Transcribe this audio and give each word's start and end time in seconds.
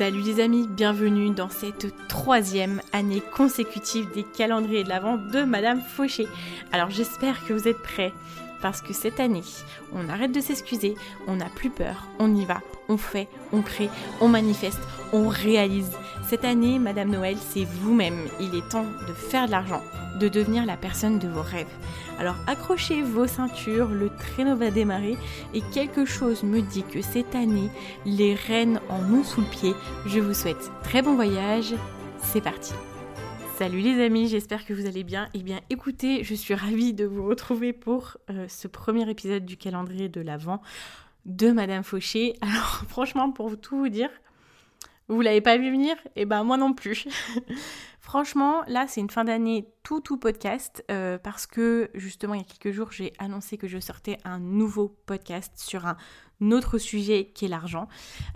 Salut 0.00 0.22
les 0.22 0.40
amis, 0.40 0.66
bienvenue 0.66 1.28
dans 1.28 1.50
cette 1.50 1.94
troisième 2.08 2.80
année 2.94 3.20
consécutive 3.36 4.10
des 4.14 4.22
calendriers 4.22 4.82
de 4.82 4.88
l'Avent 4.88 5.18
de 5.18 5.42
Madame 5.42 5.82
Fauché. 5.82 6.26
Alors 6.72 6.88
j'espère 6.88 7.44
que 7.44 7.52
vous 7.52 7.68
êtes 7.68 7.82
prêts 7.82 8.14
parce 8.62 8.80
que 8.80 8.94
cette 8.94 9.20
année, 9.20 9.42
on 9.92 10.08
arrête 10.08 10.32
de 10.32 10.40
s'excuser, 10.40 10.94
on 11.26 11.36
n'a 11.36 11.50
plus 11.50 11.68
peur, 11.68 12.06
on 12.18 12.34
y 12.34 12.46
va, 12.46 12.62
on 12.88 12.96
fait, 12.96 13.28
on 13.52 13.60
crée, 13.60 13.90
on 14.22 14.28
manifeste, 14.28 14.80
on 15.12 15.28
réalise. 15.28 15.92
Cette 16.30 16.44
année, 16.44 16.78
Madame 16.78 17.10
Noël, 17.10 17.36
c'est 17.36 17.64
vous-même. 17.64 18.28
Il 18.38 18.54
est 18.54 18.68
temps 18.68 18.86
de 19.08 19.12
faire 19.12 19.46
de 19.46 19.50
l'argent, 19.50 19.82
de 20.20 20.28
devenir 20.28 20.64
la 20.64 20.76
personne 20.76 21.18
de 21.18 21.26
vos 21.26 21.42
rêves. 21.42 21.66
Alors 22.20 22.36
accrochez 22.46 23.02
vos 23.02 23.26
ceintures, 23.26 23.88
le 23.88 24.10
traîneau 24.10 24.54
va 24.54 24.70
démarrer 24.70 25.16
et 25.54 25.60
quelque 25.74 26.04
chose 26.04 26.44
me 26.44 26.60
dit 26.60 26.84
que 26.84 27.02
cette 27.02 27.34
année, 27.34 27.68
les 28.06 28.36
reines 28.36 28.80
en 28.90 29.12
ont 29.12 29.24
sous 29.24 29.40
le 29.40 29.48
pied. 29.48 29.74
Je 30.06 30.20
vous 30.20 30.32
souhaite 30.32 30.70
très 30.84 31.02
bon 31.02 31.16
voyage. 31.16 31.74
C'est 32.18 32.40
parti. 32.40 32.74
Salut 33.58 33.80
les 33.80 34.00
amis, 34.00 34.28
j'espère 34.28 34.64
que 34.64 34.72
vous 34.72 34.86
allez 34.86 35.02
bien. 35.02 35.28
Eh 35.34 35.42
bien 35.42 35.58
écoutez, 35.68 36.22
je 36.22 36.36
suis 36.36 36.54
ravie 36.54 36.94
de 36.94 37.06
vous 37.06 37.26
retrouver 37.26 37.72
pour 37.72 38.18
euh, 38.30 38.46
ce 38.46 38.68
premier 38.68 39.10
épisode 39.10 39.44
du 39.44 39.56
calendrier 39.56 40.08
de 40.08 40.20
l'Avent 40.20 40.62
de 41.26 41.50
Madame 41.50 41.82
Fauché. 41.82 42.34
Alors 42.40 42.84
franchement, 42.88 43.32
pour 43.32 43.60
tout 43.60 43.76
vous 43.76 43.88
dire, 43.88 44.10
vous 45.10 45.20
l'avez 45.20 45.40
pas 45.40 45.58
vu 45.58 45.70
venir? 45.70 45.96
Eh 46.16 46.24
ben 46.24 46.44
moi 46.44 46.56
non 46.56 46.72
plus. 46.72 47.06
Franchement, 48.00 48.62
là 48.66 48.86
c'est 48.88 49.00
une 49.00 49.10
fin 49.10 49.24
d'année 49.24 49.68
tout 49.82 50.00
tout 50.00 50.16
podcast 50.16 50.84
euh, 50.90 51.18
parce 51.18 51.46
que 51.46 51.90
justement 51.94 52.34
il 52.34 52.38
y 52.38 52.44
a 52.44 52.46
quelques 52.46 52.74
jours 52.74 52.92
j'ai 52.92 53.12
annoncé 53.18 53.58
que 53.58 53.68
je 53.68 53.78
sortais 53.78 54.18
un 54.24 54.38
nouveau 54.38 54.96
podcast 55.06 55.52
sur 55.56 55.84
un 55.86 55.96
autre 56.50 56.78
sujet 56.78 57.30
qui 57.34 57.44
est 57.44 57.48
l'argent. 57.48 57.88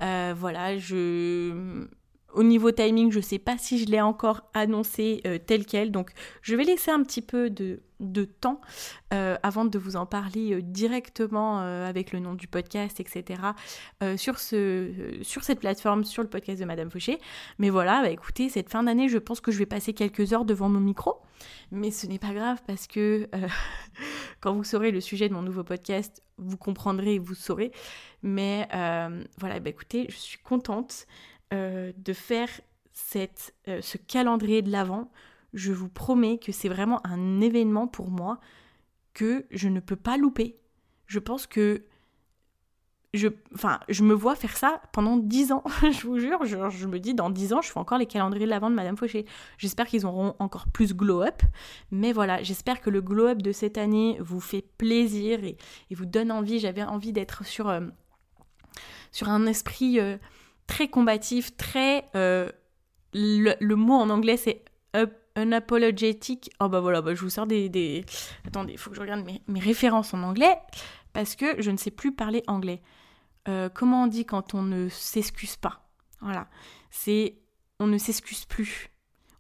Euh, 0.03 0.35
voilà, 0.37 0.77
je 0.77 1.87
au 2.35 2.43
niveau 2.43 2.71
timing, 2.73 3.11
je 3.13 3.19
ne 3.19 3.23
sais 3.23 3.39
pas 3.39 3.57
si 3.59 3.79
je 3.79 3.87
l'ai 3.87 4.01
encore 4.01 4.43
annoncé 4.55 5.21
euh, 5.27 5.39
tel 5.39 5.65
quel, 5.65 5.91
donc 5.91 6.11
je 6.43 6.55
vais 6.57 6.65
laisser 6.65 6.91
un 6.91 7.03
petit 7.03 7.23
peu 7.23 7.49
de, 7.49 7.81
temps 8.41 8.61
euh, 9.15 9.37
avant 9.43 9.65
de 9.65 9.79
vous 9.79 9.97
en 9.97 10.05
parler 10.05 10.53
euh, 10.53 10.61
directement 10.61 11.61
avec 11.61 12.13
le 12.13 12.19
nom 12.19 12.35
du 12.35 12.49
podcast, 12.49 13.01
etc. 13.01 13.41
sur, 14.17 14.39
ce, 14.39 15.19
sur 15.23 15.43
cette 15.45 15.61
plateforme, 15.61 16.05
sur 16.05 16.23
le 16.23 16.29
podcast 16.29 16.61
de 16.61 16.67
Madame 16.67 16.91
Fauché. 16.91 17.19
Mais 17.59 17.71
voilà, 17.71 18.03
bah, 18.03 18.11
écoutez, 18.11 18.49
cette 18.49 18.69
fin 18.69 18.83
d'année, 18.83 19.09
je 19.09 19.19
pense 19.19 19.41
que 19.41 19.53
je 19.53 19.59
vais 19.59 19.67
passer 19.67 19.95
quelques 19.95 20.33
heures 20.33 20.45
devant 20.45 20.69
mon 20.69 20.81
micro, 20.81 21.21
mais 21.71 21.91
ce 21.91 22.07
n'est 22.07 22.19
pas 22.19 22.35
grave 22.35 22.61
parce 22.67 22.87
que 22.87 23.29
quand 24.41 24.53
vous 24.53 24.65
saurez 24.65 24.91
le 24.91 25.01
sujet 25.01 25.29
de 25.29 25.35
mon 25.35 25.43
nouveau 25.43 25.65
podcast, 25.65 26.23
vous 26.37 26.57
comprendrez 26.57 27.15
et 27.15 27.19
vous 27.19 27.35
saurez. 27.35 27.71
Mais 28.23 28.69
voilà, 29.39 29.61
bah, 29.61 29.71
écoutez, 29.71 30.07
je 30.11 30.17
suis 30.17 30.39
contente. 30.39 31.07
Euh, 31.55 31.93
de 31.97 32.13
faire 32.13 32.49
euh, 33.17 33.81
ce 33.81 33.97
calendrier 33.97 34.61
de 34.61 34.71
l'Avent, 34.71 35.11
je 35.53 35.73
vous 35.73 35.89
promets 35.89 36.39
que 36.39 36.51
c'est 36.51 36.69
vraiment 36.69 37.01
un 37.07 37.41
événement 37.41 37.87
pour 37.87 38.11
moi 38.11 38.41
que 39.13 39.47
je 39.51 39.69
ne 39.69 39.79
peux 39.79 39.97
pas 39.97 40.17
louper. 40.17 40.57
Je 41.07 41.21
pense 41.21 41.47
que 41.47 41.85
je, 43.13 43.29
enfin, 43.55 43.79
je 43.89 44.03
me 44.03 44.15
vois 44.15 44.35
faire 44.35 44.57
ça 44.57 44.83
pendant 44.93 45.17
10 45.17 45.53
ans, 45.53 45.63
je 45.83 46.07
vous 46.07 46.19
jure. 46.19 46.45
Je, 46.45 46.87
me 46.89 46.99
dis, 46.99 47.15
dans 47.15 47.31
10 47.31 47.53
ans, 47.53 47.63
je 47.63 47.71
fais 47.71 47.79
encore 47.79 47.99
les 47.99 48.07
calendriers 48.07 48.47
de 48.47 48.51
l'Avent 48.51 48.71
de 48.71 48.75
Madame 48.75 48.97
Fauché. 48.97 49.25
J'espère 49.57 49.87
qu'ils 49.87 50.07
auront 50.07 50.35
encore 50.41 50.67
plus 50.67 50.93
glow-up. 50.93 51.41
Mais 51.93 52.13
voilà, 52.13 52.43
j'espère 52.43 52.81
que 52.81 52.91
le 52.91 53.01
glow-up 53.01 53.43
de 53.43 53.53
cette 53.53 53.79
année 53.79 54.19
vous 54.21 54.41
fait 54.41 54.65
plaisir 54.77 55.45
et, 55.45 55.57
vous 55.93 56.07
donne 56.07 56.33
envie. 56.33 56.59
J'avais 56.59 56.83
envie 56.83 57.13
d'être 57.13 57.45
sur, 57.47 57.69
euh, 57.69 57.83
sur 59.13 59.29
un 59.29 59.47
esprit 59.47 60.01
très 60.67 60.89
combatif, 60.89 61.57
très... 61.57 62.09
Euh, 62.15 62.51
le, 63.13 63.75
mot 63.75 63.95
en 63.95 64.11
anglais 64.11 64.37
c'est 64.37 64.65
unapologetic. 65.37 66.51
Oh 66.61 66.69
bah 66.69 66.81
voilà, 66.81 67.03
bah 67.03 67.15
je 67.15 67.21
vous 67.21 67.31
sors 67.31 67.47
des... 67.47 68.05
Attendez, 68.47 68.73
il 68.73 68.79
faut 68.79 68.91
que 68.91 68.97
je 68.97 69.01
regarde 69.01 69.25
mes, 69.25 69.43
mes, 69.47 69.61
références 69.61 70.15
en 70.15 70.23
anglais 70.23 70.57
parce 71.13 71.37
que 71.37 71.61
je 71.61 71.71
ne 71.71 71.77
sais 71.77 71.91
plus 71.91 72.13
parler 72.13 72.43
anglais. 72.47 72.83
Euh, 73.49 73.69
comment 73.69 74.05
on 74.05 74.07
dit 74.07 74.25
quand 74.25 74.55
on 74.55 74.63
ne 74.63 74.89
s'excuse 74.89 75.57
pas? 75.57 75.87
Voilà, 76.21 76.49
c'est 76.91 77.39
on 77.81 77.87
ne 77.87 77.99
s'excuse 77.99 78.45
plus. 78.45 78.91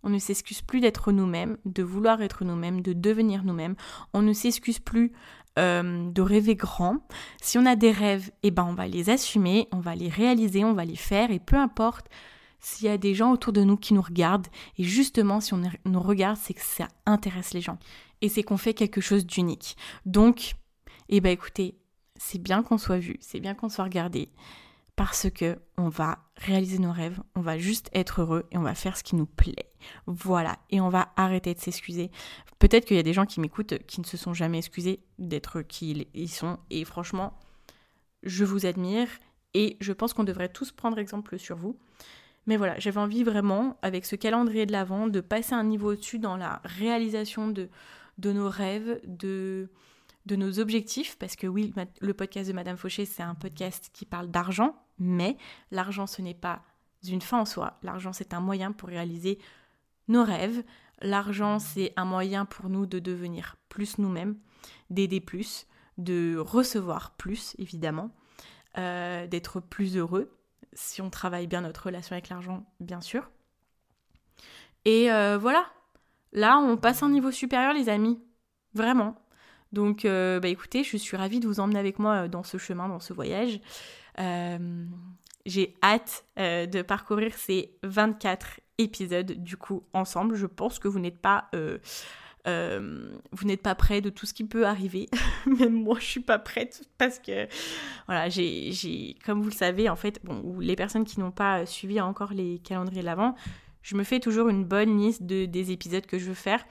On 0.03 0.11
ne 0.11 0.19
s'excuse 0.19 0.61
plus 0.61 0.81
d'être 0.81 1.13
nous-mêmes, 1.13 1.57
de 1.65 1.83
vouloir 1.83 2.21
être 2.21 2.45
nous-mêmes, 2.45 2.83
de 2.83 2.93
devenir 2.93 3.43
nous-mêmes. 3.43 3.75
On 4.13 4.21
ne 4.21 4.34
s'excuse 4.34 4.79
plus 4.79 5.13
euh, 5.59 6.10
de 6.10 6.22
rêver 6.22 6.56
grand. 6.56 6.98
Si 7.41 7.59
on 7.59 7.66
a 7.66 7.76
des 7.76 7.92
rêves, 7.92 8.31
eh 8.42 8.50
ben 8.50 8.65
on 8.65 8.75
va 8.75 8.88
les 8.88 9.10
assumer, 9.10 9.69
on 9.72 9.81
va 9.81 9.94
les 9.94 10.09
réaliser, 10.09 10.65
on 10.65 10.72
va 10.72 10.84
les 10.84 10.97
faire, 10.97 11.31
et 11.31 11.38
peu 11.38 11.56
importe 11.56 12.06
s'il 12.59 12.87
y 12.87 12.91
a 12.91 12.98
des 12.98 13.15
gens 13.15 13.31
autour 13.31 13.53
de 13.53 13.62
nous 13.62 13.76
qui 13.76 13.94
nous 13.94 14.03
regardent, 14.03 14.48
et 14.78 14.84
justement 14.84 15.41
si 15.41 15.54
on 15.54 15.60
nous 15.84 16.00
regarde, 16.00 16.38
c'est 16.38 16.54
que 16.54 16.62
ça 16.62 16.88
intéresse 17.06 17.53
les 17.53 17.60
gens, 17.60 17.78
et 18.20 18.28
c'est 18.28 18.42
qu'on 18.42 18.56
fait 18.56 18.75
quelque 18.75 19.00
chose 19.00 19.26
d'unique. 19.26 19.76
Donc, 20.06 20.54
eh 21.09 21.20
ben 21.20 21.31
écoutez, 21.31 21.76
c'est 22.16 22.41
bien 22.41 22.62
qu'on 22.62 22.78
soit 22.78 22.98
vu, 22.98 23.16
c'est 23.21 23.41
bien 23.41 23.54
qu'on 23.54 23.69
soit 23.69 23.84
regardé, 23.84 24.31
parce 24.97 25.28
que 25.31 25.59
on 25.77 25.88
va 25.88 26.19
réaliser 26.37 26.78
nos 26.78 26.93
rêves, 26.93 27.21
on 27.34 27.41
va 27.41 27.59
juste 27.59 27.91
être 27.94 28.22
heureux 28.22 28.47
et 28.53 28.59
on 28.59 28.62
va 28.62 28.75
faire 28.75 28.97
ce 28.97 29.03
qui 29.03 29.16
nous 29.16 29.27
plaît. 29.27 29.71
Voilà, 30.06 30.59
et 30.71 30.81
on 30.81 30.88
va 30.88 31.12
arrêter 31.16 31.53
de 31.55 31.60
s'excuser. 31.60 32.10
Peut-être 32.59 32.84
qu'il 32.84 32.97
y 32.97 33.00
a 33.00 33.04
des 33.04 33.12
gens 33.12 33.27
qui 33.27 33.41
m'écoutent 33.41 33.78
qui 33.87 34.00
ne 34.00 34.06
se 34.06 34.16
sont 34.16 34.34
jamais 34.34 34.59
excusés 34.59 35.00
d'être 35.19 35.62
qui 35.62 36.06
ils 36.15 36.28
sont 36.28 36.59
et 36.71 36.84
franchement, 36.84 37.38
je 38.22 38.44
vous 38.44 38.66
admire 38.66 39.09
et 39.54 39.77
je 39.81 39.93
pense 39.93 40.12
qu'on 40.12 40.25
devrait 40.25 40.49
tous 40.49 40.72
prendre 40.72 40.99
exemple 40.99 41.38
sur 41.38 41.56
vous. 41.56 41.78
Mais 42.47 42.56
voilà, 42.56 42.78
j'avais 42.78 43.00
envie 43.00 43.25
vraiment, 43.25 43.78
avec 43.83 44.04
ce 44.04 44.16
calendrier 44.16 44.66
de 44.66 44.72
l'Avent, 44.72 45.06
de 45.06 45.21
passer 45.21 45.54
un 45.54 45.65
niveau 45.65 45.93
au-dessus 45.93 46.19
dans 46.19 46.37
la 46.37 46.60
réalisation 46.65 47.49
de, 47.49 47.71
de 48.19 48.33
nos 48.33 48.50
rêves, 48.50 49.00
de, 49.06 49.71
de 50.27 50.37
nos 50.37 50.59
objectifs, 50.59 51.16
parce 51.16 51.37
que 51.37 51.47
oui, 51.47 51.72
le 52.00 52.15
podcast 52.15 52.49
de 52.49 52.54
Madame 52.54 52.77
Fauché, 52.77 53.06
c'est 53.06 53.22
un 53.22 53.34
podcast 53.34 53.91
qui 53.94 54.04
parle 54.04 54.28
d'argent, 54.31 54.77
mais 54.99 55.37
l'argent, 55.71 56.06
ce 56.06 56.22
n'est 56.22 56.34
pas 56.34 56.62
une 57.09 57.21
fin 57.21 57.41
en 57.41 57.44
soi. 57.44 57.78
L'argent, 57.82 58.12
c'est 58.12 58.34
un 58.34 58.41
moyen 58.41 58.72
pour 58.72 58.88
réaliser 58.88 59.38
nos 60.09 60.25
rêves. 60.25 60.62
L'argent, 61.00 61.59
c'est 61.59 61.93
un 61.97 62.05
moyen 62.05 62.44
pour 62.44 62.69
nous 62.69 62.87
de 62.87 62.99
devenir 62.99 63.56
plus 63.69 63.99
nous-mêmes, 63.99 64.37
d'aider 64.91 65.21
plus, 65.21 65.66
de 65.99 66.37
recevoir 66.38 67.12
plus, 67.12 67.54
évidemment, 67.59 68.10
euh, 68.78 69.27
d'être 69.27 69.60
plus 69.60 69.97
heureux, 69.97 70.36
si 70.72 71.03
on 71.03 71.10
travaille 71.10 71.47
bien 71.47 71.60
notre 71.60 71.86
relation 71.86 72.15
avec 72.15 72.28
l'argent, 72.28 72.65
bien 72.80 73.01
sûr. 73.01 73.30
Et 74.84 75.10
euh, 75.13 75.39
voilà, 75.39 75.66
là, 76.33 76.59
on 76.59 76.77
passe 76.77 77.03
un 77.03 77.09
niveau 77.09 77.30
supérieur, 77.30 77.72
les 77.72 77.89
amis. 77.89 78.21
Vraiment. 78.74 79.16
Donc, 79.74 80.04
euh, 80.04 80.38
bah 80.41 80.48
écoutez, 80.48 80.84
je 80.84 80.97
suis 80.97 81.16
ravie 81.16 81.41
de 81.41 81.47
vous 81.48 81.59
emmener 81.59 81.80
avec 81.80 81.98
moi 81.98 82.12
euh, 82.12 82.28
dans 82.28 82.44
ce 82.44 82.56
chemin, 82.56 82.88
dans 82.88 83.00
ce 83.00 83.12
voyage. 83.12 83.60
Euh, 84.21 84.86
j'ai 85.44 85.74
hâte 85.82 86.24
de 86.38 86.80
parcourir 86.80 87.34
ces 87.34 87.76
24 87.82 88.60
épisodes 88.78 89.32
du 89.32 89.59
coup 89.59 89.82
ensemble. 89.92 90.36
Je 90.36 90.47
pense 90.47 90.78
que 90.78 90.88
vous 90.88 91.00
n'êtes 91.00 91.21
pas 91.21 91.50
vous 92.47 93.47
n'êtes 93.47 93.62
pas 93.62 93.74
prêt 93.74 94.00
de 94.00 94.09
tout 94.09 94.24
ce 94.24 94.32
qui 94.32 94.44
peut 94.44 94.66
arriver. 94.66 95.09
Même 95.47 95.74
moi, 95.74 95.98
je 96.00 96.06
suis 96.06 96.21
pas 96.21 96.38
prête 96.38 96.82
parce 96.97 97.18
que, 97.18 97.47
voilà, 98.06 98.30
j'ai, 98.30 99.16
comme 99.26 99.42
vous 99.42 99.50
le 99.50 99.54
savez, 99.54 99.91
en 99.91 99.97
fait, 99.97 100.21
bon, 100.24 100.59
les 100.60 100.76
personnes 100.76 101.04
qui 101.04 101.21
n'ont 101.21 101.30
pas 101.30 101.66
suivi 101.66 102.00
encore 102.00 102.32
les 102.32 102.59
calendriers 102.60 103.03
de 103.03 103.06
l'avant, 103.06 103.34
je 103.82 103.97
me 103.97 104.04
fais 104.04 104.21
toujours 104.21 104.48
une 104.48 104.65
bonne 104.65 104.98
liste 104.98 105.24
de, 105.24 105.44
des 105.44 105.72
épisodes 105.72 106.06
que 106.06 106.18
je 106.18 106.24
veux 106.24 106.34
faire 106.34 106.65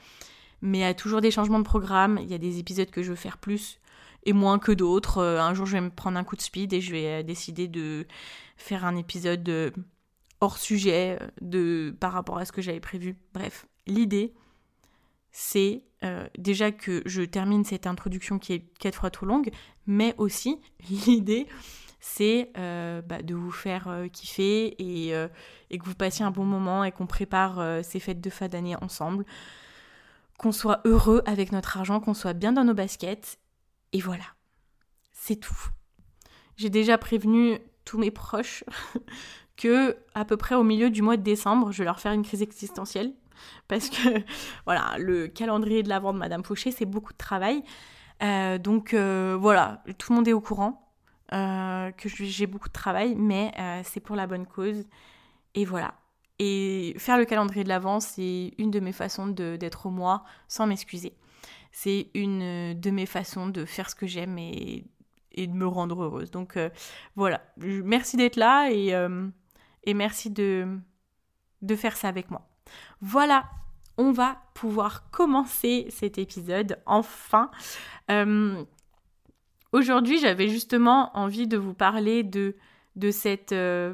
mais 0.64 0.78
il 0.80 0.82
y 0.82 0.86
a 0.86 0.94
toujours 0.94 1.20
des 1.20 1.30
changements 1.30 1.60
de 1.60 1.66
programme. 1.66 2.18
Il 2.22 2.32
y 2.32 2.34
a 2.34 2.38
des 2.38 2.58
épisodes 2.58 2.90
que 2.90 3.04
je 3.04 3.10
veux 3.10 3.18
faire 3.18 3.38
plus 3.38 3.80
et 4.26 4.32
moins 4.32 4.60
que 4.60 4.72
d'autres. 4.72 5.18
Euh, 5.18 5.42
un 5.42 5.54
jour, 5.54 5.66
je 5.66 5.74
vais 5.74 5.82
me 5.82 5.90
prendre 5.90 6.18
un 6.18 6.24
coup 6.24 6.38
de 6.38 6.42
speed 6.42 6.72
et 6.72 6.80
je 6.80 6.92
vais 6.92 7.06
euh, 7.06 7.24
décider 7.24 7.68
de 7.68 8.08
faire 8.56 8.86
un 8.86 8.96
épisode 8.96 9.48
euh, 9.50 9.72
hors 10.40 10.58
sujet 10.58 11.20
de, 11.42 11.94
par 12.00 12.14
rapport 12.14 12.38
à 12.38 12.46
ce 12.46 12.54
que 12.54 12.62
j'avais 12.62 12.80
prévu. 12.80 13.18
Bref, 13.34 13.68
l'idée, 13.86 14.34
c'est 15.32 15.84
déjà 16.38 16.74
que 16.74 17.02
je 17.06 17.22
termine 17.22 17.64
cette 17.64 17.88
introduction 17.88 18.38
qui 18.38 18.52
est 18.52 18.60
quatre 18.78 19.00
fois 19.00 19.10
trop 19.10 19.26
longue, 19.26 19.52
mais 19.88 20.14
aussi 20.18 20.60
l'idée, 20.90 21.48
c'est 22.02 22.52
bah, 22.56 23.22
de 23.24 23.34
vous 23.34 23.52
faire 23.52 23.88
kiffer 24.12 24.76
et, 24.80 25.14
et, 25.70 25.78
que 25.78 25.86
vous 25.86 25.96
passiez 25.96 26.26
un 26.26 26.32
bon 26.32 26.44
moment 26.44 26.84
et 26.84 26.92
qu'on 26.92 27.08
prépare 27.08 27.86
ces 27.86 28.02
fêtes 28.02 28.20
de 28.20 28.30
fin 28.30 28.50
d'année 28.50 28.76
ensemble, 28.82 29.26
qu'on 30.38 30.52
soit 30.52 30.82
heureux 30.86 31.22
avec 31.26 31.52
notre 31.52 31.78
argent, 31.78 32.00
qu'on 32.00 32.14
soit 32.14 32.34
bien 32.34 32.52
dans 32.54 32.64
nos 32.64 32.74
baskets, 32.74 33.40
et 33.92 34.00
voilà, 34.00 34.26
c'est 35.12 35.36
tout. 35.36 35.70
J'ai 36.58 36.70
déjà 36.70 36.98
prévenu 36.98 37.60
tous 37.86 37.98
mes 37.98 38.12
proches 38.12 38.64
que 39.58 39.98
à 40.16 40.26
peu 40.26 40.38
près 40.38 40.56
au 40.56 40.64
milieu 40.64 40.90
du 40.90 41.02
mois 41.02 41.18
de 41.18 41.24
décembre, 41.24 41.72
je 41.72 41.80
vais 41.80 41.86
leur 41.86 42.00
faire 42.00 42.12
une 42.12 42.24
crise 42.24 42.42
existentielle 42.42 43.14
parce 43.68 43.90
que 43.90 44.24
voilà, 44.66 44.96
le 44.98 45.28
calendrier 45.28 45.84
de 45.84 45.90
l'avant 45.90 46.14
de 46.14 46.20
Madame 46.20 46.44
Fauché, 46.44 46.72
c'est 46.72 46.86
beaucoup 46.86 47.14
de 47.14 47.18
travail. 47.18 47.64
Euh, 48.22 48.58
donc 48.58 48.94
euh, 48.94 49.38
voilà, 49.40 49.84
tout 49.98 50.12
le 50.12 50.18
monde 50.18 50.28
est 50.28 50.34
au 50.34 50.42
courant 50.42 50.94
euh, 51.34 51.92
que 51.92 52.10
j'ai 52.10 52.48
beaucoup 52.48 52.70
de 52.70 52.74
travail, 52.74 53.16
mais 53.16 53.52
c'est 53.84 54.00
pour 54.00 54.16
la 54.16 54.28
bonne 54.28 54.46
cause. 54.46 54.86
Et 55.56 55.66
voilà. 55.66 55.96
Et 56.40 56.96
faire 56.98 57.18
le 57.18 57.26
calendrier 57.26 57.64
de 57.64 57.70
l'avant, 57.70 58.00
c'est 58.00 58.54
une 58.58 58.72
de 58.72 58.80
mes 58.80 58.92
façons 58.92 59.28
d'être 59.28 59.90
moi 59.90 60.24
sans 60.48 60.68
m'excuser. 60.68 61.14
C'est 61.72 62.10
une 62.14 62.80
de 62.80 62.92
mes 62.92 63.06
façons 63.06 63.48
de 63.48 63.66
faire 63.66 63.90
ce 63.90 63.96
que 63.96 64.08
j'aime 64.08 64.38
et, 64.38 64.86
de 65.38 65.54
me 65.54 65.68
rendre 65.68 66.04
heureuse. 66.04 66.32
Donc 66.32 66.58
voilà, 67.16 67.42
merci 67.58 68.18
d'être 68.18 68.36
là 68.36 68.70
et, 68.72 68.94
et 69.84 69.94
merci 69.94 70.32
de, 70.32 70.80
de 71.62 71.76
faire 71.76 71.96
ça 71.98 72.08
avec 72.10 72.30
moi. 72.30 72.48
Voilà, 73.02 73.46
on 73.98 74.12
va 74.12 74.38
pouvoir 74.54 75.10
commencer 75.12 75.88
cet 75.90 76.18
épisode 76.18 76.80
enfin. 76.86 77.50
Euh, 78.12 78.64
aujourd'hui, 79.72 80.20
j'avais 80.20 80.50
justement 80.50 81.16
envie 81.18 81.48
de 81.48 81.58
vous 81.58 81.74
parler 81.74 82.24
de, 82.24 82.56
de, 82.96 83.12
cette, 83.12 83.52
euh, 83.52 83.94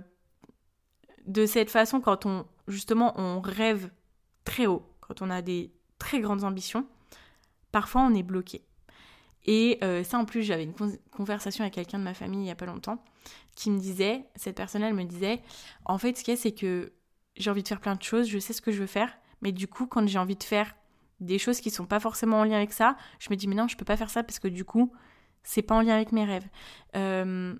de 1.30 1.46
cette 1.46 1.70
façon 1.70 2.02
quand 2.02 2.26
on 2.26 2.46
justement 2.68 3.14
on 3.18 3.40
rêve 3.40 3.90
très 4.44 4.66
haut, 4.66 4.84
quand 5.00 5.22
on 5.22 5.30
a 5.30 5.42
des 5.42 5.72
très 6.00 6.20
grandes 6.20 6.44
ambitions, 6.44 6.86
parfois 7.72 8.02
on 8.02 8.14
est 8.14 8.24
bloqué. 8.24 8.66
Et 9.46 9.80
euh, 9.84 10.04
ça 10.04 10.18
en 10.18 10.26
plus, 10.26 10.44
j'avais 10.44 10.64
une 10.64 10.74
conversation 11.12 11.64
avec 11.64 11.76
quelqu'un 11.76 12.00
de 12.00 12.04
ma 12.04 12.14
famille 12.14 12.42
il 12.42 12.44
n'y 12.44 12.52
a 12.52 12.56
pas 12.56 12.66
longtemps 12.66 13.02
qui 13.56 13.72
me 13.72 13.80
disait, 13.80 14.26
cette 14.36 14.56
personne 14.56 14.84
elle 14.84 14.94
me 14.94 15.04
disait, 15.04 15.42
en 15.86 15.98
fait 15.98 16.18
ce 16.18 16.24
qu'il 16.24 16.34
y 16.34 16.38
a 16.38 16.40
c'est 16.40 16.52
que 16.52 16.94
j'ai 17.36 17.50
envie 17.50 17.64
de 17.64 17.68
faire 17.68 17.80
plein 17.80 17.96
de 17.96 18.02
choses, 18.02 18.28
je 18.28 18.40
sais 18.40 18.54
ce 18.54 18.62
que 18.62 18.72
je 18.72 18.80
veux 18.80 18.88
faire, 18.88 19.16
mais 19.42 19.52
du 19.52 19.68
coup, 19.68 19.88
quand 19.88 20.06
j'ai 20.08 20.20
envie 20.20 20.36
de 20.36 20.44
faire 20.44 20.76
des 21.20 21.38
choses 21.38 21.62
qui 21.62 21.70
sont 21.70 21.86
pas 21.86 22.00
forcément 22.00 22.40
en 22.40 22.44
lien 22.44 22.58
avec 22.58 22.74
ça, 22.74 22.98
je 23.20 23.30
me 23.30 23.36
dis 23.36 23.48
mais 23.48 23.56
non, 23.56 23.68
je 23.68 23.78
peux 23.78 23.86
pas 23.86 23.98
faire 23.98 24.10
ça 24.10 24.24
parce 24.24 24.40
que 24.40 24.48
du 24.48 24.66
coup, 24.66 24.92
c'est 25.44 25.62
pas 25.62 25.76
en 25.76 25.81
lien 25.81 25.96
avec 25.96 26.12
mes 26.12 26.26
rêves. 26.26 26.48
Euh, 26.96 27.56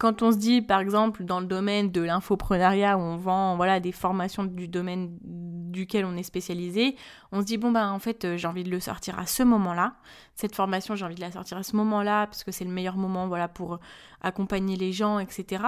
quand 0.00 0.22
on 0.22 0.32
se 0.32 0.38
dit, 0.38 0.62
par 0.62 0.80
exemple, 0.80 1.24
dans 1.24 1.40
le 1.40 1.46
domaine 1.46 1.92
de 1.92 2.00
l'infoprenariat, 2.00 2.96
où 2.96 3.02
on 3.02 3.16
vend 3.18 3.56
voilà, 3.56 3.80
des 3.80 3.92
formations 3.92 4.44
du 4.44 4.66
domaine 4.66 5.18
duquel 5.22 6.06
on 6.06 6.16
est 6.16 6.22
spécialisé, 6.22 6.96
on 7.32 7.42
se 7.42 7.44
dit, 7.44 7.58
bon, 7.58 7.70
ben 7.70 7.92
en 7.92 7.98
fait, 7.98 8.24
euh, 8.24 8.38
j'ai 8.38 8.48
envie 8.48 8.64
de 8.64 8.70
le 8.70 8.80
sortir 8.80 9.18
à 9.18 9.26
ce 9.26 9.42
moment-là. 9.42 9.96
Cette 10.36 10.54
formation, 10.54 10.96
j'ai 10.96 11.04
envie 11.04 11.16
de 11.16 11.20
la 11.20 11.30
sortir 11.30 11.58
à 11.58 11.62
ce 11.62 11.76
moment-là, 11.76 12.26
parce 12.28 12.44
que 12.44 12.50
c'est 12.50 12.64
le 12.64 12.70
meilleur 12.70 12.96
moment 12.96 13.28
voilà, 13.28 13.46
pour 13.46 13.78
accompagner 14.22 14.74
les 14.76 14.90
gens, 14.90 15.18
etc. 15.18 15.64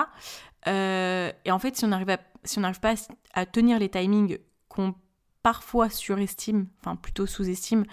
Euh, 0.67 1.31
et 1.45 1.51
en 1.51 1.59
fait, 1.59 1.77
si 1.77 1.85
on 1.85 1.89
n'arrive 1.89 2.81
pas 2.81 2.95
à 3.35 3.45
tenir 3.45 3.79
les 3.79 3.91
timings 3.91 4.39
qu'on 4.71 4.95
parfois 5.43 5.91
surestime, 5.91 6.69
enfin 6.81 6.97
plutôt 6.97 7.27
sous-estime, 7.27 7.85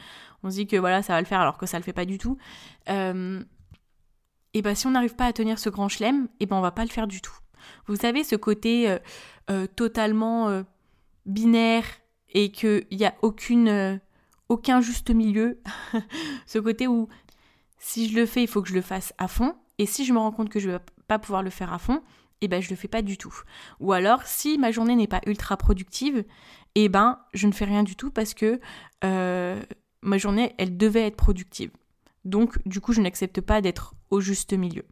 on 0.44 0.52
se 0.52 0.56
dit 0.56 0.68
que 0.68 0.78
voilà, 0.78 1.02
ça 1.02 1.14
va 1.14 1.20
le 1.20 1.28
faire 1.28 1.42
alors 1.42 1.58
que 1.58 1.66
ça 1.66 1.78
le 1.78 1.84
fait 1.84 1.92
pas 1.92 2.06
du 2.06 2.18
tout. 2.18 2.38
Euh, 2.88 3.44
et 4.54 4.62
ben 4.62 4.75
si 4.75 4.88
on 4.88 4.92
n'arrive 4.92 5.16
pas 5.16 5.25
à 5.25 5.34
tenir 5.34 5.60
ce 5.60 5.69
grand 5.69 5.90
chelem, 5.90 6.28
et 6.40 6.46
ben 6.46 6.56
on 6.56 6.62
va 6.62 6.72
pas 6.72 6.84
le 6.84 6.90
faire 6.90 7.07
du 7.07 7.22
tout. 7.22 7.38
Vous 7.88 7.96
savez 7.96 8.24
ce 8.24 8.36
côté 8.36 8.90
euh, 8.90 9.00
euh, 9.50 9.68
totalement 9.68 10.50
euh, 10.50 10.63
binaire 11.25 11.86
et 12.30 12.51
qu'il 12.51 12.86
n'y 12.92 13.06
a 13.06 13.16
aucune, 13.22 14.00
aucun 14.50 14.81
juste 14.81 15.10
milieu. 15.10 15.62
ce 16.46 16.60
côté 16.60 16.88
où 16.88 17.07
si 17.78 18.10
je 18.10 18.16
le 18.16 18.25
fais, 18.25 18.44
il 18.44 18.48
faut 18.48 18.62
que 18.62 18.69
je 18.69 18.75
le 18.75 18.81
fasse 18.81 19.13
à 19.18 19.28
fond. 19.28 19.56
Et 19.78 19.86
si 19.86 20.06
je 20.06 20.13
me 20.13 20.19
rends 20.19 20.31
compte 20.31 20.50
que 20.50 20.60
je 20.60 20.68
ne 20.68 20.74
vais 20.74 20.84
pas 21.07 21.19
pouvoir 21.19 21.44
le 21.44 21.50
faire 21.50 21.74
à 21.74 21.80
fond, 21.80 22.02
et 22.42 22.48
ben 22.48 22.62
je 22.62 22.69
le 22.69 22.75
fais 22.75 22.88
pas 22.88 23.02
du 23.02 23.18
tout. 23.18 23.34
Ou 23.80 23.94
alors 23.94 24.24
si 24.24 24.57
ma 24.57 24.72
journée 24.72 24.95
n'est 24.95 25.07
pas 25.07 25.22
ultra 25.25 25.57
productive, 25.57 26.24
et 26.75 26.90
ben 26.90 27.19
je 27.34 27.48
ne 27.48 27.52
fais 27.52 27.66
rien 27.66 27.84
du 27.84 27.95
tout 27.95 28.12
parce 28.12 28.34
que 28.34 28.60
ma 29.02 30.18
journée 30.18 30.54
elle 30.57 30.78
devait 30.78 31.07
être 31.07 31.16
productive. 31.16 31.72
Donc, 32.25 32.60
du 32.68 32.81
coup, 32.81 32.94
je 32.94 33.02
n'accepte 33.02 33.42
pas 33.42 33.62
d'être 33.62 33.95
au 34.10 34.22
juste 34.22 34.54
milieu. 34.54 34.86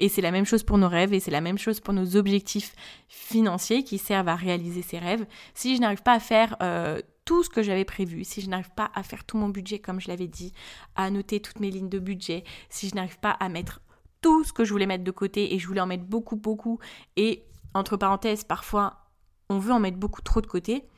Et 0.00 0.08
c'est 0.08 0.22
la 0.22 0.32
même 0.32 0.44
chose 0.44 0.64
pour 0.64 0.76
nos 0.76 0.88
rêves 0.88 1.12
et 1.12 1.20
c'est 1.20 1.30
la 1.30 1.40
même 1.40 1.58
chose 1.58 1.80
pour 1.80 1.94
nos 1.94 2.16
objectifs 2.16 2.74
financiers 3.08 3.84
qui 3.84 3.98
servent 3.98 4.28
à 4.28 4.34
réaliser 4.34 4.82
ces 4.82 4.98
rêves. 4.98 5.24
Si 5.54 5.76
je 5.76 5.80
n'arrive 5.80 6.02
pas 6.02 6.14
à 6.14 6.20
faire 6.20 6.56
euh, 6.62 7.00
tout 7.24 7.44
ce 7.44 7.50
que 7.50 7.62
j'avais 7.62 7.84
prévu, 7.84 8.24
si 8.24 8.40
je 8.40 8.48
n'arrive 8.48 8.70
pas 8.74 8.90
à 8.94 9.02
faire 9.02 9.24
tout 9.24 9.36
mon 9.36 9.48
budget 9.48 9.78
comme 9.78 10.00
je 10.00 10.08
l'avais 10.08 10.26
dit, 10.26 10.52
à 10.96 11.10
noter 11.10 11.40
toutes 11.40 11.60
mes 11.60 11.70
lignes 11.70 11.88
de 11.88 12.00
budget, 12.00 12.42
si 12.70 12.88
je 12.88 12.94
n'arrive 12.96 13.18
pas 13.20 13.30
à 13.30 13.48
mettre 13.48 13.80
tout 14.20 14.42
ce 14.42 14.52
que 14.52 14.64
je 14.64 14.72
voulais 14.72 14.86
mettre 14.86 15.04
de 15.04 15.10
côté 15.10 15.54
et 15.54 15.58
je 15.58 15.66
voulais 15.66 15.80
en 15.80 15.86
mettre 15.86 16.04
beaucoup, 16.04 16.36
beaucoup, 16.36 16.80
et 17.16 17.44
entre 17.72 17.96
parenthèses, 17.96 18.42
parfois 18.42 19.10
on 19.48 19.58
veut 19.58 19.72
en 19.72 19.80
mettre 19.80 19.98
beaucoup 19.98 20.22
trop 20.22 20.40
de 20.40 20.46
côté, 20.46 20.88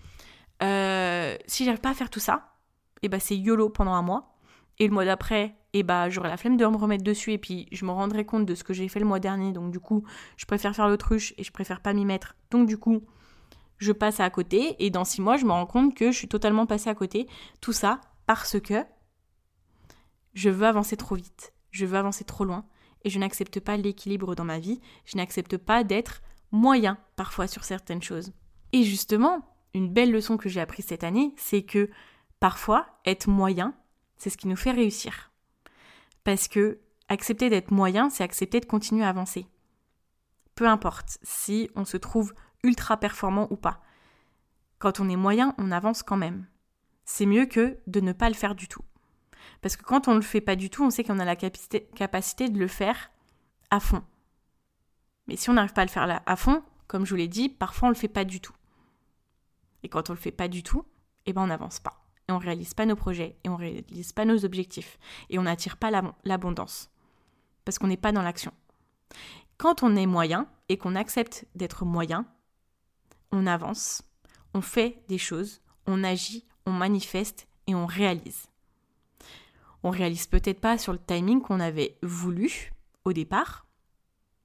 euh, 0.63 1.37
si 1.47 1.65
j'arrive 1.65 1.81
pas 1.81 1.91
à 1.91 1.95
faire 1.95 2.09
tout 2.09 2.21
ça, 2.21 2.53
et 3.03 3.07
eh 3.07 3.09
ben 3.09 3.21
c'est 3.21 3.37
YOLO 3.37 3.69
pendant 3.69 3.93
un 3.93 4.03
mois 4.03 4.39
et 4.79 4.87
le 4.87 4.93
mois 4.93 5.05
d'après, 5.05 5.55
et 5.77 5.83
bah, 5.83 6.09
j'aurai 6.09 6.31
la 6.31 6.39
flemme 6.39 6.57
de 6.57 6.65
me 6.65 6.77
remettre 6.77 7.05
dessus 7.05 7.33
et 7.33 7.39
puis 7.39 7.69
je 7.71 7.85
me 7.85 7.91
rendrai 7.91 8.25
compte 8.25 8.47
de 8.47 8.55
ce 8.55 8.65
que 8.65 8.73
j'ai 8.73 8.89
fait 8.89 8.99
le 8.99 9.05
mois 9.05 9.21
dernier. 9.21 9.53
Donc 9.53 9.71
du 9.71 9.79
coup, 9.79 10.05
je 10.39 10.47
préfère 10.47 10.75
faire 10.75 10.89
l'autruche 10.89 11.35
et 11.37 11.45
je 11.45 11.53
préfère 11.53 11.83
pas 11.83 11.93
m'y 11.93 12.07
mettre. 12.07 12.35
Donc 12.51 12.67
du 12.67 12.79
coup, 12.79 13.03
je 13.77 13.93
passe 13.93 14.19
à 14.21 14.31
côté 14.31 14.75
et 14.79 14.89
dans 14.89 15.05
six 15.05 15.21
mois, 15.21 15.37
je 15.37 15.45
me 15.45 15.53
rends 15.53 15.67
compte 15.67 15.95
que 15.95 16.11
je 16.13 16.17
suis 16.17 16.29
totalement 16.29 16.65
passée 16.65 16.89
à 16.89 16.95
côté. 16.95 17.29
Tout 17.61 17.75
ça 17.75 18.01
parce 18.25 18.59
que 18.59 18.85
je 20.33 20.49
veux 20.49 20.67
avancer 20.67 20.97
trop 20.97 21.15
vite, 21.15 21.53
je 21.73 21.85
veux 21.85 21.99
avancer 21.99 22.25
trop 22.25 22.47
loin 22.47 22.65
et 23.05 23.11
je 23.11 23.19
n'accepte 23.19 23.61
pas 23.61 23.77
l'équilibre 23.77 24.35
dans 24.35 24.45
ma 24.45 24.59
vie. 24.59 24.81
Je 25.05 25.19
n'accepte 25.19 25.59
pas 25.59 25.85
d'être 25.85 26.23
moyen 26.53 26.97
parfois 27.17 27.49
sur 27.49 27.65
certaines 27.65 28.03
choses. 28.03 28.33
Et 28.73 28.83
justement, 28.83 29.47
une 29.75 29.93
belle 29.93 30.11
leçon 30.11 30.39
que 30.39 30.49
j'ai 30.49 30.61
apprise 30.63 30.87
cette 30.87 31.05
année, 31.05 31.35
c'est 31.37 31.65
que 31.65 31.91
parfois, 32.41 32.87
être 33.05 33.29
moyen, 33.29 33.75
c'est 34.17 34.31
ce 34.31 34.39
qui 34.39 34.49
nous 34.49 34.57
fait 34.57 34.71
réussir. 34.71 35.31
Parce 36.27 36.49
que 36.49 36.81
accepter 37.09 37.51
d'être 37.51 37.71
moyen, 37.71 38.11
c'est 38.11 38.25
accepter 38.25 38.59
de 38.59 38.67
continuer 38.67 39.05
à 39.05 39.11
avancer. 39.11 39.47
Peu 40.57 40.67
importe 40.67 41.19
si 41.23 41.71
on 41.77 41.85
se 41.85 41.97
trouve 41.97 42.35
ultra 42.65 42.97
performant 42.97 43.47
ou 43.51 43.57
pas. 43.57 43.81
Quand 44.81 44.99
on 44.99 45.09
est 45.09 45.15
moyen, 45.15 45.55
on 45.57 45.71
avance 45.71 46.03
quand 46.03 46.17
même. 46.17 46.49
C'est 47.05 47.27
mieux 47.27 47.47
que 47.47 47.79
de 47.87 48.01
ne 48.01 48.11
pas 48.11 48.29
le 48.29 48.35
faire 48.35 48.57
du 48.57 48.67
tout. 48.67 48.83
Parce 49.63 49.77
que 49.77 49.85
quand 49.85 50.09
on 50.09 50.15
ne 50.15 50.17
le 50.17 50.23
fait 50.23 50.41
pas 50.41 50.57
du 50.57 50.69
tout, 50.69 50.83
on 50.83 50.91
sait 50.91 51.05
qu'on 51.05 51.21
a 51.21 51.25
la 51.25 51.37
capacité, 51.37 52.49
de 52.49 52.59
le 52.59 52.67
faire 52.67 53.13
à 53.71 53.79
fond. 53.79 54.03
Mais 55.29 55.37
si 55.37 55.49
on 55.49 55.53
n'arrive 55.53 55.75
pas 55.75 55.83
à 55.83 55.85
le 55.85 55.91
faire 55.93 56.23
à 56.27 56.37
fond, 56.37 56.65
comme 56.89 57.05
je 57.05 57.11
vous 57.11 57.19
l'ai 57.19 57.29
dit, 57.29 57.49
parfois 57.49 57.87
on 57.87 57.91
ne 57.91 57.95
le 57.95 58.01
fait 58.01 58.09
pas 58.09 58.25
du 58.25 58.41
tout. 58.41 58.57
Et 59.85 59.89
quand 59.89 60.11
on 60.11 60.15
ne 60.15 60.19
le 60.19 60.23
fait 60.23 60.33
pas 60.33 60.49
du 60.49 60.65
tout, 60.65 60.85
eh 61.25 61.33
ben 61.33 61.43
on 61.43 61.47
n'avance 61.47 61.79
pas 61.79 62.06
et 62.29 62.33
on 62.33 62.39
réalise 62.39 62.75
pas 62.75 62.87
nos 62.87 62.97
projets 62.97 63.37
et 63.45 63.49
on 63.49 63.57
réalise 63.57 64.13
pas 64.13 64.25
nos 64.25 64.45
objectifs 64.45 64.99
et 65.31 65.39
on 65.39 65.43
n'attire 65.43 65.77
pas 65.77 65.91
l'abondance 66.25 66.91
parce 67.65 67.79
qu'on 67.79 67.87
n'est 67.87 67.97
pas 67.97 68.13
dans 68.13 68.23
l'action. 68.23 68.53
Quand 69.59 69.83
on 69.83 69.97
est 69.97 70.07
moyen 70.07 70.49
et 70.69 70.77
qu'on 70.77 70.95
accepte 70.95 71.47
d'être 71.55 71.85
moyen, 71.85 72.27
on 73.33 73.47
avance, 73.47 74.03
on 74.55 74.61
fait 74.61 75.03
des 75.09 75.19
choses, 75.19 75.61
on 75.87 76.05
agit, 76.05 76.47
on 76.67 76.73
manifeste 76.73 77.49
et 77.67 77.75
on 77.75 77.87
réalise. 77.87 78.47
On 79.83 79.91
réalise 79.91 80.27
peut-être 80.27 80.61
pas 80.61 80.79
sur 80.79 80.93
le 80.93 80.99
timing 80.99 81.41
qu'on 81.41 81.61
avait 81.61 81.97
voulu 82.03 82.73
au 83.05 83.13
départ, 83.13 83.67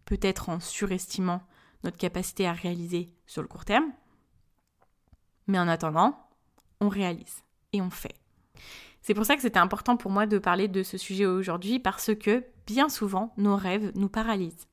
peut-être 0.05 0.50
en 0.50 0.59
surestimant 0.59 1.41
notre 1.83 1.97
capacité 1.97 2.47
à 2.47 2.53
réaliser 2.53 3.13
sur 3.25 3.41
le 3.41 3.47
court 3.47 3.65
terme, 3.65 3.91
mais 5.47 5.59
en 5.59 5.67
attendant, 5.67 6.29
on 6.79 6.89
réalise 6.89 7.43
et 7.73 7.81
on 7.81 7.89
fait. 7.89 8.15
C'est 9.01 9.13
pour 9.13 9.25
ça 9.25 9.35
que 9.35 9.41
c'était 9.41 9.59
important 9.59 9.97
pour 9.97 10.11
moi 10.11 10.27
de 10.27 10.37
parler 10.37 10.67
de 10.67 10.83
ce 10.83 10.97
sujet 10.97 11.25
aujourd'hui 11.25 11.79
parce 11.79 12.13
que 12.15 12.43
bien 12.67 12.89
souvent 12.89 13.33
nos 13.37 13.55
rêves 13.55 13.91
nous 13.95 14.09
paralysent. 14.09 14.67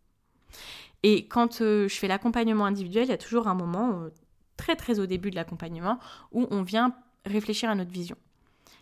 Et 1.03 1.27
quand 1.27 1.61
euh, 1.61 1.89
je 1.89 1.97
fais 1.97 2.09
l'accompagnement 2.09 2.67
individuel, 2.67 3.05
il 3.05 3.11
y 3.11 3.15
a 3.15 3.19
toujours 3.19 3.49
un 3.49 3.55
moment 3.55 4.01
euh, 4.01 4.11
très 4.57 4.77
très 4.77 5.01
au 5.01 5.07
début 5.07 5.31
de 5.31 5.37
l'accompagnement 5.37 5.99
où 6.33 6.47
on 6.51 6.63
vient 6.63 6.95
réfléchir 7.25 7.71
à 7.71 7.75
notre 7.75 7.91
vision. 7.91 8.17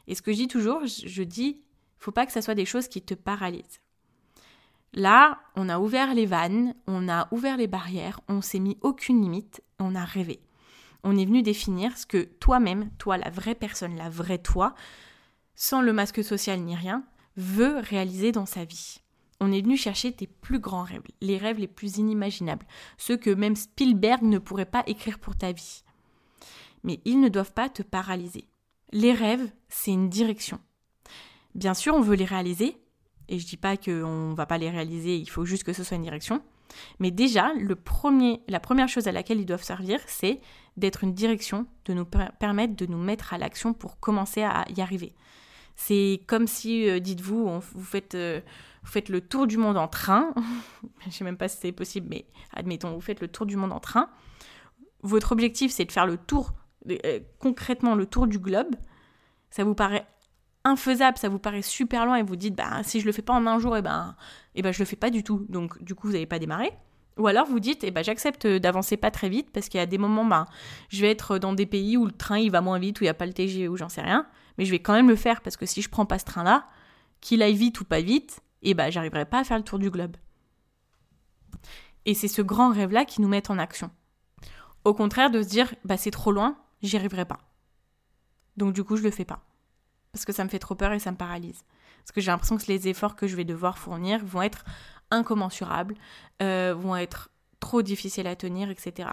Et 0.09 0.15
ce 0.15 0.23
que 0.23 0.33
je 0.33 0.39
dis 0.39 0.49
toujours, 0.49 0.87
je, 0.87 1.23
dis, 1.23 1.63
faut 1.99 2.13
pas 2.13 2.27
que 2.27 2.33
ça 2.33 2.43
soit 2.43 2.55
des 2.55 2.65
choses 2.65 2.89
qui 2.89 3.03
te 3.03 3.15
paralysent. 3.15 3.81
Là, 4.93 5.41
on 5.57 5.69
a 5.69 5.79
ouvert 5.79 6.15
les 6.15 6.27
vannes, 6.27 6.75
on 6.87 7.09
a 7.09 7.29
ouvert 7.33 7.57
les 7.57 7.67
barrières, 7.67 8.21
on 8.29 8.41
s'est 8.41 8.61
mis 8.61 8.79
aucune 8.81 9.21
limite, 9.21 9.63
on 9.79 9.95
a 9.95 10.05
rêvé 10.05 10.41
on 11.07 11.17
est 11.17 11.25
venu 11.25 11.43
définir 11.43 11.97
ce 11.97 12.05
que 12.05 12.25
toi-même, 12.25 12.91
toi, 12.99 13.17
la 13.17 13.31
vraie 13.31 13.55
personne, 13.55 13.97
la 13.97 14.11
vraie 14.11 14.39
toi, 14.39 14.75
sans 15.55 15.81
le 15.81 15.93
masque 15.93 16.23
social 16.25 16.61
ni 16.61 16.75
rien, 16.75 17.05
veut 17.37 17.77
réaliser 17.79 18.33
dans 18.33 18.45
sa 18.45 18.65
vie. 18.65 18.99
On 19.39 19.53
est 19.53 19.61
venu 19.61 19.77
chercher 19.77 20.11
tes 20.11 20.27
plus 20.27 20.59
grands 20.59 20.83
rêves, 20.83 21.03
les 21.21 21.39
rêves 21.39 21.61
les 21.61 21.69
plus 21.69 21.99
inimaginables, 21.99 22.67
ceux 22.99 23.17
que 23.17 23.31
même 23.31 23.55
Spielberg 23.55 24.23
ne 24.23 24.39
pourrait 24.39 24.65
pas 24.65 24.83
écrire 24.89 25.21
pour 25.21 25.37
ta 25.37 25.53
vie. 25.53 25.85
Mais 26.83 26.99
ils 27.05 27.21
ne 27.21 27.29
doivent 27.29 27.53
pas 27.53 27.69
te 27.69 27.85
paralyser. 27.85 28.49
Les 28.93 29.13
rêves, 29.13 29.49
c'est 29.69 29.93
une 29.93 30.11
direction. 30.11 30.59
Bien 31.55 31.75
sûr, 31.75 31.95
on 31.95 32.01
veut 32.01 32.17
les 32.17 32.25
réaliser, 32.25 32.81
et 33.29 33.39
je 33.39 33.47
dis 33.47 33.57
pas 33.57 33.77
qu'on 33.77 34.35
va 34.35 34.47
pas 34.47 34.59
les 34.59 34.71
réaliser, 34.71 35.17
il 35.17 35.31
faut 35.31 35.45
juste 35.45 35.63
que 35.63 35.73
ce 35.73 35.85
soit 35.85 35.97
une 35.97 36.03
direction. 36.03 36.43
Mais 36.99 37.13
déjà, 37.13 37.53
le 37.55 37.77
premier, 37.77 38.41
la 38.49 38.59
première 38.59 38.89
chose 38.89 39.07
à 39.07 39.13
laquelle 39.13 39.39
ils 39.39 39.47
doivent 39.47 39.63
servir, 39.63 40.01
c'est 40.07 40.41
d'être 40.77 41.05
une 41.05 41.15
direction, 41.15 41.67
de 41.87 41.95
nous 41.95 42.05
permettre 42.05 42.77
de 42.77 42.87
nous 42.87 42.99
mettre 42.99 43.33
à 43.33 43.39
l'action 43.39 43.73
pour 43.73 43.99
commencer 43.99 44.43
à 44.43 44.65
y 44.75 44.81
arriver. 44.81 45.15
C'est 45.75 46.23
comme 46.27 46.47
si, 46.47 46.89
euh, 46.89 47.01
dites-vous, 47.01 47.61
vous 47.61 47.85
faites, 47.85 48.15
euh, 48.15 48.41
vous 48.83 48.91
faites 48.91 49.09
le 49.09 49.21
tour 49.21 49.47
du 49.47 49.59
monde 49.59 49.77
en 49.77 49.89
train. 49.89 50.35
je 51.07 51.11
sais 51.11 51.25
même 51.25 51.37
pas 51.37 51.49
si 51.49 51.59
c'est 51.61 51.73
possible, 51.73 52.09
mais 52.11 52.27
admettons, 52.53 52.95
vous 52.95 53.01
faites 53.01 53.21
le 53.21 53.29
tour 53.29 53.47
du 53.47 53.57
monde 53.57 53.73
en 53.73 53.81
train. 53.81 54.09
Votre 55.03 55.33
objectif, 55.33 55.71
c'est 55.71 55.85
de 55.85 55.93
faire 55.93 56.07
le 56.07 56.17
tour, 56.17 56.53
euh, 56.91 57.21
concrètement 57.39 57.95
le 57.95 58.07
tour 58.07 58.27
du 58.27 58.39
globe. 58.39 58.75
Ça 59.51 59.65
vous 59.65 59.75
paraît 59.75 60.07
infaisable, 60.65 61.19
ça 61.19 61.29
vous 61.29 61.39
paraît 61.39 61.63
super 61.63 62.07
loin 62.07 62.17
et 62.17 62.23
vous 62.23 62.37
dites, 62.37 62.57
bah, 62.57 62.83
si 62.83 63.01
je 63.01 63.07
le 63.07 63.13
fais 63.13 63.23
pas 63.23 63.35
en 63.35 63.47
un 63.47 63.59
jour, 63.59 63.77
et 63.77 63.81
eh 63.81 63.83
ben, 63.83 64.17
eh 64.55 64.63
ben, 64.63 64.73
je 64.73 64.81
le 64.81 64.85
fais 64.85 64.97
pas 64.97 65.11
du 65.11 65.23
tout. 65.23 65.47
Donc, 65.49 65.83
du 65.83 65.95
coup, 65.95 66.09
vous 66.09 66.15
n'avez 66.15 66.27
pas 66.27 66.39
démarré. 66.39 66.73
Ou 67.17 67.27
alors 67.27 67.47
vous 67.47 67.61
dites, 67.61 67.83
eh 67.83 67.91
ben, 67.91 68.05
j'accepte 68.05 68.47
d'avancer 68.47 68.97
pas 68.97 69.11
très 69.11 69.29
vite 69.29 69.51
parce 69.51 69.69
qu'il 69.69 69.79
y 69.79 69.83
a 69.83 69.87
des 69.87 69.99
moments, 69.99 70.25
ben, 70.25 70.47
je 70.91 71.01
vais 71.01 71.11
être 71.11 71.39
dans 71.39 71.55
des 71.55 71.67
pays 71.67 71.97
où 71.97 72.05
le 72.05 72.13
train 72.13 72.39
il 72.39 72.51
va 72.51 72.61
moins 72.61 72.79
vite, 72.79 73.01
où 73.01 73.05
il 73.05 73.07
n'y 73.07 73.11
a 73.11 73.15
pas 73.15 73.27
le 73.27 73.33
TG, 73.33 73.69
ou 73.69 73.77
j'en 73.77 73.89
sais 73.89 74.03
rien. 74.03 74.27
Mais 74.59 74.65
je 74.65 74.71
vais 74.71 74.81
quand 74.81 74.93
même 74.93 75.09
le 75.09 75.17
faire 75.17 75.41
parce 75.41 75.57
que 75.57 75.67
si 75.67 75.81
je 75.81 75.89
prends 75.89 76.07
pas 76.07 76.19
ce 76.19 76.25
train-là, 76.25 76.67
qu'il 77.21 77.43
aille 77.43 77.57
vite 77.57 77.81
ou 77.81 77.85
pas 77.85 78.01
vite, 78.01 78.41
eh 78.63 78.75
ben, 78.75 78.91
j'arriverai 78.91 79.25
pas 79.25 79.41
à 79.41 79.45
faire 79.45 79.57
le 79.57 79.65
tour 79.65 79.79
du 79.79 79.91
globe. 79.91 80.17
Et 82.05 82.15
c'est 82.15 82.29
ce 82.29 82.43
grand 82.43 82.71
rêve-là 82.71 83.05
qui 83.05 83.21
nous 83.23 83.29
met 83.29 83.51
en 83.51 83.59
action. 83.59 83.91
Au 84.85 84.95
contraire 84.95 85.31
de 85.31 85.43
se 85.43 85.49
dire, 85.49 85.75
bah, 85.85 85.97
c'est 85.97 86.11
trop 86.11 86.33
loin, 86.33 86.57
j'y 86.83 86.97
arriverai 86.97 87.25
pas. 87.25 87.39
Donc 88.57 88.75
du 88.75 88.85
coup, 88.85 88.97
je 88.97 89.03
le 89.03 89.11
fais 89.11 89.25
pas 89.25 89.43
parce 90.17 90.25
que 90.25 90.33
ça 90.33 90.45
me 90.45 90.49
fait 90.49 90.59
trop 90.59 90.75
peur 90.75 90.95
et 90.95 90.99
ça 90.99 91.13
me 91.13 91.17
paralyse. 91.19 91.63
Parce 91.99 92.13
que 92.13 92.23
j'ai 92.23 92.31
l'impression 92.31 92.57
que 92.57 92.65
les 92.69 92.89
efforts 92.89 93.17
que 93.17 93.27
je 93.27 93.37
vais 93.37 93.45
devoir 93.45 93.77
fournir 93.77 94.25
vont 94.25 94.41
être 94.41 94.65
incommensurables, 95.17 95.95
euh, 96.43 96.75
vont 96.77 96.97
être 96.97 97.31
trop 97.61 97.83
difficiles 97.83 98.27
à 98.27 98.37
tenir, 98.37 98.71
etc. 98.71 99.09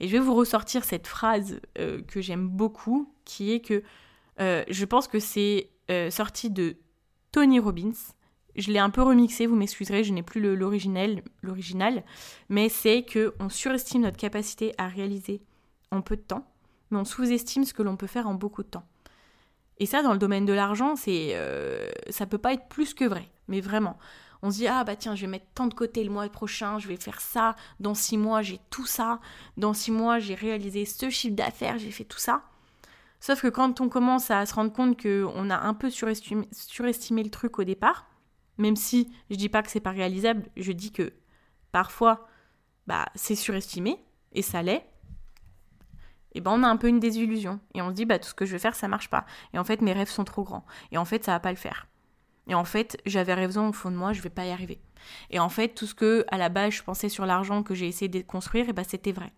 Et 0.00 0.08
je 0.08 0.12
vais 0.12 0.20
vous 0.20 0.34
ressortir 0.34 0.84
cette 0.84 1.06
phrase 1.06 1.60
euh, 1.78 2.00
que 2.02 2.20
j'aime 2.20 2.48
beaucoup, 2.48 3.12
qui 3.24 3.52
est 3.52 3.60
que 3.60 3.82
euh, 4.40 4.64
je 4.68 4.84
pense 4.84 5.08
que 5.08 5.18
c'est 5.18 5.70
sorti 6.10 6.48
de 6.48 6.78
Tony 7.30 7.58
Robbins. 7.60 7.92
Je 8.56 8.70
l'ai 8.70 8.78
un 8.78 8.88
peu 8.88 9.02
remixé, 9.02 9.46
vous 9.46 9.54
m'excuserez, 9.54 10.02
je 10.02 10.14
n'ai 10.14 10.22
plus 10.22 10.40
l'original, 10.40 12.04
mais 12.48 12.70
c'est 12.70 13.02
que 13.02 13.34
on 13.38 13.50
surestime 13.50 14.00
notre 14.02 14.16
capacité 14.16 14.72
à 14.78 14.88
réaliser 14.88 15.42
en 15.90 16.00
peu 16.00 16.16
de 16.16 16.22
temps, 16.22 16.46
mais 16.90 16.98
on 16.98 17.04
sous-estime 17.04 17.64
ce 17.64 17.74
que 17.74 17.82
l'on 17.82 17.96
peut 17.96 18.06
faire 18.06 18.26
en 18.28 18.34
beaucoup 18.34 18.62
de 18.62 18.68
temps. 18.68 18.86
Et 19.78 19.86
ça, 19.86 20.02
dans 20.02 20.12
le 20.12 20.18
domaine 20.18 20.44
de 20.44 20.52
l'argent, 20.52 20.96
c'est, 20.96 21.30
euh, 21.34 21.90
ça 22.08 22.26
peut 22.26 22.38
pas 22.38 22.52
être 22.52 22.68
plus 22.68 22.94
que 22.94 23.04
vrai, 23.04 23.28
mais 23.48 23.60
vraiment. 23.60 23.98
On 24.46 24.50
se 24.50 24.58
dit, 24.58 24.68
ah 24.68 24.84
bah 24.84 24.94
tiens, 24.94 25.14
je 25.14 25.22
vais 25.22 25.26
mettre 25.26 25.46
tant 25.54 25.66
de 25.68 25.72
côté 25.72 26.04
le 26.04 26.10
mois 26.10 26.28
prochain, 26.28 26.78
je 26.78 26.86
vais 26.86 26.98
faire 26.98 27.22
ça, 27.22 27.56
dans 27.80 27.94
six 27.94 28.18
mois 28.18 28.42
j'ai 28.42 28.60
tout 28.68 28.84
ça, 28.84 29.18
dans 29.56 29.72
six 29.72 29.90
mois 29.90 30.18
j'ai 30.18 30.34
réalisé 30.34 30.84
ce 30.84 31.08
chiffre 31.08 31.34
d'affaires, 31.34 31.78
j'ai 31.78 31.90
fait 31.90 32.04
tout 32.04 32.18
ça. 32.18 32.42
Sauf 33.20 33.40
que 33.40 33.48
quand 33.48 33.80
on 33.80 33.88
commence 33.88 34.30
à 34.30 34.44
se 34.44 34.52
rendre 34.52 34.70
compte 34.70 35.02
qu'on 35.02 35.48
a 35.48 35.56
un 35.56 35.72
peu 35.72 35.88
surestimé, 35.88 36.46
surestimé 36.52 37.22
le 37.22 37.30
truc 37.30 37.58
au 37.58 37.64
départ, 37.64 38.06
même 38.58 38.76
si 38.76 39.10
je 39.30 39.36
dis 39.36 39.48
pas 39.48 39.62
que 39.62 39.70
c'est 39.70 39.80
pas 39.80 39.92
réalisable, 39.92 40.44
je 40.58 40.72
dis 40.72 40.92
que 40.92 41.14
parfois 41.72 42.28
bah, 42.86 43.06
c'est 43.14 43.36
surestimé, 43.36 43.98
et 44.32 44.42
ça 44.42 44.62
l'est, 44.62 44.86
et 46.34 46.42
ben 46.42 46.50
on 46.50 46.62
a 46.64 46.68
un 46.68 46.76
peu 46.76 46.88
une 46.88 47.00
désillusion. 47.00 47.60
Et 47.72 47.80
on 47.80 47.88
se 47.88 47.94
dit, 47.94 48.04
bah 48.04 48.18
tout 48.18 48.28
ce 48.28 48.34
que 48.34 48.44
je 48.44 48.52
veux 48.52 48.58
faire, 48.58 48.74
ça 48.74 48.88
marche 48.88 49.08
pas. 49.08 49.24
Et 49.54 49.58
en 49.58 49.64
fait, 49.64 49.80
mes 49.80 49.92
rêves 49.92 50.10
sont 50.10 50.24
trop 50.24 50.42
grands. 50.42 50.66
Et 50.92 50.98
en 50.98 51.04
fait, 51.04 51.24
ça 51.24 51.32
va 51.32 51.40
pas 51.40 51.50
le 51.50 51.56
faire. 51.56 51.86
Et 52.46 52.54
en 52.54 52.64
fait, 52.64 53.00
j'avais 53.06 53.34
raison 53.34 53.68
au 53.68 53.72
fond 53.72 53.90
de 53.90 53.96
moi, 53.96 54.12
je 54.12 54.20
vais 54.20 54.30
pas 54.30 54.44
y 54.44 54.50
arriver. 54.50 54.80
Et 55.30 55.38
en 55.38 55.48
fait, 55.48 55.68
tout 55.68 55.86
ce 55.86 55.94
que, 55.94 56.24
à 56.28 56.38
la 56.38 56.48
base, 56.48 56.74
je 56.74 56.82
pensais 56.82 57.08
sur 57.08 57.26
l'argent 57.26 57.62
que 57.62 57.74
j'ai 57.74 57.88
essayé 57.88 58.08
de 58.08 58.20
construire, 58.20 58.68
et 58.68 58.72
ben 58.72 58.84
c'était 58.84 59.12
vrai. 59.12 59.32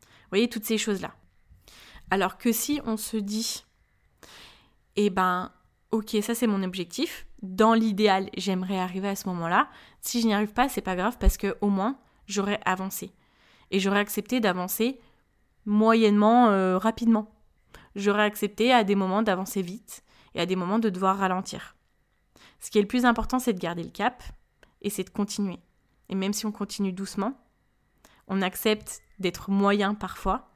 Vous 0.00 0.30
voyez, 0.30 0.48
toutes 0.48 0.64
ces 0.64 0.78
choses-là. 0.78 1.14
Alors 2.10 2.38
que 2.38 2.52
si 2.52 2.80
on 2.84 2.96
se 2.96 3.16
dit, 3.16 3.64
eh 4.96 5.10
ben, 5.10 5.52
ok, 5.90 6.16
ça 6.22 6.34
c'est 6.34 6.46
mon 6.46 6.62
objectif. 6.62 7.26
Dans 7.42 7.74
l'idéal, 7.74 8.30
j'aimerais 8.36 8.78
arriver 8.78 9.08
à 9.08 9.16
ce 9.16 9.28
moment-là. 9.28 9.68
Si 10.00 10.20
je 10.20 10.26
n'y 10.26 10.34
arrive 10.34 10.52
pas, 10.52 10.68
c'est 10.68 10.80
pas 10.80 10.96
grave 10.96 11.16
parce 11.18 11.36
que 11.36 11.56
au 11.60 11.68
moins, 11.68 11.98
j'aurais 12.26 12.60
avancé. 12.64 13.12
Et 13.70 13.80
j'aurais 13.80 14.00
accepté 14.00 14.40
d'avancer 14.40 15.00
moyennement 15.66 16.48
euh, 16.48 16.78
rapidement. 16.78 17.30
J'aurais 17.94 18.24
accepté 18.24 18.72
à 18.72 18.84
des 18.84 18.94
moments 18.94 19.22
d'avancer 19.22 19.62
vite 19.62 20.02
et 20.34 20.40
à 20.40 20.46
des 20.46 20.56
moments 20.56 20.78
de 20.78 20.88
devoir 20.88 21.18
ralentir. 21.18 21.76
Ce 22.60 22.70
qui 22.70 22.78
est 22.78 22.82
le 22.82 22.88
plus 22.88 23.04
important, 23.04 23.38
c'est 23.38 23.52
de 23.52 23.58
garder 23.58 23.82
le 23.82 23.90
cap 23.90 24.22
et 24.82 24.90
c'est 24.90 25.04
de 25.04 25.10
continuer. 25.10 25.58
Et 26.08 26.14
même 26.14 26.32
si 26.32 26.46
on 26.46 26.52
continue 26.52 26.92
doucement, 26.92 27.34
on 28.26 28.42
accepte 28.42 29.02
d'être 29.18 29.50
moyen 29.50 29.94
parfois, 29.94 30.50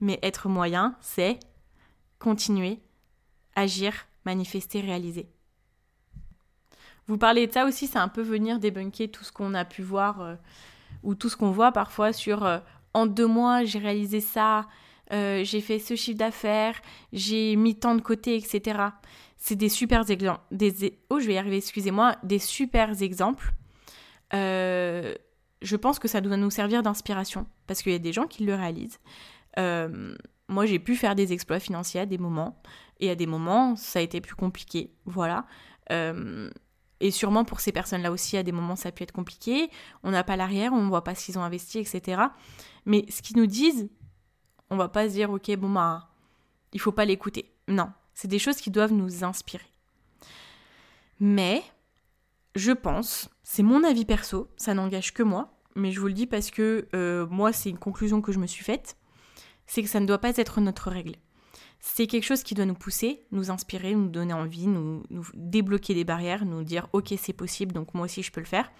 mais 0.00 0.18
être 0.22 0.48
moyen, 0.48 0.96
c'est 1.00 1.38
continuer, 2.18 2.80
agir, 3.54 3.92
manifester, 4.24 4.80
réaliser. 4.80 5.28
Vous 7.06 7.18
parlez 7.18 7.46
de 7.46 7.52
ça 7.52 7.64
aussi, 7.64 7.86
c'est 7.86 7.98
un 7.98 8.08
peu 8.08 8.22
venir 8.22 8.58
débunker 8.60 9.10
tout 9.10 9.24
ce 9.24 9.32
qu'on 9.32 9.54
a 9.54 9.64
pu 9.64 9.82
voir 9.82 10.20
euh, 10.20 10.36
ou 11.02 11.14
tout 11.14 11.28
ce 11.28 11.36
qu'on 11.36 11.50
voit 11.50 11.72
parfois 11.72 12.12
sur 12.12 12.44
euh, 12.44 12.58
en 12.94 13.06
deux 13.06 13.26
mois, 13.26 13.64
j'ai 13.64 13.78
réalisé 13.78 14.20
ça, 14.20 14.66
euh, 15.12 15.44
j'ai 15.44 15.60
fait 15.60 15.78
ce 15.78 15.96
chiffre 15.96 16.18
d'affaires, 16.18 16.80
j'ai 17.12 17.56
mis 17.56 17.74
tant 17.74 17.94
de 17.94 18.00
côté, 18.00 18.36
etc. 18.36 18.78
C'est 19.36 19.56
des 19.56 19.68
super 19.68 20.08
exemples. 20.10 20.40
Des, 20.50 20.98
oh, 21.08 21.18
je 21.18 21.26
vais 21.26 21.34
y 21.34 21.38
arriver, 21.38 21.56
excusez-moi. 21.56 22.16
Des 22.22 22.38
super 22.38 23.02
exemples. 23.02 23.52
Euh, 24.34 25.14
je 25.62 25.76
pense 25.76 25.98
que 25.98 26.08
ça 26.08 26.20
doit 26.20 26.36
nous 26.36 26.50
servir 26.50 26.82
d'inspiration 26.82 27.46
parce 27.66 27.82
qu'il 27.82 27.92
y 27.92 27.96
a 27.96 27.98
des 27.98 28.12
gens 28.12 28.26
qui 28.26 28.44
le 28.44 28.54
réalisent. 28.54 29.00
Euh, 29.58 30.14
moi, 30.48 30.66
j'ai 30.66 30.78
pu 30.78 30.96
faire 30.96 31.14
des 31.14 31.32
exploits 31.32 31.60
financiers 31.60 32.00
à 32.00 32.06
des 32.06 32.18
moments 32.18 32.60
et 32.98 33.10
à 33.10 33.14
des 33.14 33.26
moments, 33.26 33.76
ça 33.76 33.98
a 33.98 34.02
été 34.02 34.20
plus 34.20 34.34
compliqué. 34.34 34.92
Voilà. 35.06 35.46
Et 37.00 37.10
sûrement 37.10 37.44
pour 37.44 37.60
ces 37.60 37.72
personnes-là 37.72 38.12
aussi, 38.12 38.36
à 38.36 38.42
des 38.42 38.52
moments, 38.52 38.76
ça 38.76 38.90
a 38.90 38.92
pu 38.92 39.02
être 39.02 39.12
compliqué. 39.12 39.70
On 40.02 40.10
n'a 40.10 40.22
pas 40.22 40.36
l'arrière, 40.36 40.72
on 40.72 40.82
ne 40.82 40.88
voit 40.88 41.02
pas 41.02 41.14
ce 41.14 41.24
qu'ils 41.24 41.38
ont 41.38 41.42
investi, 41.42 41.78
etc. 41.78 42.22
Mais 42.84 43.06
ce 43.08 43.22
qu'ils 43.22 43.38
nous 43.38 43.46
disent, 43.46 43.88
on 44.70 44.76
va 44.76 44.88
pas 44.88 45.08
se 45.08 45.14
dire, 45.14 45.30
ok, 45.30 45.54
bon, 45.56 45.70
bah, 45.70 46.08
il 46.72 46.80
faut 46.80 46.92
pas 46.92 47.04
l'écouter. 47.04 47.50
Non, 47.68 47.90
c'est 48.14 48.28
des 48.28 48.38
choses 48.38 48.56
qui 48.56 48.70
doivent 48.70 48.92
nous 48.92 49.24
inspirer. 49.24 49.66
Mais, 51.18 51.62
je 52.54 52.72
pense, 52.72 53.28
c'est 53.42 53.62
mon 53.62 53.84
avis 53.84 54.04
perso, 54.04 54.48
ça 54.56 54.74
n'engage 54.74 55.12
que 55.12 55.22
moi, 55.22 55.52
mais 55.74 55.92
je 55.92 56.00
vous 56.00 56.06
le 56.06 56.12
dis 56.12 56.26
parce 56.26 56.50
que 56.50 56.88
euh, 56.94 57.26
moi, 57.28 57.52
c'est 57.52 57.70
une 57.70 57.78
conclusion 57.78 58.20
que 58.22 58.32
je 58.32 58.38
me 58.38 58.46
suis 58.46 58.64
faite, 58.64 58.96
c'est 59.66 59.82
que 59.82 59.88
ça 59.88 60.00
ne 60.00 60.06
doit 60.06 60.18
pas 60.18 60.36
être 60.36 60.60
notre 60.60 60.90
règle. 60.90 61.14
C'est 61.78 62.06
quelque 62.06 62.24
chose 62.24 62.42
qui 62.42 62.54
doit 62.54 62.66
nous 62.66 62.74
pousser, 62.74 63.22
nous 63.32 63.50
inspirer, 63.50 63.94
nous 63.94 64.08
donner 64.08 64.34
envie, 64.34 64.66
nous, 64.66 65.02
débloquer 65.34 65.94
des 65.94 66.04
barrières, 66.04 66.44
nous 66.44 66.62
dire 66.62 66.88
ok 66.92 67.14
c'est 67.16 67.32
possible, 67.32 67.72
donc 67.72 67.94
moi 67.94 68.04
aussi 68.04 68.22
je 68.22 68.30
peux 68.30 68.40
le 68.40 68.46
faire. 68.46 68.70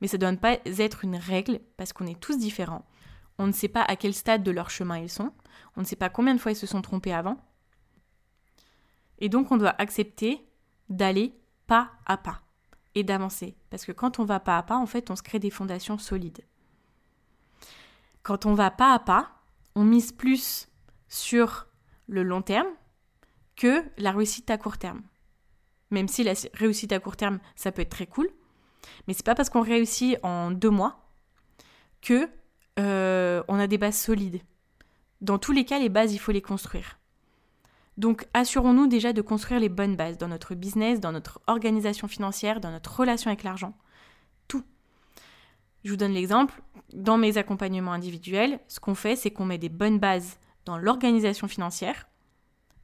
Mais 0.00 0.08
ça 0.08 0.18
ne 0.18 0.20
doit 0.20 0.36
pas 0.36 0.58
être 0.64 1.04
une 1.04 1.16
règle 1.16 1.60
parce 1.76 1.92
qu'on 1.92 2.06
est 2.06 2.20
tous 2.20 2.36
différents. 2.36 2.84
On 3.38 3.46
ne 3.46 3.52
sait 3.52 3.68
pas 3.68 3.82
à 3.82 3.96
quel 3.96 4.14
stade 4.14 4.42
de 4.42 4.50
leur 4.50 4.70
chemin 4.70 4.98
ils 4.98 5.10
sont. 5.10 5.32
On 5.76 5.80
ne 5.80 5.86
sait 5.86 5.96
pas 5.96 6.08
combien 6.08 6.34
de 6.34 6.40
fois 6.40 6.52
ils 6.52 6.56
se 6.56 6.66
sont 6.66 6.82
trompés 6.82 7.12
avant. 7.12 7.36
Et 9.18 9.28
donc 9.28 9.50
on 9.50 9.56
doit 9.56 9.74
accepter 9.78 10.46
d'aller 10.88 11.34
pas 11.66 11.90
à 12.06 12.16
pas 12.16 12.42
et 12.94 13.02
d'avancer. 13.02 13.56
Parce 13.70 13.84
que 13.84 13.92
quand 13.92 14.18
on 14.18 14.24
va 14.24 14.40
pas 14.40 14.58
à 14.58 14.62
pas, 14.62 14.76
en 14.76 14.86
fait, 14.86 15.10
on 15.10 15.16
se 15.16 15.22
crée 15.22 15.38
des 15.38 15.50
fondations 15.50 15.98
solides. 15.98 16.44
Quand 18.22 18.46
on 18.46 18.54
va 18.54 18.70
pas 18.70 18.92
à 18.92 18.98
pas, 18.98 19.30
on 19.74 19.84
mise 19.84 20.12
plus 20.12 20.68
sur 21.08 21.66
le 22.06 22.22
long 22.22 22.42
terme 22.42 22.68
que 23.56 23.84
la 23.98 24.12
réussite 24.12 24.50
à 24.50 24.58
court 24.58 24.78
terme. 24.78 25.02
Même 25.90 26.08
si 26.08 26.24
la 26.24 26.32
réussite 26.54 26.92
à 26.92 27.00
court 27.00 27.16
terme, 27.16 27.38
ça 27.56 27.72
peut 27.72 27.82
être 27.82 27.90
très 27.90 28.06
cool, 28.06 28.28
mais 29.06 29.14
c'est 29.14 29.24
pas 29.24 29.34
parce 29.34 29.50
qu'on 29.50 29.60
réussit 29.62 30.18
en 30.22 30.50
deux 30.50 30.70
mois 30.70 31.08
que 32.00 32.28
euh, 32.78 33.42
on 33.48 33.58
a 33.58 33.66
des 33.66 33.78
bases 33.78 33.98
solides. 33.98 34.40
Dans 35.20 35.38
tous 35.38 35.52
les 35.52 35.64
cas, 35.64 35.78
les 35.78 35.88
bases, 35.88 36.12
il 36.12 36.18
faut 36.18 36.32
les 36.32 36.42
construire. 36.42 36.98
Donc 37.96 38.26
assurons-nous 38.34 38.88
déjà 38.88 39.12
de 39.12 39.22
construire 39.22 39.60
les 39.60 39.68
bonnes 39.68 39.96
bases 39.96 40.18
dans 40.18 40.28
notre 40.28 40.54
business, 40.54 41.00
dans 41.00 41.12
notre 41.12 41.40
organisation 41.46 42.08
financière, 42.08 42.60
dans 42.60 42.72
notre 42.72 42.98
relation 42.98 43.30
avec 43.30 43.44
l'argent. 43.44 43.74
Tout. 44.48 44.64
Je 45.84 45.90
vous 45.90 45.96
donne 45.96 46.12
l'exemple. 46.12 46.60
Dans 46.92 47.18
mes 47.18 47.38
accompagnements 47.38 47.92
individuels, 47.92 48.58
ce 48.68 48.80
qu'on 48.80 48.94
fait, 48.94 49.16
c'est 49.16 49.30
qu'on 49.30 49.44
met 49.44 49.58
des 49.58 49.68
bonnes 49.68 49.98
bases 49.98 50.38
dans 50.64 50.76
l'organisation 50.76 51.46
financière. 51.46 52.08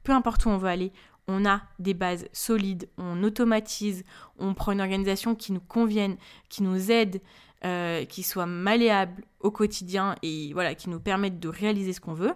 Peu 0.03 0.13
importe 0.13 0.45
où 0.45 0.49
on 0.49 0.57
veut 0.57 0.69
aller, 0.69 0.93
on 1.27 1.45
a 1.45 1.61
des 1.79 1.93
bases 1.93 2.27
solides, 2.33 2.89
on 2.97 3.23
automatise, 3.23 4.03
on 4.37 4.53
prend 4.53 4.71
une 4.71 4.81
organisation 4.81 5.35
qui 5.35 5.51
nous 5.51 5.61
convienne, 5.61 6.17
qui 6.49 6.63
nous 6.63 6.91
aide, 6.91 7.21
euh, 7.63 8.05
qui 8.05 8.23
soit 8.23 8.45
malléable 8.45 9.23
au 9.39 9.51
quotidien 9.51 10.15
et 10.23 10.51
voilà, 10.53 10.75
qui 10.75 10.89
nous 10.89 10.99
permette 10.99 11.39
de 11.39 11.47
réaliser 11.47 11.93
ce 11.93 12.01
qu'on 12.01 12.13
veut. 12.13 12.33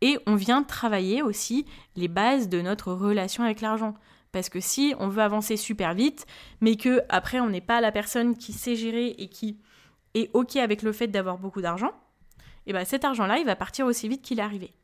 Et 0.00 0.18
on 0.26 0.36
vient 0.36 0.62
travailler 0.62 1.22
aussi 1.22 1.66
les 1.96 2.08
bases 2.08 2.48
de 2.48 2.60
notre 2.60 2.92
relation 2.92 3.44
avec 3.44 3.60
l'argent. 3.60 3.94
Parce 4.32 4.48
que 4.48 4.60
si 4.60 4.94
on 4.98 5.08
veut 5.08 5.22
avancer 5.22 5.56
super 5.56 5.94
vite, 5.94 6.26
mais 6.60 6.76
que 6.76 7.02
après 7.08 7.40
on 7.40 7.48
n'est 7.48 7.60
pas 7.60 7.80
la 7.80 7.92
personne 7.92 8.36
qui 8.36 8.52
sait 8.52 8.76
gérer 8.76 9.08
et 9.18 9.28
qui 9.28 9.58
est 10.14 10.30
ok 10.34 10.56
avec 10.56 10.82
le 10.82 10.92
fait 10.92 11.08
d'avoir 11.08 11.38
beaucoup 11.38 11.60
d'argent, 11.60 11.92
et 12.66 12.70
eh 12.70 12.72
ben 12.74 12.84
cet 12.84 13.04
argent-là, 13.04 13.38
il 13.38 13.46
va 13.46 13.56
partir 13.56 13.86
aussi 13.86 14.08
vite 14.08 14.20
qu'il 14.20 14.38
est 14.38 14.42
arrivé 14.42 14.74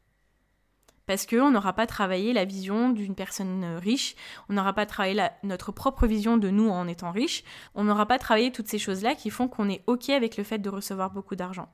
parce 1.06 1.26
qu'on 1.26 1.50
n'aura 1.50 1.72
pas 1.72 1.86
travaillé 1.86 2.32
la 2.32 2.44
vision 2.44 2.90
d'une 2.90 3.14
personne 3.14 3.64
riche, 3.76 4.14
on 4.48 4.54
n'aura 4.54 4.72
pas 4.72 4.86
travaillé 4.86 5.28
notre 5.42 5.72
propre 5.72 6.06
vision 6.06 6.36
de 6.36 6.48
nous 6.48 6.68
en 6.70 6.88
étant 6.88 7.12
riche, 7.12 7.44
on 7.74 7.84
n'aura 7.84 8.06
pas 8.06 8.18
travaillé 8.18 8.52
toutes 8.52 8.68
ces 8.68 8.78
choses-là 8.78 9.14
qui 9.14 9.30
font 9.30 9.48
qu'on 9.48 9.68
est 9.68 9.82
OK 9.86 10.08
avec 10.10 10.36
le 10.36 10.44
fait 10.44 10.58
de 10.58 10.70
recevoir 10.70 11.10
beaucoup 11.10 11.36
d'argent. 11.36 11.68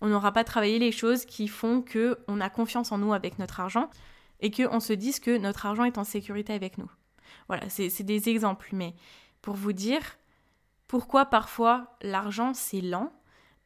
On 0.00 0.08
n'aura 0.08 0.32
pas 0.32 0.44
travaillé 0.44 0.78
les 0.78 0.92
choses 0.92 1.24
qui 1.24 1.48
font 1.48 1.80
que 1.80 2.18
on 2.28 2.40
a 2.40 2.50
confiance 2.50 2.92
en 2.92 2.98
nous 2.98 3.14
avec 3.14 3.38
notre 3.38 3.60
argent 3.60 3.88
et 4.40 4.50
qu'on 4.50 4.80
se 4.80 4.92
dise 4.92 5.18
que 5.18 5.38
notre 5.38 5.64
argent 5.64 5.84
est 5.84 5.96
en 5.96 6.04
sécurité 6.04 6.52
avec 6.52 6.76
nous. 6.76 6.90
Voilà, 7.48 7.68
c'est 7.70 8.02
des 8.02 8.28
exemples, 8.28 8.68
mais 8.72 8.94
pour 9.40 9.54
vous 9.54 9.72
dire 9.72 10.02
pourquoi 10.88 11.26
parfois 11.26 11.96
l'argent 12.02 12.52
c'est 12.52 12.82
lent, 12.82 13.12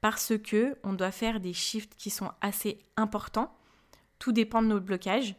parce 0.00 0.34
que 0.38 0.78
on 0.84 0.92
doit 0.92 1.10
faire 1.10 1.40
des 1.40 1.52
shifts 1.52 1.96
qui 1.96 2.10
sont 2.10 2.30
assez 2.40 2.78
importants 2.96 3.57
tout 4.18 4.32
dépend 4.32 4.62
de 4.62 4.68
nos 4.68 4.80
blocages, 4.80 5.36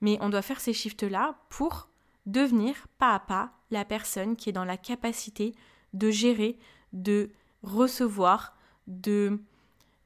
mais 0.00 0.18
on 0.20 0.28
doit 0.28 0.42
faire 0.42 0.60
ces 0.60 0.72
shifts-là 0.72 1.36
pour 1.48 1.88
devenir 2.26 2.86
pas 2.98 3.14
à 3.14 3.20
pas 3.20 3.52
la 3.70 3.84
personne 3.84 4.36
qui 4.36 4.50
est 4.50 4.52
dans 4.52 4.64
la 4.64 4.76
capacité 4.76 5.54
de 5.92 6.10
gérer, 6.10 6.58
de 6.92 7.30
recevoir, 7.62 8.56
de 8.86 9.40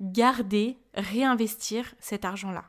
garder, 0.00 0.78
réinvestir 0.94 1.94
cet 1.98 2.24
argent-là. 2.24 2.64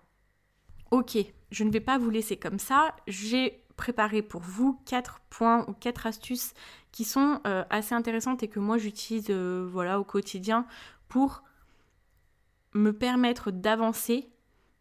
Ok, 0.91 1.17
je 1.51 1.63
ne 1.63 1.71
vais 1.71 1.79
pas 1.79 1.97
vous 1.97 2.09
laisser 2.09 2.37
comme 2.37 2.59
ça. 2.59 2.95
J'ai 3.07 3.63
préparé 3.75 4.21
pour 4.21 4.41
vous 4.41 4.81
quatre 4.85 5.21
points 5.29 5.65
ou 5.67 5.73
quatre 5.73 6.05
astuces 6.05 6.53
qui 6.91 7.05
sont 7.05 7.39
euh, 7.45 7.63
assez 7.69 7.95
intéressantes 7.95 8.43
et 8.43 8.47
que 8.47 8.59
moi 8.59 8.77
j'utilise 8.77 9.27
euh, 9.29 9.67
voilà 9.71 9.99
au 9.99 10.03
quotidien 10.03 10.65
pour 11.07 11.43
me 12.73 12.91
permettre 12.91 13.51
d'avancer 13.51 14.29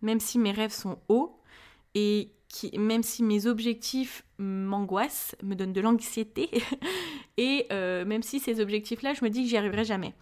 même 0.02 0.20
si 0.20 0.38
mes 0.38 0.52
rêves 0.52 0.72
sont 0.72 0.98
hauts 1.08 1.40
et 1.94 2.32
même 2.76 3.02
si 3.02 3.22
mes 3.22 3.46
objectifs 3.46 4.24
m'angoissent, 4.38 5.36
me 5.42 5.54
donnent 5.54 5.72
de 5.72 5.80
l'anxiété, 5.80 6.50
et 7.36 7.66
euh, 7.72 8.04
même 8.04 8.22
si 8.22 8.40
ces 8.40 8.60
objectifs-là, 8.60 9.14
je 9.14 9.24
me 9.24 9.30
dis 9.30 9.42
que 9.42 9.48
j'y 9.48 9.56
arriverai 9.56 9.84
jamais. 9.84 10.14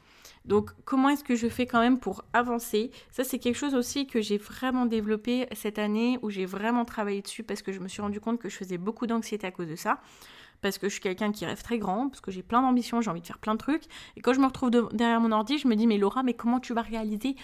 Donc 0.45 0.71
comment 0.85 1.09
est-ce 1.09 1.25
que 1.25 1.35
je 1.35 1.49
fais 1.49 1.67
quand 1.67 1.81
même 1.81 1.99
pour 1.99 2.25
avancer? 2.33 2.91
Ça 3.11 3.25
c'est 3.25 3.39
quelque 3.39 3.57
chose 3.57 3.75
aussi 3.75 4.07
que 4.07 4.21
j'ai 4.21 4.39
vraiment 4.39 4.87
développé 4.87 5.47
cette 5.53 5.79
année, 5.79 6.19
où 6.23 6.31
j'ai 6.31 6.47
vraiment 6.47 6.85
travaillé 6.85 7.21
dessus 7.21 7.43
parce 7.43 7.63
que 7.63 7.73
je 7.73 7.81
me 7.81 7.89
suis 7.89 8.01
rendu 8.03 8.21
compte 8.21 8.39
que 8.39 8.49
je 8.49 8.57
faisais 8.57 8.79
beaucoup 8.79 9.07
d'anxiété 9.07 9.47
à 9.47 9.51
cause 9.51 9.69
de 9.69 9.77
ça. 9.77 10.01
Parce 10.63 10.79
que 10.79 10.89
je 10.89 10.93
suis 10.93 11.03
quelqu'un 11.03 11.33
qui 11.33 11.45
rêve 11.45 11.63
très 11.63 11.79
grand, 11.79 12.09
parce 12.09 12.23
que 12.23 12.31
j'ai 12.31 12.43
plein 12.43 12.63
d'ambitions, 12.63 13.03
j'ai 13.03 13.11
envie 13.11 13.21
de 13.21 13.27
faire 13.27 13.39
plein 13.39 13.55
de 13.55 13.59
trucs. 13.59 13.85
Et 14.17 14.23
quand 14.23 14.33
je 14.33 14.41
me 14.41 14.47
retrouve 14.47 14.71
derrière 14.71 15.21
mon 15.21 15.31
ordi, 15.31 15.59
je 15.59 15.69
me 15.69 15.77
dis, 15.77 15.87
mais 15.87 15.99
Laura, 15.99 16.23
mais 16.23 16.33
comment 16.33 16.61
tu 16.61 16.73
vas 16.73 16.81
réaliser 16.81 17.37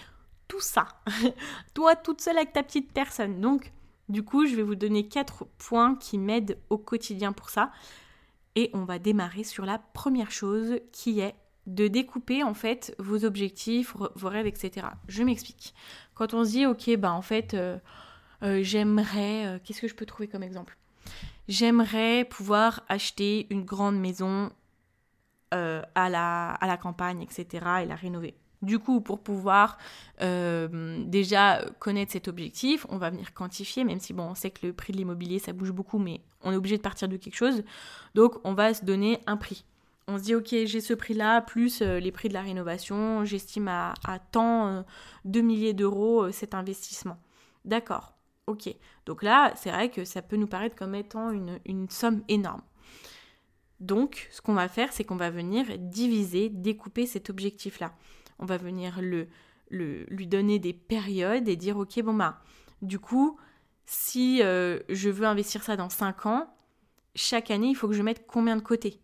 ça. 0.61 0.87
Toi 1.73 1.95
toute 1.95 2.21
seule 2.21 2.37
avec 2.37 2.53
ta 2.53 2.63
petite 2.63 2.91
personne. 2.91 3.41
Donc, 3.41 3.71
du 4.09 4.23
coup, 4.23 4.45
je 4.45 4.55
vais 4.55 4.63
vous 4.63 4.75
donner 4.75 5.07
quatre 5.07 5.45
points 5.57 5.95
qui 5.95 6.17
m'aident 6.17 6.57
au 6.69 6.77
quotidien 6.77 7.31
pour 7.31 7.49
ça. 7.49 7.71
Et 8.55 8.69
on 8.73 8.83
va 8.83 8.99
démarrer 8.99 9.43
sur 9.43 9.65
la 9.65 9.79
première 9.79 10.31
chose 10.31 10.79
qui 10.91 11.19
est 11.19 11.35
de 11.65 11.87
découper 11.87 12.43
en 12.43 12.53
fait 12.53 12.93
vos 12.99 13.25
objectifs, 13.25 13.95
vos 14.15 14.29
rêves, 14.29 14.47
etc. 14.47 14.87
Je 15.07 15.23
m'explique. 15.23 15.73
Quand 16.13 16.33
on 16.33 16.43
se 16.43 16.51
dit, 16.51 16.65
ok, 16.65 16.97
bah 16.97 17.13
en 17.13 17.21
fait, 17.21 17.53
euh, 17.53 17.77
euh, 18.43 18.59
j'aimerais, 18.61 19.47
euh, 19.47 19.59
qu'est-ce 19.63 19.81
que 19.81 19.87
je 19.87 19.95
peux 19.95 20.05
trouver 20.05 20.27
comme 20.27 20.43
exemple? 20.43 20.77
J'aimerais 21.47 22.25
pouvoir 22.25 22.83
acheter 22.89 23.47
une 23.49 23.63
grande 23.63 23.99
maison 23.99 24.51
à, 25.51 26.09
la, 26.09 26.49
à 26.49 26.65
la 26.65 26.77
campagne, 26.77 27.21
etc. 27.21 27.63
et 27.83 27.85
la 27.85 27.93
rénover. 27.93 28.33
Du 28.63 28.79
coup, 28.79 29.01
pour 29.01 29.19
pouvoir 29.19 29.77
euh, 30.21 31.03
déjà 31.05 31.65
connaître 31.79 32.13
cet 32.13 32.29
objectif, 32.29 32.85
on 32.87 32.97
va 32.97 33.09
venir 33.09 33.33
quantifier, 33.33 33.83
même 33.83 33.99
si 33.99 34.13
bon, 34.13 34.23
on 34.23 34.35
sait 34.35 34.51
que 34.51 34.65
le 34.65 34.71
prix 34.71 34.93
de 34.93 34.97
l'immobilier, 34.97 35.37
ça 35.37 35.51
bouge 35.51 35.71
beaucoup, 35.71 35.99
mais 35.99 36.21
on 36.43 36.53
est 36.53 36.55
obligé 36.55 36.77
de 36.77 36.81
partir 36.81 37.09
de 37.09 37.17
quelque 37.17 37.35
chose. 37.35 37.63
Donc, 38.15 38.35
on 38.45 38.53
va 38.53 38.73
se 38.73 38.85
donner 38.85 39.19
un 39.27 39.35
prix. 39.35 39.65
On 40.07 40.17
se 40.17 40.23
dit, 40.23 40.33
ok, 40.33 40.47
j'ai 40.47 40.79
ce 40.79 40.93
prix-là, 40.93 41.41
plus 41.41 41.81
euh, 41.81 41.99
les 41.99 42.13
prix 42.13 42.29
de 42.29 42.33
la 42.33 42.41
rénovation, 42.41 43.25
j'estime 43.25 43.67
à, 43.67 43.93
tant 44.31 44.67
euh, 44.67 44.81
de 45.25 45.41
milliers 45.41 45.73
d'euros 45.73 46.31
cet 46.31 46.55
investissement. 46.55 47.17
D'accord, 47.65 48.13
ok. 48.47 48.73
Donc 49.05 49.23
là, 49.23 49.51
c'est 49.57 49.71
vrai 49.71 49.89
que 49.89 50.05
ça 50.05 50.21
peut 50.21 50.37
nous 50.37 50.47
paraître 50.47 50.77
comme 50.77 50.95
étant 50.95 51.31
une 51.31 51.89
somme 51.89 52.23
énorme. 52.29 52.61
Donc, 53.81 54.29
ce 54.31 54.39
qu'on 54.41 54.53
va 54.53 54.69
faire, 54.69 54.93
c'est 54.93 55.03
qu'on 55.03 55.17
va 55.17 55.29
venir 55.29 55.65
diviser, 55.77 56.47
découper 56.47 57.05
cet 57.05 57.29
objectif-là 57.29 57.93
on 58.39 58.45
va 58.45 58.57
venir 58.57 59.01
le, 59.01 59.27
lui 59.69 60.27
donner 60.27 60.59
des 60.59 60.73
périodes 60.73 61.47
et 61.47 61.55
dire 61.55 61.77
ok 61.77 62.01
bon 62.03 62.13
bah 62.13 62.39
du 62.81 62.99
coup 62.99 63.39
si 63.85 64.41
euh, 64.41 64.79
je 64.89 65.09
veux 65.09 65.25
investir 65.25 65.63
ça 65.63 65.75
dans 65.75 65.89
5 65.89 66.25
ans, 66.25 66.55
chaque 67.15 67.51
année 67.51 67.67
il 67.67 67.75
faut 67.75 67.87
que 67.87 67.93
je 67.93 68.01
mette 68.01 68.25
combien 68.27 68.55
de 68.55 68.61
côté. 68.61 68.99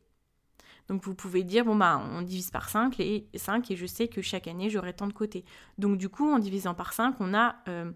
Donc 0.88 1.04
vous 1.04 1.13
pouvez 1.13 1.44
dire 1.44 1.65
bon 1.65 1.76
bah 1.76 2.02
on 2.13 2.22
divise 2.22 2.50
par 2.50 2.70
5 2.70 3.00
et 3.00 3.28
5 3.36 3.70
et 3.72 3.76
je 3.76 3.86
sais 3.86 4.08
que 4.08 4.22
chaque 4.22 4.48
année 4.48 4.70
j'aurai 4.70 4.94
tant 4.94 5.08
de 5.08 5.13
côté. 5.13 5.46
Donc 5.78 5.98
du 5.98 6.10
coup 6.10 6.32
en 6.32 6.39
divisant 6.39 6.74
par 6.74 6.94
5 6.94 7.15
on 7.20 7.34
a 7.34 7.58
euh, 7.68 7.92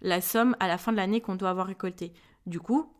la 0.00 0.20
somme 0.20 0.56
à 0.60 0.68
la 0.68 0.78
fin 0.78 0.92
de 0.92 0.96
l'année 0.96 1.20
qu'on 1.20 1.34
doit 1.34 1.50
avoir 1.50 1.66
récoltée. 1.66 2.12
Du 2.46 2.60
coup 2.60 2.92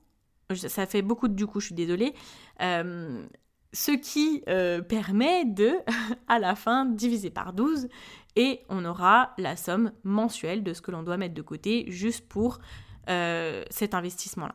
ça 0.55 0.87
fait 0.87 1.03
beaucoup 1.03 1.29
de 1.29 1.35
du 1.35 1.47
coup 1.47 1.61
je 1.61 1.67
suis 1.67 1.75
désolée. 1.75 2.15
Euh, 2.63 3.27
ce 3.73 3.93
qui 3.93 4.43
euh, 4.49 4.81
permet 4.81 5.45
de, 5.45 5.73
à 6.29 6.39
la 6.39 6.55
fin, 6.55 6.85
diviser 6.85 7.31
par 7.31 7.53
12 7.53 7.89
et 8.37 8.61
on 8.69 8.85
aura 8.85 9.35
la 9.39 9.57
somme 9.57 9.93
mensuelle 10.05 10.63
de 10.63 10.73
ce 10.73 10.81
que 10.81 10.91
l'on 10.91 11.03
doit 11.03 11.17
mettre 11.17 11.35
de 11.35 11.43
côté 11.43 11.85
juste 11.89 12.29
pour 12.29 12.61
euh, 13.09 13.65
cet 13.71 13.95
investissement-là. 13.95 14.55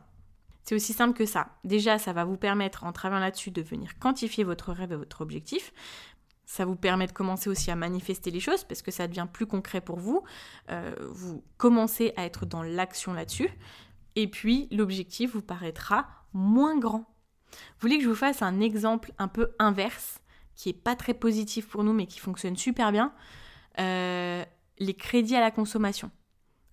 C'est 0.62 0.74
aussi 0.74 0.94
simple 0.94 1.16
que 1.16 1.26
ça. 1.26 1.48
Déjà, 1.64 1.98
ça 1.98 2.14
va 2.14 2.24
vous 2.24 2.38
permettre, 2.38 2.84
en 2.84 2.92
travaillant 2.92 3.20
là-dessus, 3.20 3.50
de 3.50 3.60
venir 3.60 3.98
quantifier 3.98 4.44
votre 4.44 4.72
rêve 4.72 4.92
et 4.92 4.96
votre 4.96 5.20
objectif. 5.20 5.72
Ça 6.46 6.64
vous 6.64 6.76
permet 6.76 7.06
de 7.06 7.12
commencer 7.12 7.50
aussi 7.50 7.70
à 7.70 7.76
manifester 7.76 8.30
les 8.30 8.40
choses 8.40 8.64
parce 8.64 8.80
que 8.80 8.90
ça 8.90 9.06
devient 9.06 9.26
plus 9.30 9.46
concret 9.46 9.82
pour 9.82 9.98
vous. 9.98 10.22
Euh, 10.70 10.94
vous 11.10 11.44
commencez 11.58 12.14
à 12.16 12.24
être 12.24 12.46
dans 12.46 12.62
l'action 12.62 13.12
là-dessus. 13.12 13.50
Et 14.16 14.28
puis, 14.28 14.68
l'objectif 14.70 15.34
vous 15.34 15.42
paraîtra 15.42 16.06
moins 16.32 16.78
grand 16.78 17.13
vous 17.54 17.80
voulez 17.80 17.98
que 17.98 18.04
je 18.04 18.08
vous 18.08 18.14
fasse 18.14 18.42
un 18.42 18.60
exemple 18.60 19.12
un 19.18 19.28
peu 19.28 19.50
inverse, 19.58 20.20
qui 20.54 20.68
est 20.68 20.72
pas 20.72 20.96
très 20.96 21.14
positif 21.14 21.68
pour 21.68 21.84
nous, 21.84 21.92
mais 21.92 22.06
qui 22.06 22.20
fonctionne 22.20 22.56
super 22.56 22.92
bien 22.92 23.12
euh, 23.78 24.44
Les 24.78 24.94
crédits 24.94 25.36
à 25.36 25.40
la 25.40 25.50
consommation. 25.50 26.10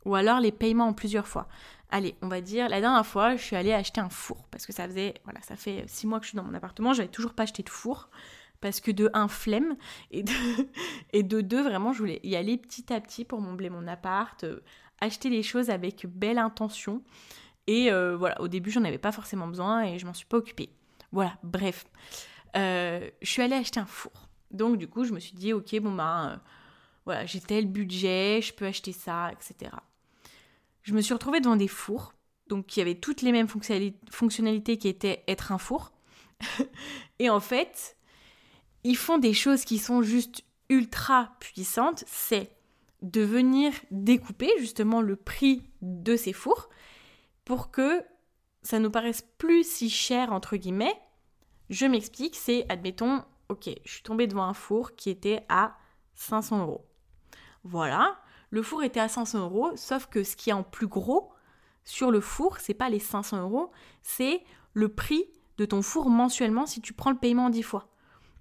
Ou 0.06 0.16
alors 0.16 0.40
les 0.40 0.52
paiements 0.52 0.88
en 0.88 0.94
plusieurs 0.94 1.28
fois. 1.28 1.48
Allez, 1.90 2.16
on 2.22 2.28
va 2.28 2.42
dire, 2.42 2.70
la 2.70 2.80
dernière 2.80 3.06
fois, 3.06 3.36
je 3.36 3.44
suis 3.44 3.56
allée 3.56 3.74
acheter 3.74 4.02
un 4.02 4.10
four. 4.10 4.48
Parce 4.50 4.66
que 4.66 4.74
ça 4.74 4.88
faisait, 4.88 5.16
voilà, 5.26 5.42
ça 5.42 5.56
fait 5.56 5.84
six 5.88 6.08
mois 6.08 6.20
que 6.20 6.26
je 6.26 6.30
suis 6.30 6.38
dans 6.38 6.44
mon 6.44 6.54
appartement, 6.54 6.94
j'avais 6.94 7.10
toujours 7.10 7.34
pas 7.34 7.44
acheté 7.44 7.64
de 7.64 7.70
four. 7.70 8.10
Parce 8.62 8.80
que 8.80 8.92
de 8.92 9.10
un, 9.14 9.28
flemme, 9.28 9.76
et 10.12 10.24
de, 10.24 10.32
et 11.14 11.24
de 11.24 11.42
deux, 11.42 11.64
vraiment, 11.64 11.94
je 11.94 12.00
voulais 12.00 12.20
y 12.24 12.36
aller 12.36 12.58
petit 12.58 12.94
à 12.94 13.02
petit 13.02 13.26
pour 13.26 13.42
meubler 13.42 13.70
mon 13.70 13.88
appart, 13.88 14.44
euh, 14.44 14.62
acheter 15.00 15.30
les 15.30 15.44
choses 15.44 15.70
avec 15.70 16.06
belle 16.06 16.38
intention. 16.38 17.02
Et 17.68 17.92
euh, 17.92 18.16
voilà, 18.16 18.40
au 18.42 18.48
début, 18.48 18.72
j'en 18.72 18.84
avais 18.84 18.98
pas 18.98 19.12
forcément 19.12 19.48
besoin 19.48 19.84
et 19.84 20.00
je 20.00 20.06
m'en 20.06 20.14
suis 20.14 20.26
pas 20.26 20.38
occupée. 20.38 20.70
Voilà, 21.12 21.38
bref. 21.44 21.86
Euh, 22.56 23.10
je 23.22 23.30
suis 23.30 23.42
allée 23.42 23.56
acheter 23.56 23.80
un 23.80 23.86
four. 23.86 24.30
Donc, 24.52 24.78
du 24.78 24.88
coup, 24.88 25.04
je 25.04 25.14
me 25.14 25.20
suis 25.20 25.34
dit, 25.34 25.54
ok, 25.54 25.80
bon, 25.80 25.94
ben, 25.94 26.32
euh, 26.32 26.38
voilà, 27.06 27.26
j'ai 27.26 27.40
tel 27.40 27.68
budget, 27.68 28.42
je 28.42 28.54
peux 28.54 28.66
acheter 28.66 28.92
ça, 28.92 29.32
etc. 29.32 29.72
Je 30.84 30.94
me 30.94 31.02
suis 31.02 31.14
retrouvée 31.14 31.40
devant 31.40 31.56
des 31.56 31.68
fours, 31.68 32.14
donc 32.48 32.66
qui 32.66 32.82
avaient 32.82 32.96
toutes 32.96 33.22
les 33.22 33.32
mêmes 33.32 33.48
fonctionnalités 33.48 34.78
qui 34.78 34.88
étaient 34.88 35.24
être 35.28 35.52
un 35.52 35.58
four. 35.58 35.94
et 37.20 37.30
en 37.30 37.40
fait, 37.40 37.96
ils 38.84 38.98
font 38.98 39.20
des 39.20 39.34
choses 39.34 39.64
qui 39.64 39.78
sont 39.78 40.02
juste 40.02 40.44
ultra 40.70 41.36
puissantes. 41.40 42.04
C'est 42.08 42.52
de 43.02 43.22
venir 43.22 43.74
découper 43.90 44.50
justement 44.60 45.02
le 45.02 45.16
prix 45.16 45.64
de 45.82 46.16
ces 46.16 46.34
fours 46.34 46.70
pour 47.52 47.70
que 47.70 48.02
ça 48.62 48.80
nous 48.80 48.90
paraisse 48.90 49.24
plus 49.38 49.70
si 49.70 49.90
cher, 49.90 50.32
entre 50.32 50.56
guillemets, 50.56 50.98
je 51.70 51.86
m'explique, 51.86 52.38
c'est, 52.38 52.66
admettons, 52.70 53.26
ok, 53.50 53.70
je 53.84 53.92
suis 53.92 54.04
tombée 54.04 54.26
devant 54.26 54.46
un 54.46 54.54
four 54.54 54.96
qui 54.96 55.10
était 55.10 55.44
à 55.50 55.76
500 56.16 56.62
euros. 56.62 56.88
Voilà, 57.66 58.18
le 58.52 58.64
four 58.64 58.84
était 58.84 59.02
à 59.02 59.10
500 59.10 59.40
euros, 59.40 59.72
sauf 59.76 60.06
que 60.06 60.24
ce 60.24 60.38
qui 60.38 60.50
est 60.50 60.54
en 60.54 60.64
plus 60.64 60.88
gros, 60.88 61.34
sur 61.84 62.10
le 62.10 62.22
four, 62.22 62.58
c'est 62.62 62.74
pas 62.74 62.90
les 62.90 63.00
500 63.00 63.42
euros, 63.42 63.70
c'est 64.02 64.42
le 64.72 64.88
prix 64.88 65.26
de 65.58 65.66
ton 65.66 65.82
four 65.82 66.10
mensuellement 66.10 66.66
si 66.66 66.80
tu 66.80 66.94
prends 66.94 67.12
le 67.12 67.18
paiement 67.18 67.48
en 67.48 67.50
10 67.50 67.64
fois. 67.64 67.90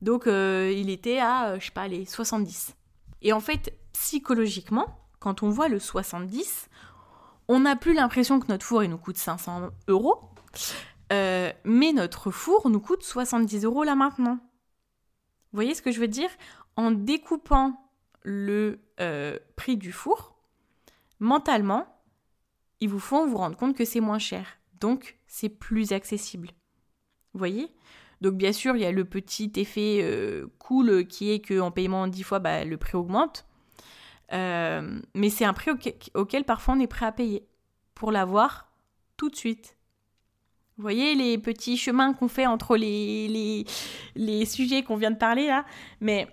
Donc 0.03 0.29
euh, 0.29 0.73
il 0.73 0.89
était 0.89 1.19
à, 1.19 1.59
je 1.59 1.65
sais 1.65 1.73
pas, 1.73 1.89
les 1.89 2.05
70. 2.05 2.77
Et 3.23 3.33
en 3.33 3.41
fait, 3.41 3.77
psychologiquement, 3.93 5.01
quand 5.19 5.43
on 5.43 5.51
voit 5.51 5.67
le 5.67 5.81
70, 5.81 6.70
on 7.51 7.59
n'a 7.59 7.75
plus 7.75 7.95
l'impression 7.95 8.39
que 8.39 8.47
notre 8.47 8.65
four 8.65 8.85
il 8.85 8.91
nous 8.91 8.97
coûte 8.97 9.17
500 9.17 9.71
euros, 9.89 10.21
euh, 11.13 11.53
mais 11.65 11.93
notre 11.93 12.31
four 12.31 12.71
nous 12.71 12.79
coûte 12.79 13.03
70 13.03 13.65
euros 13.65 13.83
là 13.83 13.97
maintenant. 13.97 14.37
Vous 14.37 15.57
voyez 15.57 15.75
ce 15.75 15.83
que 15.83 15.91
je 15.91 15.99
veux 15.99 16.07
dire? 16.07 16.31
En 16.77 16.93
découpant 16.93 17.91
le 18.23 18.79
euh, 19.01 19.37
prix 19.57 19.77
du 19.77 19.91
four, 19.91 20.37
mentalement, 21.19 21.89
ils 22.79 22.89
vous 22.89 23.01
font 23.01 23.27
vous 23.27 23.39
rendre 23.39 23.57
compte 23.57 23.77
que 23.77 23.85
c'est 23.85 23.99
moins 23.99 24.21
cher. 24.21 24.47
Donc, 24.79 25.19
c'est 25.27 25.49
plus 25.49 25.93
accessible. 25.93 26.51
Vous 27.33 27.39
voyez? 27.39 27.75
Donc, 28.21 28.35
bien 28.35 28.53
sûr, 28.53 28.77
il 28.77 28.83
y 28.83 28.87
a 28.87 28.93
le 28.93 29.05
petit 29.05 29.51
effet 29.57 29.99
euh, 30.03 30.47
cool 30.61 31.05
qui 31.09 31.33
est 31.33 31.45
qu'en 31.45 31.73
paiement 31.73 32.07
10 32.07 32.23
fois, 32.23 32.39
bah, 32.39 32.65
le 32.65 32.77
prix 32.77 32.97
augmente. 32.97 33.45
Euh, 34.33 35.01
mais 35.15 35.31
c'est 35.31 35.45
un 35.45 35.53
prix 35.53 35.71
auquel, 36.15 36.45
parfois 36.45 36.75
on 36.75 36.81
est 36.81 36.87
prêt 36.87 37.07
à 37.07 37.13
payer 37.13 37.47
pour 37.95 38.13
l'avoir 38.13 38.71
tout 39.17 39.29
de 39.29 39.37
suite. 39.37 39.77
Vous 40.77 40.83
voyez 40.83 41.15
les 41.15 41.37
petits 41.37 41.77
chemins 41.77 42.15
qu'on 42.15 42.29
fait 42.29 42.47
entre 42.47 42.77
les, 42.77 43.67
les, 44.15 44.45
sujets 44.47 44.83
qu'on 44.83 44.97
vient 44.97 45.11
de 45.11 45.19
parler 45.19 45.47
là? 45.49 45.67
Mais 46.01 46.27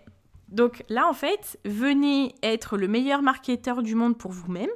donc 0.48 0.86
là, 0.88 1.08
en 1.10 1.14
fait, 1.14 1.60
venez 1.66 2.34
être 2.44 2.78
le 2.78 2.88
meilleur 2.88 3.22
marketeur 3.22 3.84
du 3.84 3.96
monde 3.96 4.18
pour 4.18 4.32
vous-même 4.32 4.70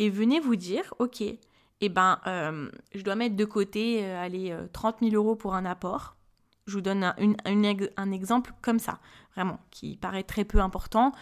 et 0.00 0.10
venez 0.10 0.40
vous 0.40 0.56
dire, 0.56 0.92
ok, 0.98 1.22
eh 1.22 1.88
ben, 1.88 2.18
euh, 2.26 2.68
je 2.94 3.02
dois 3.02 3.14
mettre 3.14 3.36
de 3.36 3.44
côté, 3.44 4.04
euh, 4.04 4.24
allez, 4.24 4.56
30 4.72 4.96
000 5.02 5.14
euros 5.14 5.36
pour 5.36 5.54
un 5.54 5.64
apport. 5.66 6.16
Je 6.66 6.74
vous 6.74 6.80
donne 6.80 7.14
un 7.44 8.12
exemple 8.12 8.52
comme 8.60 8.78
ça, 8.78 8.98
vraiment, 9.34 9.60
qui 9.70 9.96
paraît 9.96 10.22
très 10.22 10.44
peu 10.44 10.58
important, 10.58 11.12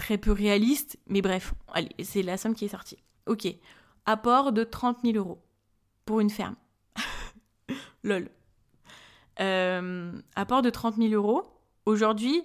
très 0.00 0.16
peu 0.16 0.32
réaliste, 0.32 0.98
mais 1.08 1.20
bref, 1.20 1.52
allez, 1.68 1.90
c'est 2.02 2.22
la 2.22 2.38
somme 2.38 2.54
qui 2.54 2.64
est 2.64 2.68
sortie. 2.68 2.96
Ok, 3.26 3.46
apport 4.06 4.50
de 4.50 4.64
30 4.64 5.00
000 5.04 5.18
euros 5.18 5.42
pour 6.06 6.20
une 6.20 6.30
ferme. 6.30 6.56
Lol. 8.02 8.30
Euh, 9.40 10.10
apport 10.36 10.62
de 10.62 10.70
30 10.70 10.96
000 10.96 11.12
euros. 11.12 11.42
Aujourd'hui, 11.84 12.42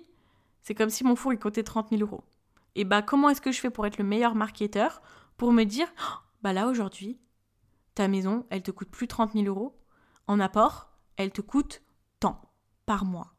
c'est 0.63 0.75
comme 0.75 0.89
si 0.89 1.05
mon 1.05 1.15
four 1.15 1.31
il 1.31 1.39
coûtait 1.39 1.63
30 1.63 1.91
000 1.91 2.01
euros. 2.01 2.25
Et 2.75 2.83
bah 2.83 3.01
comment 3.01 3.29
est-ce 3.29 3.39
que 3.39 3.53
je 3.53 3.61
fais 3.61 3.69
pour 3.69 3.85
être 3.85 3.99
le 3.99 4.03
meilleur 4.03 4.35
marketeur 4.35 5.01
pour 5.37 5.53
me 5.53 5.63
dire 5.63 5.87
oh, 5.97 6.17
bah 6.41 6.51
là 6.51 6.67
aujourd'hui 6.67 7.21
ta 7.93 8.09
maison 8.09 8.45
elle 8.49 8.63
te 8.63 8.71
coûte 8.71 8.89
plus 8.89 9.07
30 9.07 9.31
000 9.31 9.45
euros 9.45 9.79
en 10.27 10.41
apport 10.41 10.89
elle 11.15 11.31
te 11.31 11.39
coûte 11.39 11.83
tant 12.19 12.41
par 12.85 13.05
mois. 13.05 13.33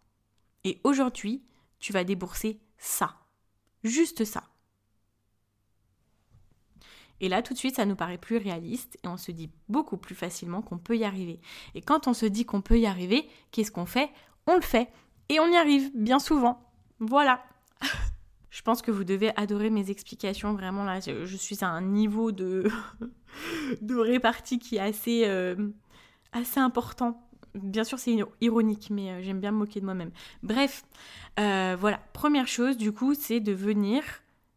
Et 0.65 0.81
aujourd'hui 0.85 1.45
tu 1.81 1.93
vas 1.93 2.05
débourser 2.05 2.63
ça, 2.79 3.26
juste 3.87 4.25
ça. 4.25 4.45
Et 7.21 7.29
là, 7.29 7.43
tout 7.43 7.55
de 7.55 7.59
suite, 7.59 7.77
ça 7.77 7.87
nous 7.87 7.97
paraît 7.97 8.19
plus 8.19 8.37
réaliste 8.37 8.99
et 9.03 9.09
on 9.09 9.17
se 9.17 9.33
dit 9.33 9.51
beaucoup 9.69 9.97
plus 9.97 10.15
facilement 10.15 10.61
qu'on 10.61 10.79
peut 10.79 10.97
y 10.97 11.05
arriver. 11.05 11.41
Et 11.75 11.81
quand 11.81 12.09
on 12.09 12.15
se 12.15 12.27
dit 12.27 12.45
qu'on 12.45 12.61
peut 12.61 12.79
y 12.79 12.87
arriver, 12.87 13.29
qu'est-ce 13.53 13.73
qu'on 13.73 13.87
fait? 13.87 14.11
On 14.47 14.55
le 14.55 14.61
fait. 14.61 14.89
Et 15.29 15.41
on 15.41 15.51
y 15.51 15.57
arrive 15.57 15.91
bien 15.95 16.19
souvent. 16.19 16.61
Voilà. 17.01 17.43
je 18.51 18.63
pense 18.63 18.83
que 18.83 18.91
vous 18.91 19.05
devez 19.05 19.33
adorer 19.37 19.71
mes 19.71 19.91
explications. 19.91 20.53
Vraiment, 20.53 20.85
là, 20.85 21.01
je, 21.01 21.37
suis 21.37 21.65
à 21.65 21.69
un 21.69 21.81
niveau 21.81 22.33
de, 22.33 22.71
de 23.81 23.97
répartie 23.97 24.59
qui 24.59 24.77
est 24.77 24.81
assez, 24.81 25.25
euh, 25.27 25.71
assez 26.33 26.61
important. 26.61 27.26
Bien 27.57 27.85
sûr, 27.85 27.99
c'est 27.99 28.15
ironique, 28.41 28.91
mais 28.91 29.11
euh, 29.11 29.23
j'aime 29.23 29.41
bien 29.41 29.51
me 29.51 29.59
moquer 29.59 29.81
de 29.81 29.85
moi-même. 29.85 30.11
Bref, 30.43 30.85
euh, 31.41 31.77
voilà. 31.79 32.01
Première 32.13 32.49
chose, 32.49 32.77
du 32.77 32.93
coup, 32.93 33.15
c'est 33.15 33.41
de 33.41 33.53
venir 33.53 34.03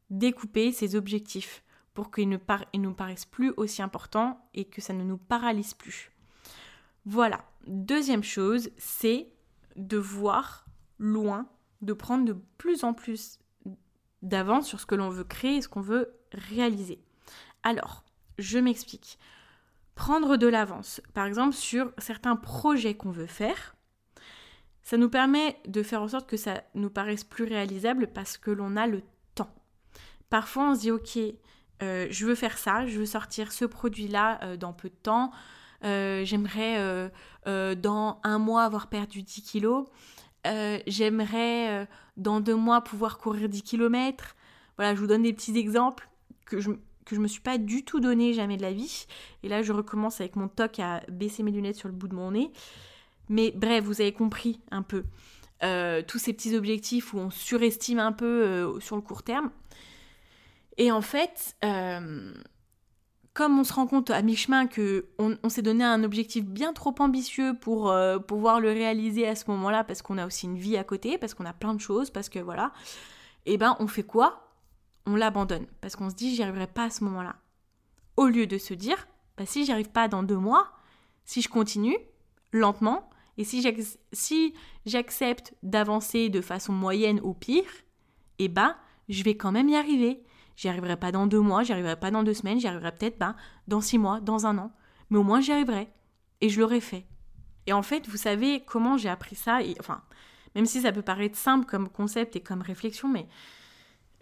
découper 0.09 0.71
ses 0.71 0.95
objectifs 0.95 1.63
pour 1.93 2.11
qu'ils 2.11 2.29
ne 2.29 2.37
nous 2.77 2.93
paraissent 2.93 3.25
plus 3.25 3.53
aussi 3.57 3.81
importants 3.81 4.39
et 4.53 4.65
que 4.65 4.81
ça 4.81 4.93
ne 4.93 5.03
nous 5.03 5.17
paralyse 5.17 5.73
plus. 5.73 6.11
Voilà. 7.05 7.43
Deuxième 7.67 8.23
chose, 8.23 8.69
c'est 8.77 9.27
de 9.75 9.97
voir 9.97 10.65
loin 10.97 11.47
de 11.81 11.93
prendre 11.93 12.25
de 12.25 12.35
plus 12.57 12.83
en 12.83 12.93
plus 12.93 13.39
d'avance 14.21 14.67
sur 14.67 14.79
ce 14.79 14.85
que 14.85 14.95
l'on 14.95 15.09
veut 15.09 15.23
créer 15.23 15.57
et 15.57 15.61
ce 15.61 15.69
qu'on 15.69 15.81
veut 15.81 16.13
réaliser. 16.33 17.01
Alors, 17.63 18.03
je 18.37 18.59
m'explique. 18.59 19.17
Prendre 19.99 20.37
de 20.37 20.47
l'avance, 20.47 21.01
par 21.13 21.25
exemple, 21.25 21.53
sur 21.53 21.91
certains 21.97 22.37
projets 22.37 22.95
qu'on 22.95 23.11
veut 23.11 23.25
faire, 23.25 23.75
ça 24.81 24.95
nous 24.95 25.09
permet 25.09 25.57
de 25.67 25.83
faire 25.83 26.01
en 26.01 26.07
sorte 26.07 26.27
que 26.27 26.37
ça 26.37 26.63
nous 26.73 26.89
paraisse 26.89 27.25
plus 27.25 27.43
réalisable 27.43 28.07
parce 28.07 28.37
que 28.37 28.49
l'on 28.49 28.77
a 28.77 28.87
le 28.87 29.03
temps. 29.35 29.53
Parfois, 30.29 30.69
on 30.69 30.75
se 30.75 30.79
dit, 30.79 30.91
ok, 30.91 31.19
euh, 31.83 32.07
je 32.09 32.25
veux 32.25 32.35
faire 32.35 32.57
ça, 32.57 32.87
je 32.87 32.97
veux 32.97 33.05
sortir 33.05 33.51
ce 33.51 33.65
produit-là 33.65 34.39
euh, 34.41 34.55
dans 34.55 34.71
peu 34.71 34.87
de 34.87 34.95
temps, 34.95 35.31
euh, 35.83 36.23
j'aimerais 36.23 37.11
dans 37.45 38.21
un 38.23 38.39
mois 38.39 38.63
avoir 38.63 38.87
perdu 38.87 39.21
10 39.21 39.41
kilos, 39.41 39.85
j'aimerais 40.87 41.89
dans 42.15 42.39
deux 42.39 42.55
mois 42.55 42.85
pouvoir 42.85 43.17
courir 43.17 43.49
10 43.49 43.63
km. 43.63 44.37
Voilà, 44.77 44.95
je 44.95 45.01
vous 45.01 45.07
donne 45.07 45.23
des 45.23 45.33
petits 45.33 45.57
exemples 45.57 46.07
que 46.45 46.61
je 46.61 46.71
que 47.05 47.15
je 47.15 47.21
me 47.21 47.27
suis 47.27 47.41
pas 47.41 47.57
du 47.57 47.83
tout 47.83 47.99
donné 47.99 48.33
jamais 48.33 48.57
de 48.57 48.61
la 48.61 48.73
vie. 48.73 49.05
Et 49.43 49.49
là, 49.49 49.61
je 49.61 49.73
recommence 49.73 50.21
avec 50.21 50.35
mon 50.35 50.47
toc 50.47 50.79
à 50.79 51.01
baisser 51.09 51.43
mes 51.43 51.51
lunettes 51.51 51.75
sur 51.75 51.87
le 51.87 51.93
bout 51.93 52.07
de 52.07 52.15
mon 52.15 52.31
nez. 52.31 52.51
Mais 53.29 53.51
bref, 53.55 53.83
vous 53.83 54.01
avez 54.01 54.13
compris 54.13 54.59
un 54.71 54.81
peu 54.81 55.03
euh, 55.63 56.01
tous 56.07 56.19
ces 56.19 56.33
petits 56.33 56.55
objectifs 56.55 57.13
où 57.13 57.17
on 57.19 57.29
surestime 57.29 57.99
un 57.99 58.11
peu 58.11 58.79
sur 58.79 58.95
le 58.95 59.01
court 59.01 59.23
terme. 59.23 59.51
Et 60.77 60.91
en 60.91 61.01
fait, 61.01 61.55
comme 63.39 63.57
on 63.57 63.63
se 63.63 63.71
rend 63.71 63.87
compte 63.87 64.09
à 64.09 64.21
mi-chemin 64.21 64.67
que 64.67 65.05
on, 65.17 65.47
s'est 65.47 65.61
donné 65.61 65.85
un 65.85 66.03
objectif 66.03 66.43
bien 66.43 66.73
trop 66.73 66.93
ambitieux 66.99 67.53
pour 67.59 67.89
euh, 67.89 68.19
pouvoir 68.19 68.59
le 68.59 68.69
réaliser 68.69 69.25
à 69.25 69.33
ce 69.33 69.49
moment-là, 69.51 69.85
parce 69.85 70.01
qu'on 70.01 70.17
a 70.17 70.27
aussi 70.27 70.45
une 70.45 70.57
vie 70.57 70.75
à 70.75 70.83
côté, 70.83 71.17
parce 71.17 71.33
qu'on 71.33 71.45
a 71.45 71.53
plein 71.53 71.73
de 71.73 71.79
choses, 71.79 72.09
parce 72.09 72.27
que 72.27 72.39
voilà, 72.39 72.73
et 73.45 73.53
eh 73.53 73.57
ben 73.57 73.77
on 73.79 73.87
fait 73.87 74.03
quoi? 74.03 74.48
On 75.05 75.15
l'abandonne, 75.15 75.65
parce 75.81 75.95
qu'on 75.95 76.09
se 76.09 76.15
dit 76.15 76.35
j'y 76.35 76.43
arriverai 76.43 76.67
pas 76.67 76.85
à 76.85 76.89
ce 76.89 77.03
moment-là. 77.03 77.35
Au 78.17 78.27
lieu 78.27 78.47
de 78.47 78.57
se 78.57 78.73
dire, 78.73 79.07
bah, 79.37 79.45
si 79.45 79.65
j'y 79.65 79.71
arrive 79.71 79.89
pas 79.89 80.07
dans 80.07 80.23
deux 80.23 80.37
mois, 80.37 80.71
si 81.25 81.41
je 81.41 81.49
continue 81.49 81.97
lentement, 82.51 83.09
et 83.37 83.45
si 83.45 83.61
j'accepte 84.85 85.53
d'avancer 85.63 86.27
de 86.29 86.41
façon 86.41 86.73
moyenne 86.73 87.21
au 87.21 87.33
pire, 87.33 87.71
eh 88.37 88.49
ben 88.49 88.75
je 89.07 89.23
vais 89.23 89.37
quand 89.37 89.53
même 89.53 89.69
y 89.69 89.77
arriver 89.77 90.21
J'y 90.59 90.67
arriverai 90.67 90.97
pas 90.97 91.13
dans 91.13 91.25
deux 91.25 91.39
mois, 91.39 91.63
j'y 91.63 91.71
arriverai 91.71 91.97
pas 91.97 92.11
dans 92.11 92.21
deux 92.21 92.33
semaines, 92.33 92.59
j'y 92.59 92.67
arriverai 92.67 92.91
peut-être 92.91 93.17
pas 93.17 93.37
dans 93.69 93.79
six 93.79 93.97
mois, 93.97 94.19
dans 94.19 94.45
un 94.45 94.57
an. 94.57 94.73
Mais 95.09 95.17
au 95.17 95.23
moins 95.23 95.39
j'y 95.39 95.53
arriverai. 95.53 95.87
Et 96.41 96.49
je 96.49 96.59
l'aurai 96.59 96.81
fait. 96.81 97.05
Et 97.65 97.71
en 97.71 97.81
fait, 97.81 98.09
vous 98.09 98.17
savez 98.17 98.61
comment 98.65 98.97
j'ai 98.97 99.07
appris 99.07 99.37
ça 99.37 99.63
et, 99.63 99.77
Enfin, 99.79 100.01
même 100.55 100.65
si 100.65 100.81
ça 100.81 100.91
peut 100.91 101.01
paraître 101.01 101.37
simple 101.37 101.65
comme 101.65 101.87
concept 101.87 102.35
et 102.35 102.41
comme 102.41 102.61
réflexion, 102.61 103.07
mais 103.07 103.25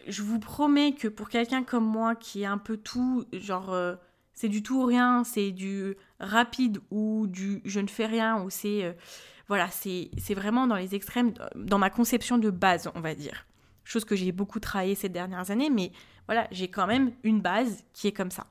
je 0.08 0.24
vous 0.24 0.40
promets 0.40 0.94
que 0.94 1.08
pour 1.08 1.30
quelqu'un 1.30 1.64
comme 1.64 1.86
moi 1.86 2.16
qui 2.16 2.44
est 2.44 2.48
un 2.48 2.58
peu 2.58 2.78
tout, 2.78 3.26
genre, 3.34 3.74
euh, 3.74 3.96
c'est 4.34 4.50
du 4.50 4.64
tout 4.64 4.82
ou 4.82 4.86
rien, 4.86 5.24
c'est 5.24 5.52
du 5.52 5.96
rapide 6.20 6.80
ou 6.92 7.28
du 7.28 7.62
je 7.66 7.80
ne 7.80 7.88
fais 7.88 8.06
rien, 8.06 8.42
ou 8.44 8.50
c'est. 8.50 8.84
Euh, 8.84 8.94
voilà, 9.48 9.70
c'est 9.72 10.34
vraiment 10.34 10.68
dans 10.68 10.76
les 10.76 10.94
extrêmes, 10.94 11.34
dans 11.56 11.78
ma 11.78 11.90
conception 11.90 12.38
de 12.38 12.50
base, 12.50 12.92
on 12.96 13.00
va 13.00 13.16
dire. 13.16 13.46
Chose 13.86 14.04
que 14.04 14.14
j'ai 14.14 14.34
beaucoup 14.34 14.60
travaillé 14.60 14.94
ces 14.94 15.08
dernières 15.08 15.52
années, 15.52 15.70
mais 15.70 15.94
voilà, 16.26 16.50
j'ai 16.52 16.68
quand 16.68 16.86
même 16.86 17.14
une 17.24 17.40
base 17.40 17.86
qui 17.94 18.08
est 18.08 18.12
comme 18.12 18.30
ça. 18.30 18.48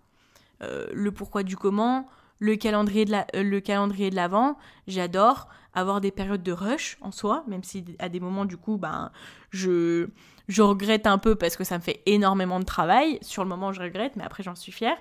Euh, 0.62 0.86
le 0.94 1.12
pourquoi 1.12 1.42
du 1.42 1.54
comment, 1.54 2.08
le 2.38 2.56
calendrier 2.56 3.04
de 3.04 3.10
la, 3.12 3.26
euh, 3.34 3.42
le 3.42 3.60
calendrier 3.60 4.10
de 4.10 4.16
l'avant, 4.16 4.56
j'adore 4.86 5.48
avoir 5.74 6.00
des 6.00 6.10
périodes 6.10 6.42
de 6.42 6.52
rush 6.52 6.96
en 7.00 7.12
soi, 7.12 7.44
même 7.48 7.62
si 7.62 7.84
à 7.98 8.08
des 8.08 8.20
moments 8.20 8.46
du 8.46 8.56
coup, 8.56 8.78
ben 8.78 9.10
je 9.50 10.08
je 10.48 10.62
regrette 10.62 11.06
un 11.06 11.18
peu 11.18 11.34
parce 11.34 11.56
que 11.56 11.64
ça 11.64 11.76
me 11.76 11.82
fait 11.82 12.02
énormément 12.06 12.60
de 12.60 12.64
travail. 12.64 13.18
Sur 13.20 13.42
le 13.42 13.48
moment, 13.48 13.72
je 13.72 13.82
regrette, 13.82 14.16
mais 14.16 14.24
après, 14.24 14.42
j'en 14.42 14.54
suis 14.54 14.72
fière. 14.72 14.96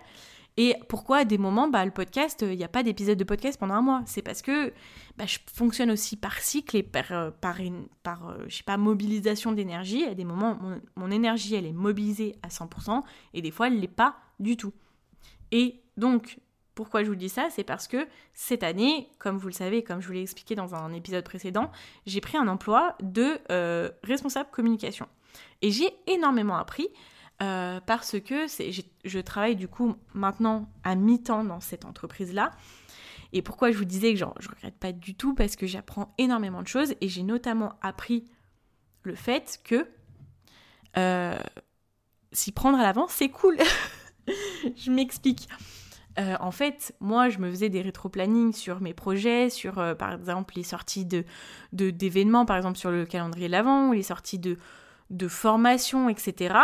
Et 0.57 0.75
pourquoi 0.87 1.17
à 1.17 1.25
des 1.25 1.37
moments, 1.37 1.67
bah, 1.67 1.83
le 1.83 1.91
podcast, 1.91 2.45
il 2.47 2.57
n'y 2.57 2.63
a 2.63 2.69
pas 2.69 2.81
d'épisode 2.81 3.17
de 3.17 3.23
podcast 3.25 3.59
pendant 3.59 3.73
un 3.73 3.81
mois? 3.81 4.03
C'est 4.05 4.21
parce 4.21 4.41
que 4.41 4.73
bah, 5.17 5.25
je 5.25 5.37
fonctionne 5.53 5.91
aussi 5.91 6.15
par 6.15 6.39
cycle 6.39 6.77
et 6.77 6.83
par, 6.83 7.11
euh, 7.11 7.29
par, 7.29 7.57
par 8.03 8.29
euh, 8.29 8.45
je 8.47 8.57
sais 8.57 8.63
pas, 8.63 8.77
mobilisation 8.77 9.51
d'énergie. 9.51 10.05
À 10.05 10.13
des 10.13 10.23
moments, 10.23 10.57
mon, 10.95 11.11
énergie, 11.11 11.55
elle 11.55 11.65
est 11.65 11.73
mobilisée 11.73 12.35
à 12.41 12.47
100% 12.47 13.03
et 13.33 13.41
des 13.41 13.51
fois, 13.51 13.67
elle 13.67 13.75
ne 13.75 13.81
l'est 13.81 13.87
pas 13.87 14.15
du 14.39 14.55
tout. 14.55 14.73
Et 15.51 15.81
donc, 15.97 16.39
pourquoi 16.75 17.03
je 17.03 17.09
vous 17.09 17.15
dis 17.15 17.29
ça 17.29 17.47
C'est 17.49 17.63
parce 17.63 17.87
que 17.87 18.07
cette 18.33 18.61
année, 18.61 19.09
comme 19.17 19.37
vous 19.37 19.47
le 19.47 19.53
savez, 19.53 19.83
comme 19.83 20.01
je 20.01 20.07
vous 20.07 20.13
l'ai 20.13 20.21
expliqué 20.21 20.55
dans 20.55 20.75
un 20.75 20.93
épisode 20.93 21.23
précédent, 21.23 21.71
j'ai 22.05 22.21
pris 22.21 22.37
un 22.37 22.47
emploi 22.47 22.95
de 23.01 23.39
euh, 23.49 23.89
responsable 24.03 24.49
communication. 24.51 25.07
Et 25.61 25.71
j'ai 25.71 25.89
énormément 26.07 26.57
appris 26.57 26.89
euh, 27.41 27.79
parce 27.85 28.19
que 28.19 28.45
je 29.03 29.19
travaille 29.19 29.55
du 29.55 29.67
coup 29.67 29.95
maintenant 30.13 30.69
à 30.83 30.95
mi-temps 30.95 31.43
dans 31.43 31.61
cette 31.61 31.85
entreprise-là. 31.85 32.51
Et 33.33 33.41
pourquoi 33.41 33.71
je 33.71 33.77
vous 33.77 33.85
disais 33.85 34.13
que 34.13 34.19
genre, 34.19 34.35
je 34.39 34.49
regrette 34.49 34.77
pas 34.77 34.91
du 34.91 35.15
tout 35.15 35.33
parce 35.33 35.55
que 35.55 35.67
j'apprends 35.67 36.13
énormément 36.17 36.61
de 36.61 36.67
choses 36.67 36.95
et 37.01 37.09
j'ai 37.09 37.23
notamment 37.23 37.73
appris 37.81 38.25
le 39.03 39.15
fait 39.15 39.59
que 39.63 39.87
euh, 40.97 41.37
s'y 42.31 42.51
prendre 42.51 42.79
à 42.79 42.83
l'avance, 42.83 43.11
c'est 43.11 43.29
cool. 43.29 43.57
je 44.77 44.91
m'explique. 44.91 45.47
Euh, 46.17 46.35
en 46.39 46.51
fait, 46.51 46.95
moi, 46.99 47.29
je 47.29 47.39
me 47.39 47.49
faisais 47.49 47.69
des 47.69 47.81
rétro-plannings 47.81 48.53
sur 48.53 48.81
mes 48.81 48.93
projets, 48.93 49.49
sur, 49.49 49.79
euh, 49.79 49.95
par 49.95 50.13
exemple, 50.13 50.53
les 50.55 50.63
sorties 50.63 51.05
de, 51.05 51.25
d'événements, 51.73 52.45
par 52.45 52.55
exemple, 52.57 52.77
sur 52.77 52.91
le 52.91 53.05
calendrier 53.05 53.47
de 53.47 53.51
l'Avent, 53.51 53.91
les 53.91 54.03
sorties 54.03 54.39
de, 54.39 54.57
de 55.09 55.27
formations, 55.27 56.07
etc. 56.07 56.55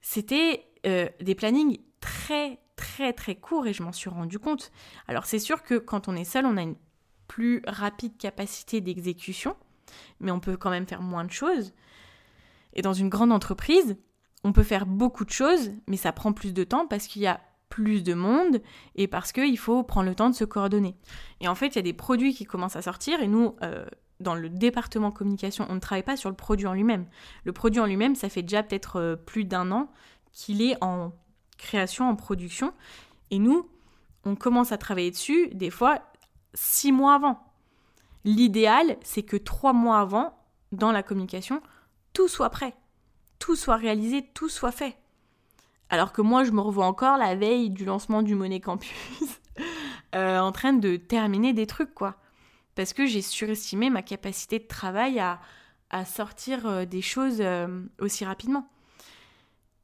C'était 0.00 0.64
euh, 0.86 1.08
des 1.20 1.34
plannings 1.34 1.78
très, 2.00 2.58
très, 2.76 3.12
très 3.12 3.34
courts, 3.34 3.66
et 3.66 3.74
je 3.74 3.82
m'en 3.82 3.92
suis 3.92 4.08
rendu 4.08 4.38
compte. 4.38 4.72
Alors, 5.08 5.26
c'est 5.26 5.38
sûr 5.38 5.62
que 5.62 5.74
quand 5.74 6.08
on 6.08 6.16
est 6.16 6.24
seul, 6.24 6.46
on 6.46 6.56
a 6.56 6.62
une 6.62 6.76
plus 7.28 7.62
rapide 7.66 8.16
capacité 8.16 8.80
d'exécution, 8.80 9.56
mais 10.20 10.30
on 10.30 10.40
peut 10.40 10.56
quand 10.56 10.70
même 10.70 10.86
faire 10.86 11.02
moins 11.02 11.24
de 11.24 11.32
choses. 11.32 11.74
Et 12.74 12.80
dans 12.80 12.94
une 12.94 13.10
grande 13.10 13.32
entreprise, 13.32 13.96
on 14.44 14.52
peut 14.52 14.62
faire 14.62 14.86
beaucoup 14.86 15.24
de 15.24 15.30
choses, 15.30 15.70
mais 15.86 15.96
ça 15.96 16.12
prend 16.12 16.32
plus 16.32 16.54
de 16.54 16.64
temps 16.64 16.86
parce 16.86 17.06
qu'il 17.06 17.22
y 17.22 17.26
a 17.26 17.40
plus 17.72 18.02
de 18.02 18.12
monde 18.12 18.60
et 18.96 19.08
parce 19.08 19.32
qu'il 19.32 19.56
faut 19.56 19.82
prendre 19.82 20.06
le 20.06 20.14
temps 20.14 20.28
de 20.28 20.34
se 20.34 20.44
coordonner. 20.44 20.94
Et 21.40 21.48
en 21.48 21.54
fait, 21.54 21.68
il 21.68 21.76
y 21.76 21.78
a 21.78 21.82
des 21.82 21.94
produits 21.94 22.34
qui 22.34 22.44
commencent 22.44 22.76
à 22.76 22.82
sortir 22.82 23.22
et 23.22 23.28
nous, 23.28 23.56
euh, 23.62 23.86
dans 24.20 24.34
le 24.34 24.50
département 24.50 25.10
communication, 25.10 25.64
on 25.70 25.76
ne 25.76 25.80
travaille 25.80 26.02
pas 26.02 26.18
sur 26.18 26.28
le 26.28 26.36
produit 26.36 26.66
en 26.66 26.74
lui-même. 26.74 27.06
Le 27.44 27.52
produit 27.52 27.80
en 27.80 27.86
lui-même, 27.86 28.14
ça 28.14 28.28
fait 28.28 28.42
déjà 28.42 28.62
peut-être 28.62 28.96
euh, 28.96 29.16
plus 29.16 29.44
d'un 29.44 29.72
an 29.72 29.90
qu'il 30.32 30.60
est 30.60 30.76
en 30.84 31.12
création, 31.56 32.10
en 32.10 32.14
production. 32.14 32.74
Et 33.30 33.38
nous, 33.38 33.66
on 34.26 34.36
commence 34.36 34.70
à 34.70 34.76
travailler 34.76 35.10
dessus 35.10 35.48
des 35.54 35.70
fois 35.70 36.02
six 36.52 36.92
mois 36.92 37.14
avant. 37.14 37.42
L'idéal, 38.26 38.98
c'est 39.02 39.22
que 39.22 39.38
trois 39.38 39.72
mois 39.72 39.98
avant, 39.98 40.38
dans 40.72 40.92
la 40.92 41.02
communication, 41.02 41.62
tout 42.12 42.28
soit 42.28 42.50
prêt, 42.50 42.74
tout 43.38 43.56
soit 43.56 43.76
réalisé, 43.76 44.28
tout 44.34 44.50
soit 44.50 44.72
fait. 44.72 44.98
Alors 45.92 46.12
que 46.12 46.22
moi, 46.22 46.42
je 46.42 46.52
me 46.52 46.62
revois 46.62 46.86
encore 46.86 47.18
la 47.18 47.34
veille 47.34 47.68
du 47.68 47.84
lancement 47.84 48.22
du 48.22 48.34
Monnaie 48.34 48.60
Campus, 48.60 48.88
euh, 50.14 50.38
en 50.38 50.50
train 50.50 50.72
de 50.72 50.96
terminer 50.96 51.52
des 51.52 51.66
trucs, 51.66 51.92
quoi. 51.92 52.16
Parce 52.74 52.94
que 52.94 53.04
j'ai 53.04 53.20
surestimé 53.20 53.90
ma 53.90 54.00
capacité 54.00 54.58
de 54.58 54.66
travail 54.66 55.20
à, 55.20 55.38
sortir 56.06 56.66
euh, 56.66 56.86
des 56.86 57.02
choses 57.02 57.42
euh, 57.42 57.82
aussi 58.00 58.24
rapidement. 58.24 58.66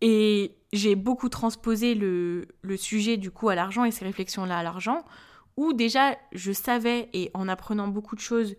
Et 0.01 0.57
j'ai 0.73 0.94
beaucoup 0.94 1.29
transposé 1.29 1.94
le, 1.94 2.47
sujet 2.79 3.18
du 3.18 3.31
coup 3.31 3.51
à 3.51 3.55
l'argent 3.55 3.85
et 3.85 3.90
ces 3.90 4.07
réflexions-là 4.07 4.61
à 4.61 4.62
l'argent, 4.62 5.05
où 5.59 5.75
déjà 5.75 6.16
je 6.33 6.53
savais, 6.53 7.11
et 7.12 7.31
en 7.35 7.49
apprenant 7.49 7.87
beaucoup 7.87 8.16
de 8.16 8.21
choses, 8.21 8.57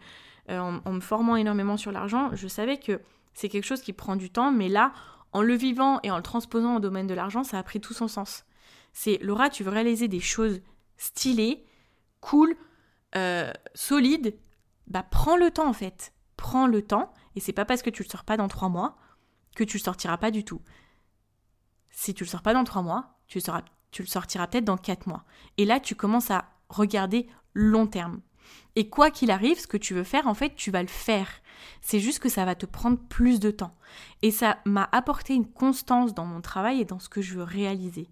en 0.50 0.92
me 0.92 1.00
formant 1.00 1.36
énormément 1.36 1.78
sur 1.78 1.92
l'argent, 1.92 2.30
je 2.34 2.48
savais 2.48 2.78
que 2.78 3.02
c'est 3.34 3.50
quelque 3.50 3.66
chose 3.66 3.82
qui 3.82 3.94
prend 3.94 4.16
du 4.16 4.30
temps, 4.30 4.52
mais 4.52 4.68
là, 4.68 4.92
en 5.32 5.42
le 5.42 5.54
vivant 5.54 6.00
et 6.04 6.12
en 6.12 6.18
le 6.18 6.24
transposant 6.24 6.78
au 6.78 6.80
domaine 6.80 7.08
de 7.08 7.14
l'argent, 7.14 7.44
ça 7.44 7.60
a 7.60 7.64
pris 7.64 7.80
tout 7.80 7.94
son 7.94 8.08
sens. 8.08 8.46
C'est 8.94 9.18
Laura, 9.20 9.50
tu 9.50 9.64
veux 9.64 9.72
réaliser 9.72 10.08
des 10.08 10.20
choses 10.20 10.62
stylées, 10.98 11.66
cool, 12.22 12.56
euh, 13.16 13.52
solides, 13.76 14.38
bah 14.88 15.04
prends 15.10 15.38
le 15.38 15.52
temps 15.52 15.68
en 15.68 15.74
fait. 15.74 16.14
Prends 16.36 16.68
le 16.68 16.82
temps, 16.82 17.14
et 17.36 17.40
c'est 17.40 17.54
pas 17.54 17.66
parce 17.66 17.82
que 17.82 17.90
tu 17.90 18.04
le 18.04 18.10
sors 18.10 18.24
pas 18.24 18.38
dans 18.38 18.48
trois 18.48 18.70
mois 18.70 18.98
que 19.56 19.64
tu 19.64 19.78
le 19.78 19.84
sortiras 19.84 20.18
pas 20.18 20.32
du 20.32 20.46
tout. 20.46 20.62
Si 21.92 22.14
tu 22.14 22.24
le 22.24 22.30
sors 22.30 22.42
pas 22.42 22.54
dans 22.54 22.64
trois 22.64 22.82
mois, 22.82 23.20
tu 23.28 23.42
tu 23.92 24.04
le 24.04 24.08
sortiras 24.08 24.48
peut-être 24.48 24.66
dans 24.66 24.78
quatre 24.78 25.08
mois. 25.08 25.26
Et 25.58 25.66
là, 25.66 25.80
tu 25.80 25.96
commences 25.96 26.32
à 26.32 26.46
regarder 26.70 27.28
long 27.54 27.88
terme. 27.88 28.22
Et 28.76 28.90
quoi 28.90 29.12
qu'il 29.12 29.32
arrive, 29.32 29.60
ce 29.60 29.68
que 29.68 29.78
tu 29.78 29.94
veux 29.94 30.04
faire, 30.04 30.28
en 30.28 30.34
fait, 30.34 30.56
tu 30.56 30.72
vas 30.72 30.82
le 30.82 30.88
faire. 30.88 31.28
C'est 31.82 32.00
juste 32.00 32.20
que 32.20 32.30
ça 32.30 32.46
va 32.46 32.56
te 32.56 32.66
prendre 32.66 32.98
plus 32.98 33.40
de 33.40 33.52
temps. 33.52 33.76
Et 34.22 34.32
ça 34.32 34.60
m'a 34.66 34.88
apporté 34.92 35.34
une 35.34 35.50
constance 35.50 36.14
dans 36.14 36.26
mon 36.26 36.42
travail 36.42 36.82
et 36.82 36.86
dans 36.86 37.00
ce 37.00 37.10
que 37.10 37.22
je 37.22 37.36
veux 37.36 37.44
réaliser. 37.44 38.08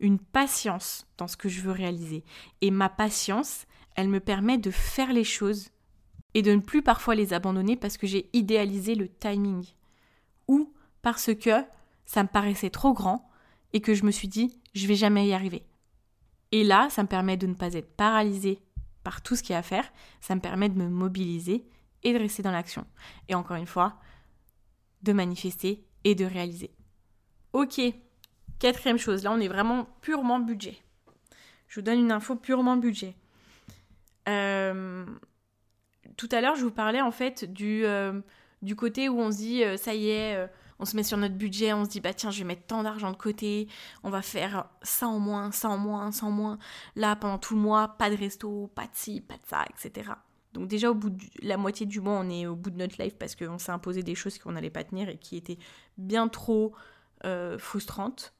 Une 0.00 0.18
patience 0.18 1.06
dans 1.18 1.28
ce 1.28 1.36
que 1.36 1.48
je 1.48 1.60
veux 1.60 1.72
réaliser. 1.72 2.24
Et 2.60 2.70
ma 2.70 2.88
patience, 2.88 3.66
elle 3.94 4.08
me 4.08 4.20
permet 4.20 4.58
de 4.58 4.70
faire 4.70 5.12
les 5.12 5.24
choses 5.24 5.68
et 6.34 6.42
de 6.42 6.52
ne 6.52 6.60
plus 6.60 6.82
parfois 6.82 7.14
les 7.14 7.34
abandonner 7.34 7.76
parce 7.76 7.98
que 7.98 8.06
j'ai 8.06 8.28
idéalisé 8.32 8.94
le 8.94 9.08
timing. 9.08 9.64
Ou 10.48 10.72
parce 11.02 11.34
que 11.34 11.64
ça 12.06 12.22
me 12.22 12.28
paraissait 12.28 12.70
trop 12.70 12.92
grand 12.92 13.28
et 13.72 13.80
que 13.80 13.94
je 13.94 14.04
me 14.04 14.10
suis 14.10 14.28
dit, 14.28 14.58
je 14.74 14.86
vais 14.86 14.94
jamais 14.94 15.26
y 15.26 15.34
arriver. 15.34 15.62
Et 16.50 16.64
là, 16.64 16.88
ça 16.90 17.02
me 17.02 17.08
permet 17.08 17.36
de 17.36 17.46
ne 17.46 17.54
pas 17.54 17.74
être 17.74 17.94
paralysée 17.96 18.60
par 19.02 19.22
tout 19.22 19.36
ce 19.36 19.42
qu'il 19.42 19.52
y 19.52 19.56
a 19.56 19.58
à 19.58 19.62
faire, 19.62 19.90
ça 20.20 20.34
me 20.34 20.40
permet 20.40 20.68
de 20.68 20.78
me 20.78 20.88
mobiliser 20.88 21.64
et 22.02 22.12
de 22.12 22.18
rester 22.18 22.42
dans 22.42 22.50
l'action. 22.50 22.86
Et 23.28 23.34
encore 23.34 23.56
une 23.56 23.66
fois, 23.66 23.98
de 25.02 25.12
manifester 25.12 25.84
et 26.04 26.14
de 26.14 26.24
réaliser. 26.24 26.70
Ok, 27.52 27.80
quatrième 28.58 28.98
chose, 28.98 29.24
là 29.24 29.32
on 29.32 29.40
est 29.40 29.48
vraiment 29.48 29.88
purement 30.00 30.38
budget. 30.38 30.78
Je 31.68 31.80
vous 31.80 31.84
donne 31.84 31.98
une 31.98 32.12
info 32.12 32.36
purement 32.36 32.76
budget. 32.76 33.16
Euh, 34.28 35.04
tout 36.16 36.28
à 36.30 36.40
l'heure, 36.40 36.54
je 36.54 36.62
vous 36.62 36.70
parlais 36.70 37.00
en 37.00 37.10
fait 37.10 37.50
du, 37.50 37.84
euh, 37.84 38.20
du 38.62 38.76
côté 38.76 39.08
où 39.08 39.18
on 39.18 39.30
se 39.30 39.36
dit, 39.38 39.64
euh, 39.64 39.76
ça 39.76 39.94
y 39.94 40.10
est, 40.10 40.48
on 40.82 40.84
se 40.84 40.96
met 40.96 41.04
sur 41.04 41.16
notre 41.16 41.36
budget, 41.36 41.72
on 41.72 41.84
se 41.84 41.90
dit 41.90 42.00
bah 42.00 42.12
tiens, 42.12 42.32
je 42.32 42.40
vais 42.40 42.44
mettre 42.44 42.66
tant 42.66 42.82
d'argent 42.82 43.12
de 43.12 43.16
côté, 43.16 43.68
on 44.02 44.10
va 44.10 44.20
faire 44.20 44.68
ça 44.82 45.06
en 45.06 45.20
moins, 45.20 45.52
ça 45.52 45.68
en 45.68 45.78
moins, 45.78 46.10
ça 46.10 46.26
en 46.26 46.32
moins. 46.32 46.58
Là, 46.96 47.14
pendant 47.14 47.38
tout 47.38 47.54
le 47.54 47.60
mois, 47.60 47.86
pas 47.86 48.10
de 48.10 48.16
resto, 48.16 48.68
pas 48.74 48.86
de 48.86 48.94
ci, 48.94 49.20
pas 49.20 49.36
de 49.36 49.46
ça, 49.46 49.64
etc. 49.70 50.10
Donc 50.52 50.66
déjà 50.66 50.90
au 50.90 50.94
bout 50.94 51.10
de 51.10 51.24
la 51.40 51.56
moitié 51.56 51.86
du 51.86 52.00
mois, 52.00 52.14
on 52.14 52.28
est 52.28 52.48
au 52.48 52.56
bout 52.56 52.70
de 52.70 52.78
notre 52.78 53.00
life 53.00 53.16
parce 53.16 53.36
qu'on 53.36 53.58
s'est 53.58 53.70
imposé 53.70 54.02
des 54.02 54.16
choses 54.16 54.38
qu'on 54.40 54.52
n'allait 54.52 54.70
pas 54.70 54.82
tenir 54.82 55.08
et 55.08 55.18
qui 55.18 55.36
étaient 55.36 55.58
bien 55.98 56.26
trop 56.26 56.74
euh, 57.24 57.58
frustrantes. 57.58 58.34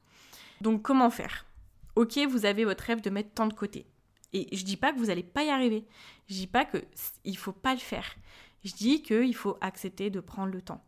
Donc 0.59 0.81
comment 0.81 1.09
faire? 1.09 1.45
Ok, 1.95 2.19
vous 2.29 2.45
avez 2.45 2.65
votre 2.65 2.83
rêve 2.83 2.99
de 2.99 3.09
mettre 3.09 3.33
tant 3.33 3.47
de 3.47 3.53
côté. 3.53 3.87
Et 4.33 4.53
je 4.53 4.65
dis 4.65 4.77
pas 4.77 4.91
que 4.91 4.97
vous 4.97 5.05
n'allez 5.05 5.23
pas 5.23 5.45
y 5.45 5.49
arriver. 5.49 5.85
Je 6.27 6.33
dis 6.33 6.47
pas 6.47 6.65
que 6.65 6.83
il 7.23 7.37
faut 7.37 7.53
pas 7.53 7.73
le 7.73 7.79
faire. 7.79 8.15
Je 8.65 8.73
dis 8.73 9.01
qu'il 9.01 9.35
faut 9.35 9.57
accepter 9.61 10.09
de 10.09 10.19
prendre 10.19 10.51
le 10.51 10.61
temps 10.61 10.83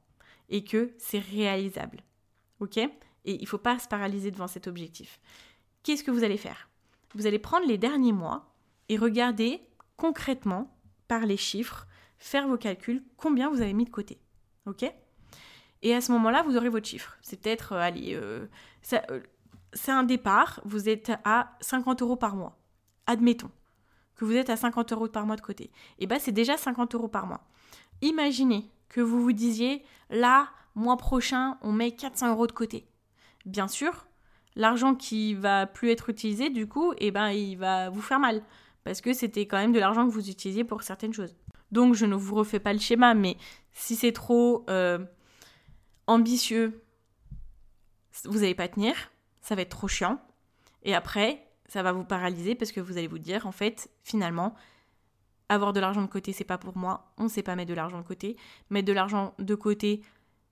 et 0.50 0.64
que 0.64 0.94
c'est 0.98 1.20
réalisable. 1.20 2.02
Ok? 2.60 2.78
Et 2.78 2.92
il 3.26 3.42
ne 3.42 3.48
faut 3.48 3.58
pas 3.58 3.80
se 3.80 3.88
paralyser 3.88 4.32
devant 4.32 4.48
cet 4.48 4.68
objectif. 4.68 5.20
Qu'est-ce 5.84 6.04
que 6.04 6.12
vous 6.12 6.24
allez 6.24 6.38
faire? 6.38 6.70
Vous 7.14 7.28
allez 7.28 7.40
prendre 7.40 7.68
les 7.68 7.78
derniers 7.78 8.14
mois 8.14 8.54
et 8.90 8.98
regarder 8.98 9.62
concrètement, 9.98 10.72
par 11.08 11.26
les 11.26 11.38
chiffres, 11.38 11.88
faire 12.18 12.48
vos 12.48 12.58
calculs, 12.58 13.04
combien 13.18 13.50
vous 13.50 13.62
avez 13.62 13.74
mis 13.74 13.86
de 13.86 13.90
côté. 13.90 14.20
Ok? 14.66 14.84
Et 15.82 15.94
à 15.94 16.02
ce 16.02 16.12
moment-là, 16.14 16.42
vous 16.44 16.58
aurez 16.58 16.70
votre 16.70 16.88
chiffre. 16.88 17.18
C'est 17.22 17.40
peut-être, 17.40 17.74
euh, 17.74 17.80
allez, 17.80 18.16
euh, 18.16 18.48
euh, 18.94 19.22
c'est 19.74 19.92
un 19.92 20.04
départ, 20.04 20.62
vous 20.66 20.90
êtes 20.90 21.12
à 21.24 21.56
50 21.62 22.02
euros 22.02 22.16
par 22.16 22.36
mois. 22.36 22.58
Admettons 23.08 23.52
que 24.16 24.26
vous 24.26 24.34
êtes 24.34 24.50
à 24.50 24.56
50 24.56 24.94
euros 24.94 25.08
par 25.08 25.26
mois 25.26 25.36
de 25.36 25.42
côté. 25.42 25.66
Et 25.66 25.72
eh 26.00 26.08
bien, 26.08 26.18
c'est 26.20 26.32
déjà 26.32 26.58
50 26.58 26.96
euros 26.96 27.10
par 27.10 27.28
mois. 27.28 27.42
Imaginez 28.02 28.70
que 28.90 29.02
vous 29.02 29.22
vous 29.22 29.34
disiez, 29.34 29.84
là, 30.10 30.50
mois 30.76 30.98
prochain, 30.98 31.58
on 31.62 31.72
met 31.72 31.92
400 31.92 32.32
euros 32.32 32.48
de 32.48 32.52
côté. 32.52 32.88
Bien 33.46 33.68
sûr, 33.68 34.08
l'argent 34.56 34.96
qui 34.96 35.34
va 35.34 35.68
plus 35.68 35.92
être 35.92 36.10
utilisé, 36.10 36.50
du 36.50 36.68
coup, 36.68 36.94
eh 36.98 37.12
ben, 37.12 37.30
il 37.30 37.56
va 37.56 37.90
vous 37.90 38.02
faire 38.02 38.20
mal. 38.20 38.42
Parce 38.84 39.02
que 39.02 39.14
c'était 39.14 39.48
quand 39.48 39.58
même 39.58 39.74
de 39.74 39.80
l'argent 39.80 40.06
que 40.06 40.12
vous 40.12 40.30
utilisiez 40.30 40.64
pour 40.64 40.84
certaines 40.84 41.14
choses. 41.14 41.36
Donc, 41.72 41.96
je 41.96 42.06
ne 42.06 42.16
vous 42.16 42.36
refais 42.36 42.60
pas 42.60 42.74
le 42.74 42.80
schéma, 42.80 43.14
mais 43.14 43.38
si 43.74 43.96
c'est 43.96 44.12
trop 44.12 44.66
euh, 44.70 45.00
ambitieux, 46.08 46.82
vous 48.26 48.40
n'allez 48.40 48.56
pas 48.56 48.68
tenir, 48.68 48.96
ça 49.42 49.56
va 49.56 49.64
être 49.64 49.70
trop 49.70 49.88
chiant. 49.88 50.22
Et 50.84 50.94
après, 50.94 51.46
ça 51.68 51.84
va 51.84 51.92
vous 51.92 52.06
paralyser 52.06 52.56
parce 52.56 52.72
que 52.72 52.80
vous 52.80 52.98
allez 52.98 53.08
vous 53.08 53.20
dire, 53.20 53.48
en 53.48 53.52
fait, 53.52 53.90
finalement, 54.04 54.56
avoir 55.50 55.74
de 55.74 55.80
l'argent 55.80 56.02
de 56.02 56.08
côté, 56.08 56.34
c'est 56.34 56.44
pas 56.44 56.58
pour 56.58 56.78
moi. 56.78 57.12
On 57.18 57.24
ne 57.24 57.30
sait 57.30 57.44
pas 57.44 57.56
mettre 57.56 57.70
de 57.70 57.76
l'argent 57.76 58.00
de 58.00 58.06
côté. 58.06 58.38
Mettre 58.70 58.88
de 58.88 58.94
l'argent 58.94 59.34
de 59.40 59.56
côté, 59.56 60.02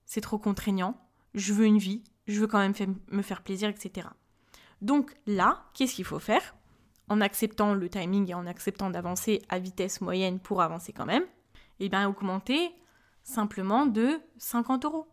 c'est 0.04 0.20
trop 0.20 0.38
contraignant. 0.38 0.96
Je 1.34 1.52
veux 1.52 1.66
une 1.66 1.78
vie. 1.78 2.02
Je 2.26 2.40
veux 2.40 2.46
quand 2.46 2.58
même 2.58 2.74
me 3.10 3.22
faire 3.22 3.42
plaisir, 3.42 3.68
etc. 3.68 4.08
Donc 4.80 5.14
là, 5.26 5.64
qu'est-ce 5.74 5.94
qu'il 5.94 6.04
faut 6.04 6.18
faire? 6.18 6.54
En 7.08 7.20
acceptant 7.20 7.74
le 7.74 7.88
timing 7.88 8.30
et 8.30 8.34
en 8.34 8.46
acceptant 8.46 8.90
d'avancer 8.90 9.42
à 9.48 9.58
vitesse 9.58 10.00
moyenne 10.00 10.38
pour 10.38 10.62
avancer 10.62 10.92
quand 10.92 11.04
même, 11.04 11.24
eh 11.80 11.88
bien 11.88 12.08
augmenter 12.08 12.70
simplement 13.22 13.84
de 13.84 14.20
50 14.38 14.84
euros 14.86 15.06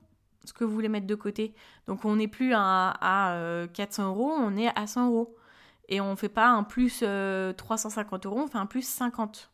ce 0.45 0.53
que 0.53 0.63
vous 0.63 0.73
voulez 0.73 0.89
mettre 0.89 1.07
de 1.07 1.15
côté. 1.15 1.53
Donc 1.87 2.05
on 2.05 2.15
n'est 2.15 2.27
plus 2.27 2.53
à, 2.55 3.67
400 3.73 4.07
euros, 4.07 4.31
on 4.31 4.55
est 4.57 4.67
à 4.77 4.87
100 4.87 5.07
euros. 5.07 5.35
Et 5.89 5.99
on 5.99 6.11
ne 6.11 6.15
fait 6.15 6.29
pas 6.29 6.47
un 6.47 6.63
plus 6.63 7.03
350 7.57 8.25
euh, 8.25 8.29
euros, 8.29 8.41
on 8.43 8.47
fait 8.47 8.57
un 8.57 8.65
plus 8.65 8.87
50. 8.87 9.51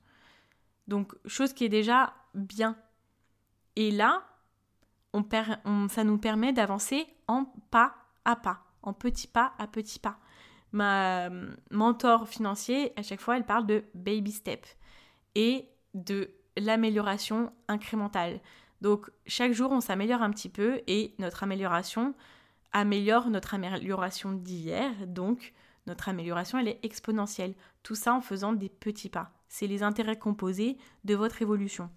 Donc, 0.88 1.13
chose 1.26 1.54
qui 1.54 1.65
est 1.65 1.69
déjà 1.69 2.13
bien. 2.34 2.76
Et 3.76 3.91
là, 3.91 4.23
ça 5.89 6.04
nous 6.04 6.17
permet 6.17 6.54
d'avancer 6.54 7.08
en 7.28 7.45
pas 7.71 7.95
à 8.26 8.36
pas, 8.36 8.63
en 8.84 8.93
petit 8.93 9.28
pas 9.28 9.54
à 9.58 9.67
petit 9.67 10.00
pas. 10.00 10.19
Ma 10.71 11.28
euh, 11.28 11.56
mentor 11.71 12.28
financier, 12.28 12.93
à 12.97 13.04
chaque 13.04 13.21
fois, 13.21 13.38
elle 13.38 13.45
parle 13.45 13.65
de 13.65 13.84
baby 13.93 14.32
step 14.32 14.65
et 15.36 15.69
de 15.93 16.30
l'amélioration 16.58 17.52
incrémentale. 17.67 18.41
Donc 18.82 19.10
chaque 19.26 19.54
jour, 19.54 19.71
on 19.71 19.82
s'améliore 19.82 20.21
un 20.21 20.32
petit 20.32 20.50
peu 20.50 20.82
et 20.88 21.15
notre 21.19 21.43
amélioration 21.43 22.13
améliore 22.73 23.30
notre 23.30 23.54
amélioration 23.54 24.34
d'hier. 24.34 24.91
Donc 25.08 25.54
notre 25.88 26.10
amélioration, 26.10 26.60
elle 26.60 26.67
est 26.67 26.80
exponentielle. 26.84 27.56
Tout 27.82 27.95
ça 27.95 28.13
en 28.13 28.21
faisant 28.21 28.54
des 28.54 28.69
petits 28.69 29.10
pas. 29.10 29.32
C'est 29.48 29.68
les 29.68 29.84
intérêts 29.84 30.20
composés 30.20 30.78
de 31.04 31.16
votre 31.16 31.42
évolution. 31.42 31.90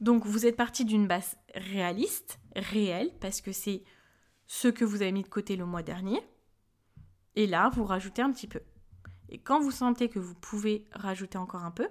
Donc 0.00 0.26
vous 0.26 0.46
êtes 0.46 0.56
parti 0.56 0.84
d'une 0.84 1.06
base 1.06 1.36
réaliste, 1.54 2.40
réelle, 2.56 3.10
parce 3.20 3.40
que 3.40 3.52
c'est 3.52 3.84
ce 4.46 4.68
que 4.68 4.84
vous 4.84 5.02
avez 5.02 5.12
mis 5.12 5.22
de 5.22 5.28
côté 5.28 5.56
le 5.56 5.66
mois 5.66 5.82
dernier. 5.82 6.20
Et 7.36 7.46
là, 7.46 7.70
vous 7.70 7.84
rajoutez 7.84 8.22
un 8.22 8.30
petit 8.30 8.46
peu. 8.46 8.60
Et 9.28 9.38
quand 9.38 9.60
vous 9.60 9.70
sentez 9.70 10.08
que 10.08 10.18
vous 10.18 10.34
pouvez 10.34 10.84
rajouter 10.92 11.38
encore 11.38 11.64
un 11.64 11.70
peu, 11.70 11.88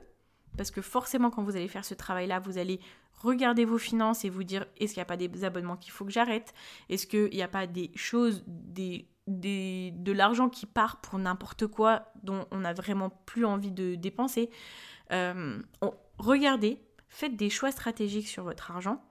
parce 0.57 0.71
que 0.71 0.81
forcément 0.81 1.31
quand 1.31 1.43
vous 1.43 1.55
allez 1.55 1.67
faire 1.67 1.85
ce 1.85 1.93
travail-là, 1.93 2.39
vous 2.39 2.57
allez 2.57 2.79
regarder 3.13 3.65
vos 3.65 3.77
finances 3.77 4.25
et 4.25 4.29
vous 4.29 4.43
dire 4.43 4.65
est-ce 4.77 4.93
qu'il 4.93 4.99
n'y 4.99 5.03
a 5.03 5.05
pas 5.05 5.17
des 5.17 5.43
abonnements 5.43 5.77
qu'il 5.77 5.91
faut 5.91 6.05
que 6.05 6.11
j'arrête? 6.11 6.53
Est-ce 6.89 7.07
qu'il 7.07 7.29
n'y 7.29 7.41
a 7.41 7.47
pas 7.47 7.67
des 7.67 7.91
choses, 7.95 8.43
des, 8.47 9.07
de 9.27 10.11
l'argent 10.11 10.49
qui 10.49 10.65
part 10.65 11.01
pour 11.01 11.17
n'importe 11.17 11.67
quoi 11.67 12.11
dont 12.23 12.45
on 12.51 12.59
n'a 12.59 12.73
vraiment 12.73 13.09
plus 13.09 13.45
envie 13.45 13.71
de 13.71 13.95
dépenser 13.95 14.49
euh, 15.11 15.61
Regardez, 16.17 16.79
faites 17.09 17.35
des 17.35 17.49
choix 17.49 17.71
stratégiques 17.71 18.27
sur 18.27 18.43
votre 18.43 18.71
argent. 18.71 19.03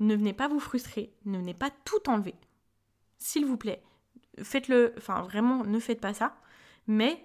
Ne 0.00 0.14
venez 0.14 0.32
pas 0.32 0.48
vous 0.48 0.60
frustrer, 0.60 1.12
ne 1.24 1.38
venez 1.38 1.54
pas 1.54 1.70
tout 1.84 2.08
enlever. 2.08 2.34
S'il 3.18 3.46
vous 3.46 3.56
plaît, 3.56 3.82
faites-le, 4.42 4.94
enfin 4.98 5.22
vraiment, 5.22 5.64
ne 5.64 5.78
faites 5.78 6.00
pas 6.00 6.14
ça, 6.14 6.36
mais 6.86 7.24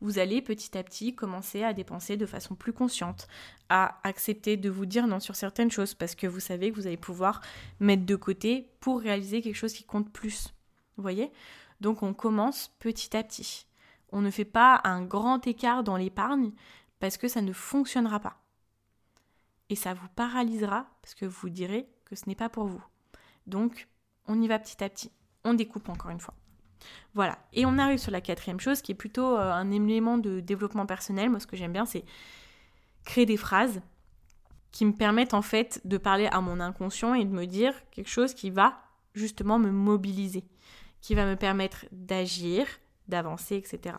vous 0.00 0.18
allez 0.18 0.42
petit 0.42 0.76
à 0.76 0.82
petit 0.82 1.14
commencer 1.14 1.62
à 1.62 1.72
dépenser 1.72 2.16
de 2.16 2.26
façon 2.26 2.54
plus 2.54 2.72
consciente, 2.72 3.26
à 3.68 4.00
accepter 4.06 4.56
de 4.56 4.68
vous 4.68 4.86
dire 4.86 5.06
non 5.06 5.18
sur 5.18 5.34
certaines 5.34 5.70
choses 5.70 5.94
parce 5.94 6.14
que 6.14 6.26
vous 6.26 6.40
savez 6.40 6.70
que 6.70 6.76
vous 6.76 6.86
allez 6.86 6.96
pouvoir 6.96 7.40
mettre 7.80 8.04
de 8.04 8.16
côté 8.16 8.70
pour 8.80 9.00
réaliser 9.00 9.40
quelque 9.40 9.56
chose 9.56 9.72
qui 9.72 9.84
compte 9.84 10.12
plus. 10.12 10.48
Vous 10.96 11.02
voyez? 11.02 11.32
Donc 11.84 12.02
on 12.02 12.14
commence 12.14 12.70
petit 12.78 13.14
à 13.14 13.22
petit. 13.22 13.66
On 14.10 14.22
ne 14.22 14.30
fait 14.30 14.46
pas 14.46 14.80
un 14.84 15.02
grand 15.02 15.46
écart 15.46 15.84
dans 15.84 15.98
l'épargne 15.98 16.52
parce 16.98 17.18
que 17.18 17.28
ça 17.28 17.42
ne 17.42 17.52
fonctionnera 17.52 18.20
pas. 18.20 18.38
Et 19.68 19.76
ça 19.76 19.92
vous 19.92 20.08
paralysera 20.16 20.86
parce 21.02 21.14
que 21.14 21.26
vous 21.26 21.50
direz 21.50 21.86
que 22.06 22.16
ce 22.16 22.26
n'est 22.26 22.34
pas 22.34 22.48
pour 22.48 22.64
vous. 22.64 22.82
Donc 23.46 23.86
on 24.26 24.40
y 24.40 24.48
va 24.48 24.58
petit 24.58 24.82
à 24.82 24.88
petit. 24.88 25.12
On 25.44 25.52
découpe 25.52 25.90
encore 25.90 26.10
une 26.10 26.20
fois. 26.20 26.32
Voilà. 27.12 27.38
Et 27.52 27.66
on 27.66 27.76
arrive 27.76 27.98
sur 27.98 28.12
la 28.12 28.22
quatrième 28.22 28.60
chose 28.60 28.80
qui 28.80 28.92
est 28.92 28.94
plutôt 28.94 29.36
euh, 29.36 29.52
un 29.52 29.70
élément 29.70 30.16
de 30.16 30.40
développement 30.40 30.86
personnel. 30.86 31.28
Moi, 31.28 31.38
ce 31.38 31.46
que 31.46 31.56
j'aime 31.58 31.74
bien, 31.74 31.84
c'est 31.84 32.06
créer 33.04 33.26
des 33.26 33.36
phrases 33.36 33.82
qui 34.72 34.86
me 34.86 34.92
permettent 34.92 35.34
en 35.34 35.42
fait 35.42 35.82
de 35.84 35.98
parler 35.98 36.28
à 36.28 36.40
mon 36.40 36.60
inconscient 36.60 37.12
et 37.12 37.26
de 37.26 37.30
me 37.30 37.44
dire 37.44 37.74
quelque 37.90 38.08
chose 38.08 38.32
qui 38.32 38.48
va 38.48 38.80
justement 39.12 39.58
me 39.58 39.70
mobiliser, 39.70 40.44
qui 41.04 41.14
va 41.14 41.26
me 41.26 41.36
permettre 41.36 41.84
d'agir, 41.92 42.66
d'avancer, 43.08 43.56
etc. 43.56 43.96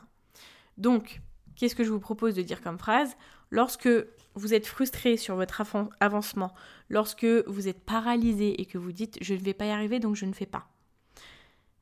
Donc, 0.80 1.22
qu'est-ce 1.56 1.76
que 1.76 1.84
je 1.84 1.92
vous 1.92 2.00
propose 2.00 2.34
de 2.34 2.42
dire 2.42 2.62
comme 2.62 2.80
phrase? 2.80 3.16
Lorsque 3.52 3.88
vous 4.34 4.56
êtes 4.56 4.66
frustré 4.66 5.16
sur 5.16 5.36
votre 5.36 5.62
avancement, 6.00 6.52
lorsque 6.90 7.28
vous 7.46 7.68
êtes 7.68 7.80
paralysé 7.80 8.60
et 8.60 8.66
que 8.66 8.80
vous 8.80 8.92
dites 8.92 9.20
je 9.22 9.36
ne 9.36 9.40
vais 9.40 9.54
pas 9.54 9.68
y 9.68 9.70
arriver 9.70 10.00
donc 10.00 10.16
je 10.16 10.26
ne 10.26 10.34
fais 10.34 10.48
pas, 10.48 10.68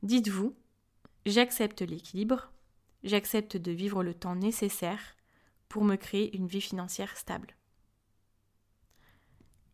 dites-vous 0.04 0.54
J'accepte 1.26 1.84
l'équilibre, 1.84 2.52
j'accepte 3.06 3.56
de 3.56 3.72
vivre 3.72 4.04
le 4.04 4.14
temps 4.14 4.36
nécessaire 4.36 5.16
pour 5.70 5.86
me 5.86 5.96
créer 5.96 6.36
une 6.36 6.48
vie 6.48 6.60
financière 6.60 7.16
stable. 7.16 7.56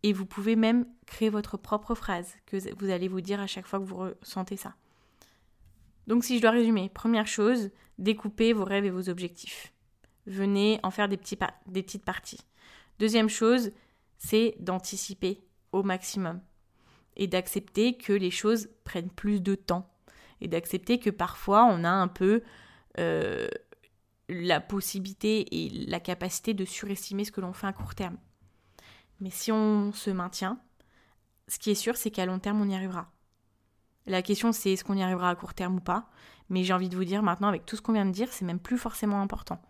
Et 0.03 0.13
vous 0.13 0.27
pouvez 0.27 0.55
même 0.55 0.85
créer 1.07 1.31
votre 1.31 1.57
propre 1.57 1.95
phrase 1.95 2.35
que 2.45 2.57
vous 2.77 2.91
allez 2.91 3.07
vous 3.07 3.21
dire 3.21 3.39
à 3.39 3.47
chaque 3.47 3.65
fois 3.65 3.79
que 3.79 3.85
vous 3.85 3.97
ressentez 3.97 4.55
ça. 4.55 4.75
Donc 6.09 6.23
si 6.23 6.37
je 6.37 6.41
dois 6.41 6.49
résumer, 6.51 6.89
première 6.89 7.27
chose, 7.27 7.69
découpez 7.99 8.51
vos 8.51 8.65
rêves 8.65 8.83
et 8.83 8.89
vos 8.89 9.09
objectifs. 9.09 9.71
Venez 10.25 10.79
en 10.81 10.89
faire 10.89 11.07
des, 11.07 11.17
petites 11.17 12.03
parties. 12.03 12.39
Deuxième 12.97 13.29
chose, 13.29 13.71
c'est 14.17 14.55
d'anticiper 14.59 15.45
au 15.71 15.83
maximum 15.83 16.41
et 17.15 17.27
d'accepter 17.27 17.95
que 17.95 18.11
les 18.11 18.31
choses 18.31 18.69
prennent 18.85 19.11
plus 19.11 19.39
de 19.39 19.53
temps 19.53 19.87
et 20.41 20.47
d'accepter 20.47 20.99
que 20.99 21.11
parfois 21.11 21.65
on 21.65 21.83
a 21.83 21.91
un 21.91 22.07
peu 22.07 22.41
euh, 22.97 23.47
la 24.29 24.61
possibilité 24.61 25.63
et 25.63 25.69
la 25.69 25.99
capacité 25.99 26.55
de 26.55 26.65
surestimer 26.65 27.23
ce 27.23 27.31
que 27.31 27.41
l'on 27.41 27.53
fait 27.53 27.67
à 27.67 27.73
court 27.73 27.93
terme. 27.93 28.17
Mais 29.19 29.29
si 29.29 29.51
on 29.51 29.93
se 29.93 30.09
maintient, 30.09 30.59
ce 31.47 31.59
qui 31.59 31.69
est 31.69 31.75
sûr, 31.75 31.97
c'est 31.97 32.09
qu'à 32.09 32.25
long 32.25 32.39
terme, 32.39 32.61
on 32.61 32.69
y 32.69 32.73
arrivera. 32.73 33.11
La 34.05 34.21
question, 34.21 34.51
c'est 34.51 34.71
est-ce 34.73 34.83
qu'on 34.83 34.97
y 34.97 35.03
arrivera 35.03 35.29
à 35.29 35.35
court 35.35 35.53
terme 35.53 35.77
ou 35.77 35.81
pas? 35.81 36.09
Mais 36.49 36.63
j'ai 36.63 36.73
envie 36.73 36.89
de 36.89 36.95
vous 36.95 37.05
dire 37.05 37.21
maintenant, 37.21 37.47
avec 37.47 37.65
tout 37.65 37.75
ce 37.75 37.81
qu'on 37.81 37.93
vient 37.93 38.05
de 38.05 38.11
dire, 38.11 38.31
c'est 38.31 38.45
même 38.45 38.59
plus 38.59 38.77
forcément 38.77 39.21
important. 39.21 39.61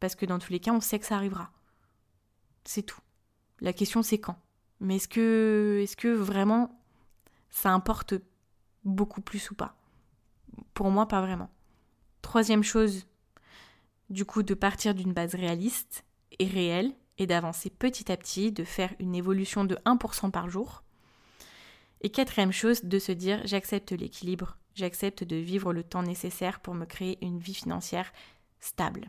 Parce 0.00 0.16
que 0.16 0.26
dans 0.26 0.38
tous 0.38 0.52
les 0.52 0.60
cas, 0.60 0.72
on 0.72 0.80
sait 0.80 0.98
que 0.98 1.06
ça 1.06 1.16
arrivera. 1.16 1.50
C'est 2.64 2.82
tout. 2.82 3.00
La 3.60 3.72
question, 3.72 4.02
c'est 4.02 4.18
quand. 4.18 4.36
Mais 4.80 4.96
est-ce 4.96 5.06
que, 5.06 5.80
est-ce 5.82 5.96
que 5.96 6.08
vraiment 6.08 6.76
ça 7.50 7.70
importe 7.70 8.14
beaucoup 8.84 9.20
plus 9.20 9.50
ou 9.50 9.54
pas? 9.54 9.76
Pour 10.74 10.90
moi, 10.90 11.06
pas 11.06 11.20
vraiment. 11.20 11.50
Troisième 12.20 12.64
chose, 12.64 13.06
du 14.10 14.24
coup, 14.24 14.42
de 14.42 14.54
partir 14.54 14.94
d'une 14.94 15.12
base 15.12 15.36
réaliste 15.36 16.04
et 16.38 16.46
réelle 16.46 16.92
et 17.18 17.26
d'avancer 17.26 17.70
petit 17.70 18.10
à 18.10 18.16
petit, 18.16 18.50
de 18.50 18.64
faire 18.64 18.92
une 18.98 19.14
évolution 19.14 19.64
de 19.64 19.76
1% 19.86 20.30
par 20.32 20.50
jour. 20.50 20.82
Et 22.02 22.10
quatrième 22.10 22.52
chose, 22.52 22.84
de 22.84 22.98
se 22.98 23.12
dire 23.12 23.40
j'accepte 23.44 23.92
l'équilibre, 23.92 24.58
j'accepte 24.74 25.22
de 25.22 25.36
vivre 25.36 25.72
le 25.72 25.84
temps 25.84 26.02
nécessaire 26.02 26.60
pour 26.60 26.74
me 26.74 26.84
créer 26.84 27.18
une 27.24 27.38
vie 27.38 27.54
financière 27.54 28.12
stable. 28.58 29.08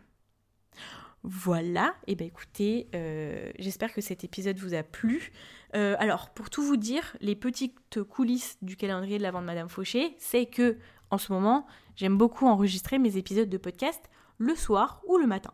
Voilà, 1.24 1.96
et 2.06 2.12
eh 2.12 2.16
bien 2.16 2.28
écoutez, 2.28 2.90
euh, 2.94 3.50
j'espère 3.58 3.94
que 3.94 4.02
cet 4.02 4.26
épisode 4.26 4.58
vous 4.58 4.74
a 4.74 4.84
plu. 4.84 5.32
Euh, 5.74 5.96
alors, 5.98 6.32
pour 6.32 6.50
tout 6.50 6.62
vous 6.62 6.76
dire, 6.76 7.16
les 7.22 7.36
petites 7.36 8.04
coulisses 8.04 8.58
du 8.62 8.76
calendrier 8.76 9.18
de 9.18 9.24
la 9.24 9.32
vente 9.32 9.46
Madame 9.46 9.70
Fauché, 9.70 10.16
c'est 10.20 10.46
que 10.46 10.78
en 11.12 11.18
ce 11.18 11.32
moment, 11.32 11.66
j'aime 11.96 12.18
beaucoup 12.18 12.46
enregistrer 12.46 13.00
mes 13.00 13.18
épisodes 13.18 13.50
de 13.50 13.58
podcast 13.58 14.04
le 14.38 14.54
soir 14.56 15.02
ou 15.08 15.18
le 15.18 15.26
matin. 15.26 15.54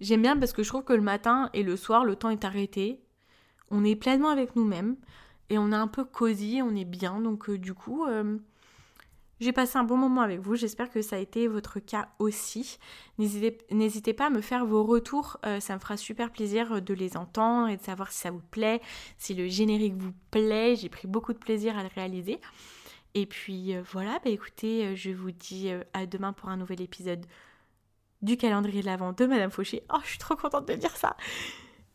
J'aime 0.00 0.22
bien 0.22 0.36
parce 0.36 0.52
que 0.52 0.62
je 0.62 0.68
trouve 0.68 0.84
que 0.84 0.92
le 0.92 1.02
matin 1.02 1.50
et 1.54 1.62
le 1.62 1.76
soir, 1.76 2.04
le 2.04 2.16
temps 2.16 2.30
est 2.30 2.44
arrêté. 2.44 3.00
On 3.70 3.84
est 3.84 3.94
pleinement 3.94 4.30
avec 4.30 4.56
nous-mêmes 4.56 4.96
et 5.50 5.58
on 5.58 5.72
est 5.72 5.76
un 5.76 5.88
peu 5.88 6.04
cosy, 6.04 6.62
on 6.64 6.74
est 6.74 6.84
bien. 6.84 7.20
Donc 7.20 7.50
euh, 7.50 7.58
du 7.58 7.74
coup, 7.74 8.06
euh, 8.06 8.38
j'ai 9.40 9.52
passé 9.52 9.76
un 9.78 9.84
bon 9.84 9.96
moment 9.96 10.22
avec 10.22 10.40
vous. 10.40 10.54
J'espère 10.54 10.90
que 10.90 11.02
ça 11.02 11.16
a 11.16 11.18
été 11.18 11.48
votre 11.48 11.80
cas 11.80 12.08
aussi. 12.20 12.78
N'hésitez 13.18 14.14
pas 14.14 14.26
à 14.28 14.30
me 14.30 14.40
faire 14.40 14.64
vos 14.64 14.84
retours. 14.84 15.38
Euh, 15.44 15.58
ça 15.60 15.74
me 15.74 15.80
fera 15.80 15.96
super 15.96 16.30
plaisir 16.30 16.80
de 16.80 16.94
les 16.94 17.16
entendre 17.16 17.68
et 17.68 17.76
de 17.76 17.82
savoir 17.82 18.12
si 18.12 18.20
ça 18.20 18.30
vous 18.30 18.42
plaît, 18.50 18.80
si 19.18 19.34
le 19.34 19.48
générique 19.48 19.96
vous 19.96 20.14
plaît. 20.30 20.76
J'ai 20.76 20.88
pris 20.88 21.08
beaucoup 21.08 21.32
de 21.32 21.38
plaisir 21.38 21.76
à 21.76 21.82
le 21.82 21.90
réaliser. 21.94 22.40
Et 23.14 23.26
puis 23.26 23.74
voilà, 23.90 24.20
bah 24.24 24.30
écoutez, 24.30 24.94
je 24.94 25.10
vous 25.10 25.32
dis 25.32 25.72
à 25.94 26.06
demain 26.06 26.32
pour 26.32 26.48
un 26.48 26.56
nouvel 26.56 26.80
épisode 26.80 27.26
du 28.22 28.36
calendrier 28.36 28.82
de 28.82 28.86
l'Avent 28.86 29.12
de 29.12 29.26
Madame 29.26 29.50
Fauché. 29.50 29.82
Oh, 29.92 29.98
je 30.04 30.10
suis 30.10 30.18
trop 30.18 30.36
contente 30.36 30.68
de 30.68 30.74
dire 30.74 30.96
ça. 30.96 31.16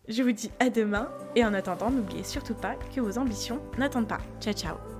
Je 0.08 0.22
vous 0.22 0.32
dis 0.32 0.52
à 0.60 0.70
demain 0.70 1.10
et 1.36 1.44
en 1.44 1.54
attendant, 1.54 1.90
n'oubliez 1.90 2.24
surtout 2.24 2.54
pas 2.54 2.76
que 2.94 3.02
vos 3.02 3.18
ambitions 3.18 3.60
n'attendent 3.78 4.08
pas. 4.08 4.22
Ciao 4.40 4.54
ciao 4.54 4.95